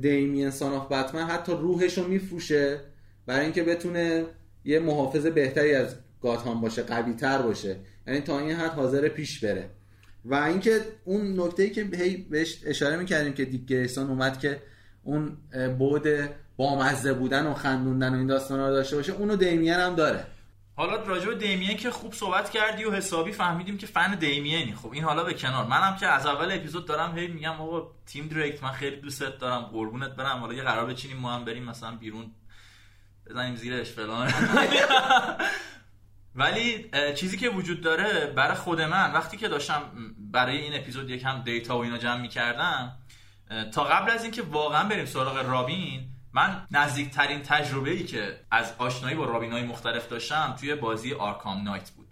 [0.00, 2.80] دیمین ساناف بتمن حتی روحش رو میفروشه
[3.26, 4.24] برای اینکه بتونه
[4.64, 7.76] یه محافظ بهتری از گاتهام باشه قوی تر باشه.
[8.06, 9.70] یعنی تا این حد حاضر پیش بره.
[10.24, 14.62] و اینکه اون نکته ای که هی بهش اشاره می‌کردیم که دیک گریسون اومد که
[15.02, 15.36] اون
[15.78, 16.08] بود
[16.56, 20.24] بامزه بودن و خندوندن و این داستان رو داشته باشه اونو دیمین هم داره.
[20.76, 24.74] حالا راجع به دیمین که خوب صحبت کردی و حسابی فهمیدیم که فن دیمینی.
[24.74, 25.64] خب این حالا به کنار.
[25.66, 29.62] منم که از اول اپیزود دارم هی میگم آقا تیم دریکت من خیلی دوستت دارم
[29.62, 30.38] قربونت برم.
[30.38, 32.30] حالا یه قرار بچینیم ما هم بریم مثلا بیرون
[33.26, 34.32] بزنیم زیرش فلان.
[36.34, 39.82] ولی چیزی که وجود داره برای خود من وقتی که داشتم
[40.18, 42.98] برای این اپیزود یکم data و اینا جمع می‌کردم
[43.72, 49.16] تا قبل از اینکه واقعا بریم سراغ رابین من نزدیکترین تجربه ای که از آشنایی
[49.16, 52.06] با رابین های مختلف داشتم توی بازی آرکام نایت بود.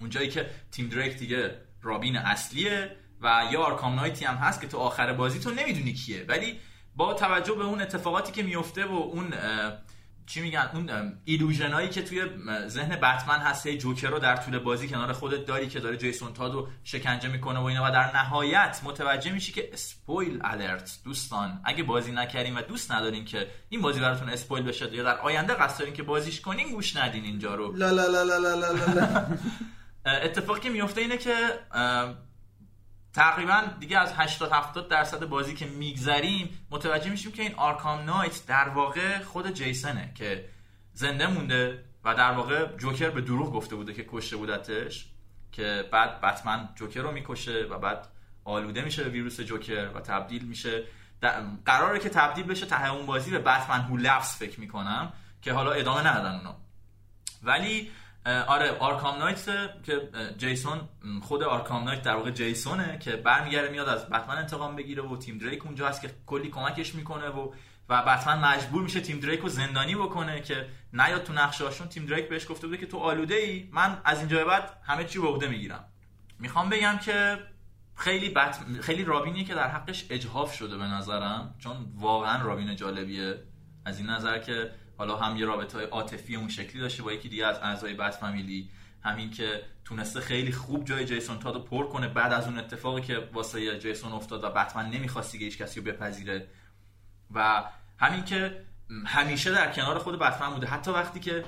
[0.00, 4.78] اونجایی که تیم دریک دیگه رابین اصلیه و یه آرکام نایتی هم هست که تو
[4.78, 6.60] آخر بازی تو نمی‌دونی کیه ولی
[6.96, 9.34] با توجه به اون اتفاقاتی که میفته و اون
[10.26, 12.22] چی میگن اون illusion ایی که توی
[12.66, 16.32] ذهن بتمن هست هی جوکر رو در طول بازی کنار خودت داری که داره جیسون
[16.32, 21.60] تادو شکنجه می‌کنه و اینا و در نهایت متوجه میشی که spoiler alert دوستان.
[21.64, 25.54] اگه بازی نکردین و دوست ندارین که این بازی براتون spoil بشه یا در آینده
[25.54, 27.72] قصد دارین که بازیش کنین گوش ندین اینجا رو.
[27.76, 29.26] لا لا لا لا لا لا لا
[30.24, 31.34] اتفاقی میفته اینه که
[33.12, 38.46] تقریبا دیگه از 80 70 درصد بازی که میگذریم متوجه میشیم که این آرکام نایت
[38.46, 40.48] در واقع خود جیسنه که
[40.92, 45.06] زنده مونده و در واقع جوکر به دروغ گفته بوده که کشته بودتش
[45.52, 48.08] که بعد بتمن جوکر رو می‌کشه و بعد
[48.44, 50.84] آلوده میشه به ویروس جوکر و تبدیل میشه.
[51.64, 55.12] قراره که تبدیل بشه ته اون بازی به Batman Who Laughs فکر می‌کنم
[55.42, 56.56] که حالا ادامه ندادن اونا
[57.42, 57.90] ولی
[58.26, 59.44] آره آرکام نایت
[59.82, 60.80] که جیسون
[61.22, 65.38] خود آرکام نایت در واقع جیسونه که برمیگرده میاد از بتمن انتقام بگیره و تیم
[65.38, 67.52] دریک اونجا هست که کلی کمکش می‌کنه و
[67.88, 72.28] و بتمن مجبور میشه تیم دریک رو زندانی بکنه که نیاد تو نقشهاشون تیم دریک
[72.28, 75.48] بهش گفته بوده که تو آلوده ای من از اینجا به بعد همه چی عهده
[75.48, 75.84] می‌گیرم.
[76.38, 77.38] می‌خوام بگم که
[77.94, 78.58] خیلی بت...
[78.80, 83.42] خیلی رابینی که در حقش اجحاف شده به نظرم چون واقعا رابین جالبیه.
[83.84, 87.28] از این نظر که حالا هم یه رابطه های عاطفی اون شکلی داشته با یکی
[87.28, 88.70] دیگه از اعضای بت فامیلی
[89.02, 93.28] همین که تونسته خیلی خوب جای جیسون تادو پر کنه بعد از اون اتفاقی که
[93.32, 96.46] واسه جیسون افتاد و بتمن نمی‌خواست دیگه هیچ کسی رو بپذیره.
[97.34, 97.64] و
[97.98, 98.64] همین که
[99.06, 100.66] همیشه در کنار خود بتمن بوده.
[100.66, 101.44] حتی وقتی که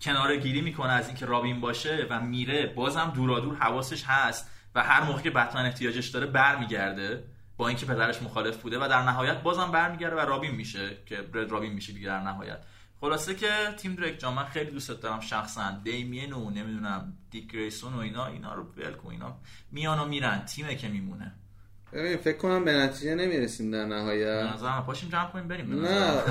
[0.00, 5.02] کنار گیری می‌کنه از اینکه رابین باشه و میره بازم دورادور حواسش هست و هر
[5.04, 7.24] موقع که بتمن احتیاجش داره برمیگرده
[7.56, 11.50] با اینکه پدرش مخالف بوده و در نهایت بازم برمیگرده و رابین میشه که رد
[11.50, 12.62] رابین میشه دیگه در نهایت.
[13.06, 15.80] خلاصه که تیم دریک جان من خیلی دوست دارم شخصا.
[15.84, 19.36] دیمین و نمی‌دونم دیک گریسون و اینا اینا رو ول کن اینا
[19.72, 20.44] میان و میرن.
[20.44, 21.32] تیمه که میمونه.
[21.92, 24.54] ببین فکر کنم به نتیجه نمی‌رسیم در نهایت.
[24.54, 24.84] نظرم.
[24.86, 25.80] پاشیم جمع کنیم بریم.
[25.80, 26.22] نه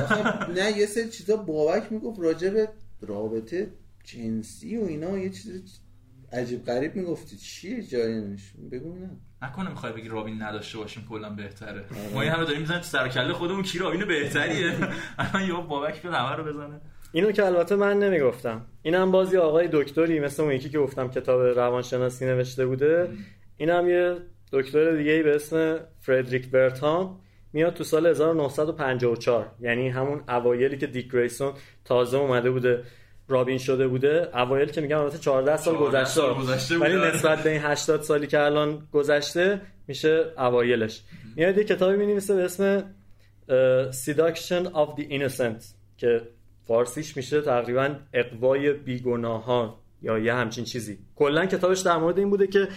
[0.55, 2.69] نه یه سری چیزا بابک می‌گفت راجع به
[3.01, 3.71] رابطه
[4.03, 5.79] جنسی و اینا یه چیز
[6.35, 7.37] عجیب غریب می‌گفتی.
[7.37, 8.41] چیه جایش
[8.71, 9.09] بگو نه.
[9.41, 11.85] نکنه می‌خوای بگی رابین نداشته باشیم کلا بهتره.
[12.13, 14.73] ما این همه داریم می‌زنیم تو سر کله خودمون کی رابین بهتریه؟
[15.17, 16.81] الان یهو بابک بیاد همه رو بزنه.
[17.11, 18.65] اینو که البته من نمی‌گفتم.
[18.81, 23.09] اینم بازی آقای دکتری مثل اون یکی که گفتم کتاب روانشناسی نوشته بوده.
[23.57, 24.17] اینم یه
[24.51, 27.19] دکتر دیگه ای به اسم فردریک برتام
[27.53, 31.53] میاد تو سال 1954 یعنی همون اوایلی که دیک گریسون
[31.85, 32.83] تازه اومده بوده.
[33.27, 36.77] رابین شده بوده اوایل که میگم البته 14 سال 14 گذشته.
[36.77, 36.95] ولی.
[36.95, 41.01] نسبت به این 80 سالی که الان گذشته میشه اوایلش.
[41.35, 42.83] میاد یه کتابی می‌نویسه به اسم
[43.91, 45.63] Seduction of the Innocent
[45.97, 46.21] که
[46.67, 50.97] فارسیش میشه تقریبا اقوای بیگناهان یا یه همچین چیزی.
[51.15, 52.67] کلا کتابش در مورد این بوده که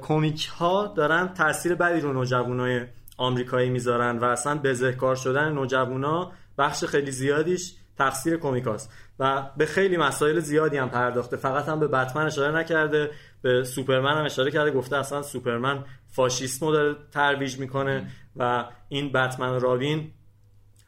[0.00, 2.80] کمیک ها دارن تاثیر بدی رو نوجوانای
[3.16, 8.90] آمریکایی می‌ذارن و اصلا بزهکار شدن نوجوانا بخش خیلی زیادیش تقصیر کومیکاست
[9.22, 13.10] و به خیلی مسائل زیادی هم پرداخته فقط هم به بتمن اشاره نکرده
[13.42, 19.48] به سوپرمن هم اشاره کرده گفته اصلا سوپرمن فاشیسمو داره ترویج می‌کنه و این بتمن
[19.50, 20.10] و رابین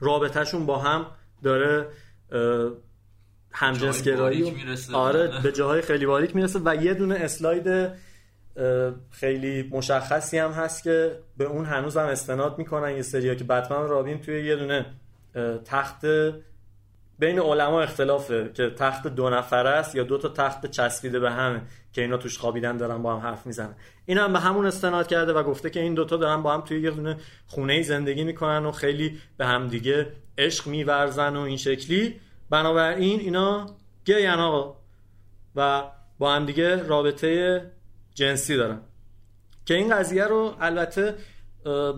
[0.01, 1.07] رابطهشون با هم
[1.43, 1.87] داره
[3.53, 4.55] همجنسگرایی.
[4.93, 7.91] آره به جاهای خیلی باریک می‌رسه و یه دونه اسلاید
[9.11, 13.77] خیلی مشخصی هم هست که به اون هنوز هم استناد می‌کنن یه سریا که بتمن
[13.79, 14.87] و رابین توی یه دونه
[15.65, 16.05] تخت
[17.19, 21.67] بین علما اختلافه که تخت دو نفره است یا دو تا تخت چسبیده به هم
[21.93, 23.75] که اینا توش خوابیدن دارن با هم حرف می‌زنن.
[24.07, 26.81] این هم به همون استناد کرده و گفته که این دوتا دارن با هم توی
[26.81, 27.17] یه دونه
[27.47, 32.21] خونه زندگی می‌کنن و خیلی به هم دیگه عشق میورزن و این شکلی.
[32.51, 33.67] بنابراین اینا
[34.05, 34.77] گین آقا
[35.57, 35.83] و
[36.19, 37.63] با هم دیگه رابطه
[38.15, 38.81] جنسی دارن.
[39.67, 41.15] که این قضیه رو البته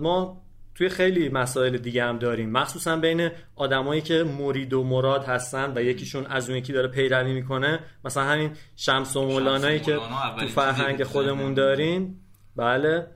[0.01, 0.41] ما
[0.77, 2.49] توی خیلی مسائل دیگه هم داریم.
[2.49, 7.33] مخصوصا بین آدمایی که مرید و مراد هستن و یکیشون از اون یکی داره پیروی
[7.33, 7.79] می‌کنه.
[8.05, 9.99] مثلا همین شمس و مولانایی که
[10.39, 12.21] تو فرهنگ خودمون داریم.
[12.55, 13.07] بله.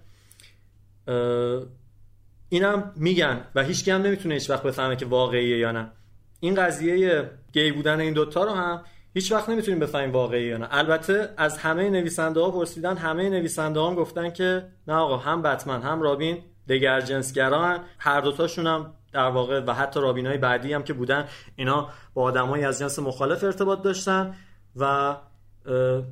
[2.50, 5.92] اینم میگن و هیچ هم نمی‌تونه هیچ وقت بفهمه که واقعیه یا نه.
[6.40, 8.84] این قضیه گی بودن این دوتا رو هم
[9.14, 10.68] هیچ وقت نمی‌تونیم بفهمیم واقعی یا نه.
[10.72, 15.42] البته از همه نویسنده ها پرسیدن همه نویسنده ها هم گفتن که نه آقا هم
[15.42, 20.74] بتمن هم رابین دگر جنسگران هر دوتاشون هم در واقع و حتی رابین های بعدی
[20.74, 24.36] هم که بودن اینا با آدمایی از جنس مخالف ارتباط داشتن
[24.76, 25.16] و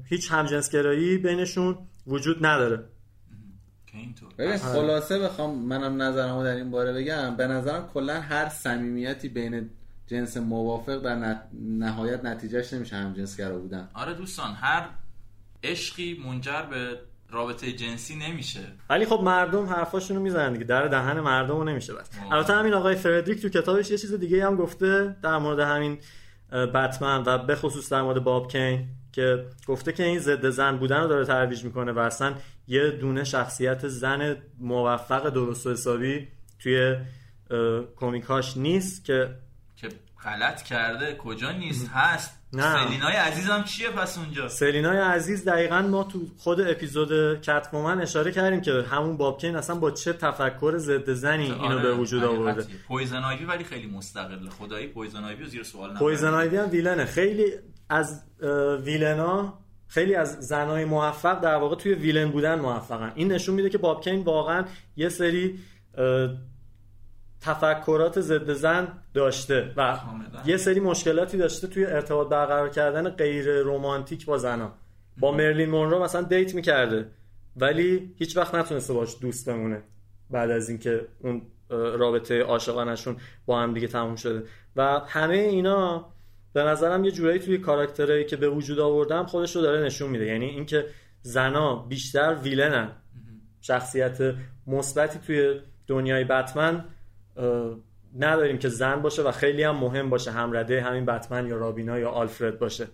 [0.06, 1.78] هیچ همجنسگرایی بینشون
[2.08, 2.84] وجود نداره.
[4.38, 7.36] ببین خلاصه بخوام منم نظرمو در این باره بگم.
[7.36, 9.70] به نظرم کلا هر صمیمیتی بین
[10.08, 13.90] جنس موافق در نت- نهایت نتیجهش نمیشه هم جنسگرا بودن.
[13.94, 14.90] آره دوستان هر
[15.64, 17.00] عشقی منجر به
[17.32, 18.60] رابطه جنسی نمیشه.
[18.90, 20.66] ولی خب مردم حرفاشون رو می‌زنن دیگه.
[20.66, 22.10] در دهن مردم رو نمیشه بس.
[22.32, 25.98] البته همین آقای فردریک تو کتابش یه چیز دیگه هم گفته در مورد همین
[26.52, 31.02] بتمن و به خصوص در مورد باب کین که گفته که این ضد زن بودن
[31.02, 32.34] رو داره ترویج می‌کنه و اصلا
[32.68, 36.28] یه دونه شخصیت زن موفق درست و حسابی
[36.60, 36.96] توی
[37.96, 39.30] کمیکاش نیست که
[39.76, 39.90] که
[40.24, 42.40] غلط کرده کجا نیست هست.
[42.54, 42.86] نه.
[42.88, 48.62] سلینای عزیزم چیه پس اونجا؟ سلینای عزیز دقیقا ما تو خود اپیزود کتومن اشاره کردیم
[48.62, 52.24] که همون بابکین اصلا با چه تفکر ضد زنی اینو آره، به وجود.
[52.24, 52.66] آورده.
[52.88, 56.00] پویزن آیوی ولی خیلی مستقله خدایی پویزن آیوی زیر سوال نبرید.
[56.00, 57.06] پویزن آیوی هم villain ه.
[57.06, 57.46] خیلی
[57.90, 58.24] از
[58.84, 63.12] villain ا خیلی از زنای موفق در واقع توی villain بودن موفقن.
[63.16, 64.66] این نشون میده که باب کین واقعا
[64.96, 65.60] یه سری
[67.42, 70.42] تفکرات ضد زن داشته و کاملا.
[70.46, 74.74] یه سری مشکلاتی داشته توی ارتباط برقرار کردن غیر رمانتیک با زنا
[75.18, 77.08] با مرلین مونرو مثلا date می‌کرده
[77.56, 79.84] ولی هیچ وقت نتونسته باش دوست بمونه
[80.30, 84.44] بعد از اینکه اون رابطه عاشقانشون با هم دیگه تموم شده.
[84.76, 86.06] و همه اینا
[86.54, 90.26] به نظرم یه جورایی توی کاراکترهایی که به وجود آوردم خودش رو داره نشون میده.
[90.26, 90.86] یعنی اینکه
[91.22, 92.92] زنا بیشتر ویلنن.
[93.62, 94.36] شخصیت
[94.68, 96.86] مثبتی توی دنیای بتمن
[98.20, 102.10] نداریم که زن باشه و خیلی هم مهم باشه همرده همین بتمن یا رابینا یا
[102.10, 102.88] آلفرد باشه.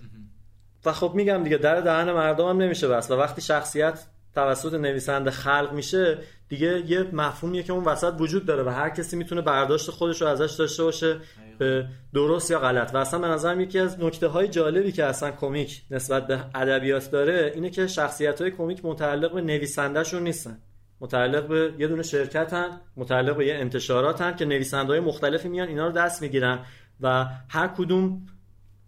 [0.85, 4.05] و خب میگم دیگه در دهن مردم هم نمیشه بس و وقتی شخصیت
[4.35, 6.17] توسط نویسنده خلق میشه
[6.49, 10.27] دیگه یه مفهومیه که اون وسط وجود داره و هر کسی می‌تونه برداشت خودش رو
[10.27, 11.17] ازش داشته باشه
[11.57, 12.95] به درست یا غلط.
[12.95, 17.11] و اصلا به نظرم یکی از نکته های جالبی که اصلا کمیک نسبت به ادبیات
[17.11, 20.57] داره اینه که شخصیت های کمیک متعلق به نویسندهشون نیستن.
[21.01, 25.87] متعلق به یه دونه شرکتن متعلق به یه انتشاراتن که نویسنده های مختلفی میان اینا
[25.87, 26.59] رو دست می‌گیرن
[27.01, 28.25] و هر کدوم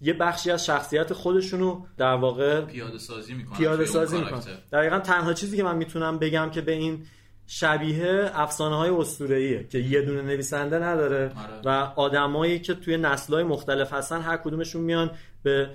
[0.02, 4.42] یه بخشی از شخصیت خودشونو در واقع پیاده سازی می‌کنن پیاده سازی می‌کنن.
[4.72, 7.06] دقیقا تنها چیزی که من می‌تونم بگم که به این
[7.48, 11.62] شبیه افسانه های اسطوره‌ایه که یه دونه نویسنده نداره آره.
[11.66, 15.12] و آدمایی که توی نسل‌های مختلف هستن هر کدومشون میان
[15.44, 15.70] به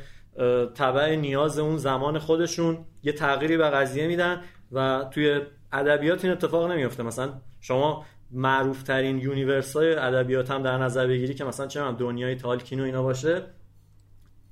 [0.74, 4.40] تبع نیاز اون زمان خودشون یه تغییری به قضیه میدن
[4.72, 5.40] و توی
[5.72, 11.34] ادبیات این اتفاق نمیفته مثلا شما معروف ترین یونیورس های ادبیات هم در نظر بگیری
[11.34, 13.42] که مثلا چه دنیای تالکین و اینا باشه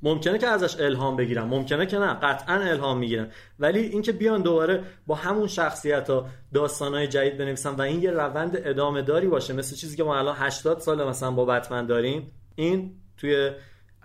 [0.03, 3.29] ممکنه که ازش الهام بگیرن ممکنه که نه قطعا الهام می‌گیرن.
[3.59, 8.57] ولی اینکه بیان دوباره با همون شخصیت ها داستانهای جدید بنویسن و این یه روند
[8.65, 12.95] ادامه داری باشه مثل چیزی که ما الان 80 سال مثلا با بتمن داریم این
[13.17, 13.51] توی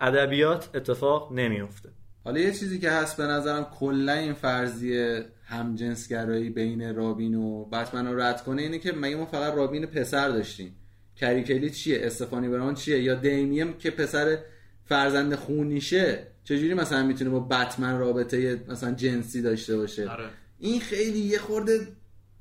[0.00, 1.88] ادبیات اتفاق نمیفته
[2.26, 8.06] حالا یه چیزی که هست به نظرم کلا این فرضیه همجنسگرایی بین رابین و بتمن
[8.06, 10.74] رو رد کنه اینه که مگه ما فقط رابین پسر داشتیم؟
[11.16, 14.38] کریکلی چیه؟ استفانی بران چیه؟ یا دیمیم که پسر
[14.84, 20.24] فرزند خونیشه چجوری مثلا می‌تونه با بتمن رابطه مثلا جنسی داشته باشه؟ آره.
[20.58, 21.86] این خیلی یه خورده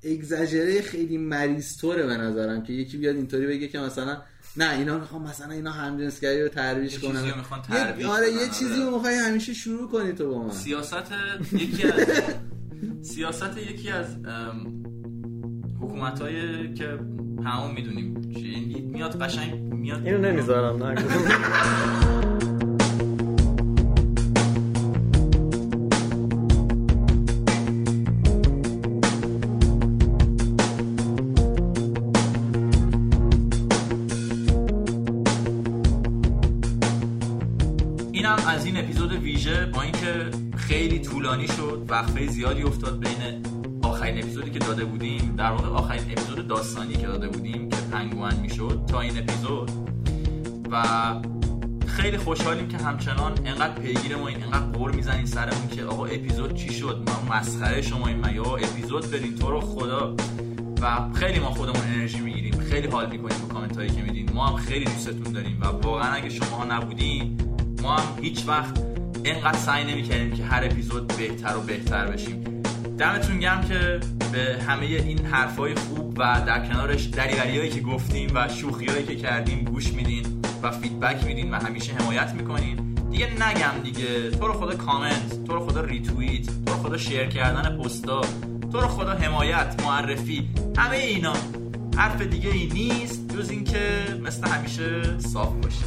[0.04, 4.22] اگزاجره خیلی مریض به نظرم که یکی بیاد اینطوری بگه که مثلا
[4.58, 8.74] نه اینا می‌خوام مثلا اینا همجنسگری رو ترویج یه کنن می‌خوان ترویج آره یه چیزی
[8.74, 8.84] آره.
[8.86, 10.52] رو می‌خوای همیشه شروع کنی تو با من.
[10.52, 10.96] سیاست
[11.54, 11.94] یکی از
[13.02, 14.06] سیاست یکی از
[15.82, 16.20] حکومت
[16.76, 17.00] که
[17.46, 20.96] همون می‌دونیم چی- میاد قشنگ میاد اینو نمی‌ذارم نه.
[41.26, 43.46] طولانی شد وقفه زیادی افتاد بین
[43.84, 48.36] آخرین اپیزودی که داده بودیم در واقع آخرین اپیزود داستانی که داده بودیم که پنگوان
[48.36, 49.72] می‌شد تا این اپیزود.
[50.72, 50.86] و
[51.88, 56.54] خیلی خوشحالیم که همچنان انقدر پیگیر ما این انقدر قور می‌زنین سرمون که آقا اپیزود
[56.54, 60.16] چی شد؟ ما مسخره شما این مگه؟ اپیزود برین تو رو خدا.
[60.82, 64.30] و خیلی ما خودمون انرژی می‌گیریم خیلی حال می‌کنیم با کامنت هایی که میدین.
[64.34, 67.38] ما هم خیلی دوستتون داریم و واقعا اگه شما نبودین
[67.82, 68.95] ما هم هیچ وقت
[69.26, 72.44] اینقدر سعی نمی‌کردیم که هر اپیزود بهتر و بهتر بشیم.
[72.98, 74.00] دمتون گرم که
[74.32, 79.64] به همه این حرفای خوب و در کنارش دریوریایی که گفتیم و شوخیایی که کردیم
[79.64, 80.26] گوش میدین
[80.64, 82.96] و feedback میدین و همیشه حمایت می‌کنین.
[83.12, 84.32] دیگه نگم دیگه.
[84.32, 88.22] تو رو خدا کامنت تو رو خدا ریتوییت تو رو خدا share کردن پستا
[88.72, 91.34] تو رو خدا حمایت معرفی همه اینا.
[91.98, 95.86] حرف دیگه ای نیست جز اینکه مثل همیشه صاف باشه.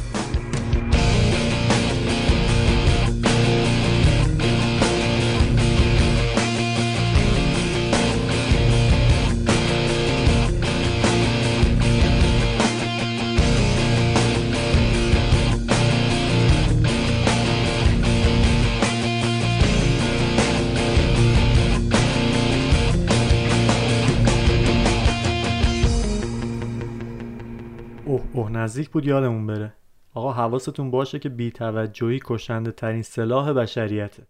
[28.69, 29.73] نزدیک بود یادمون بره.
[30.13, 34.27] آقا حواستون باشه که بیتوجهی کشنده ترین سلاح بشریته.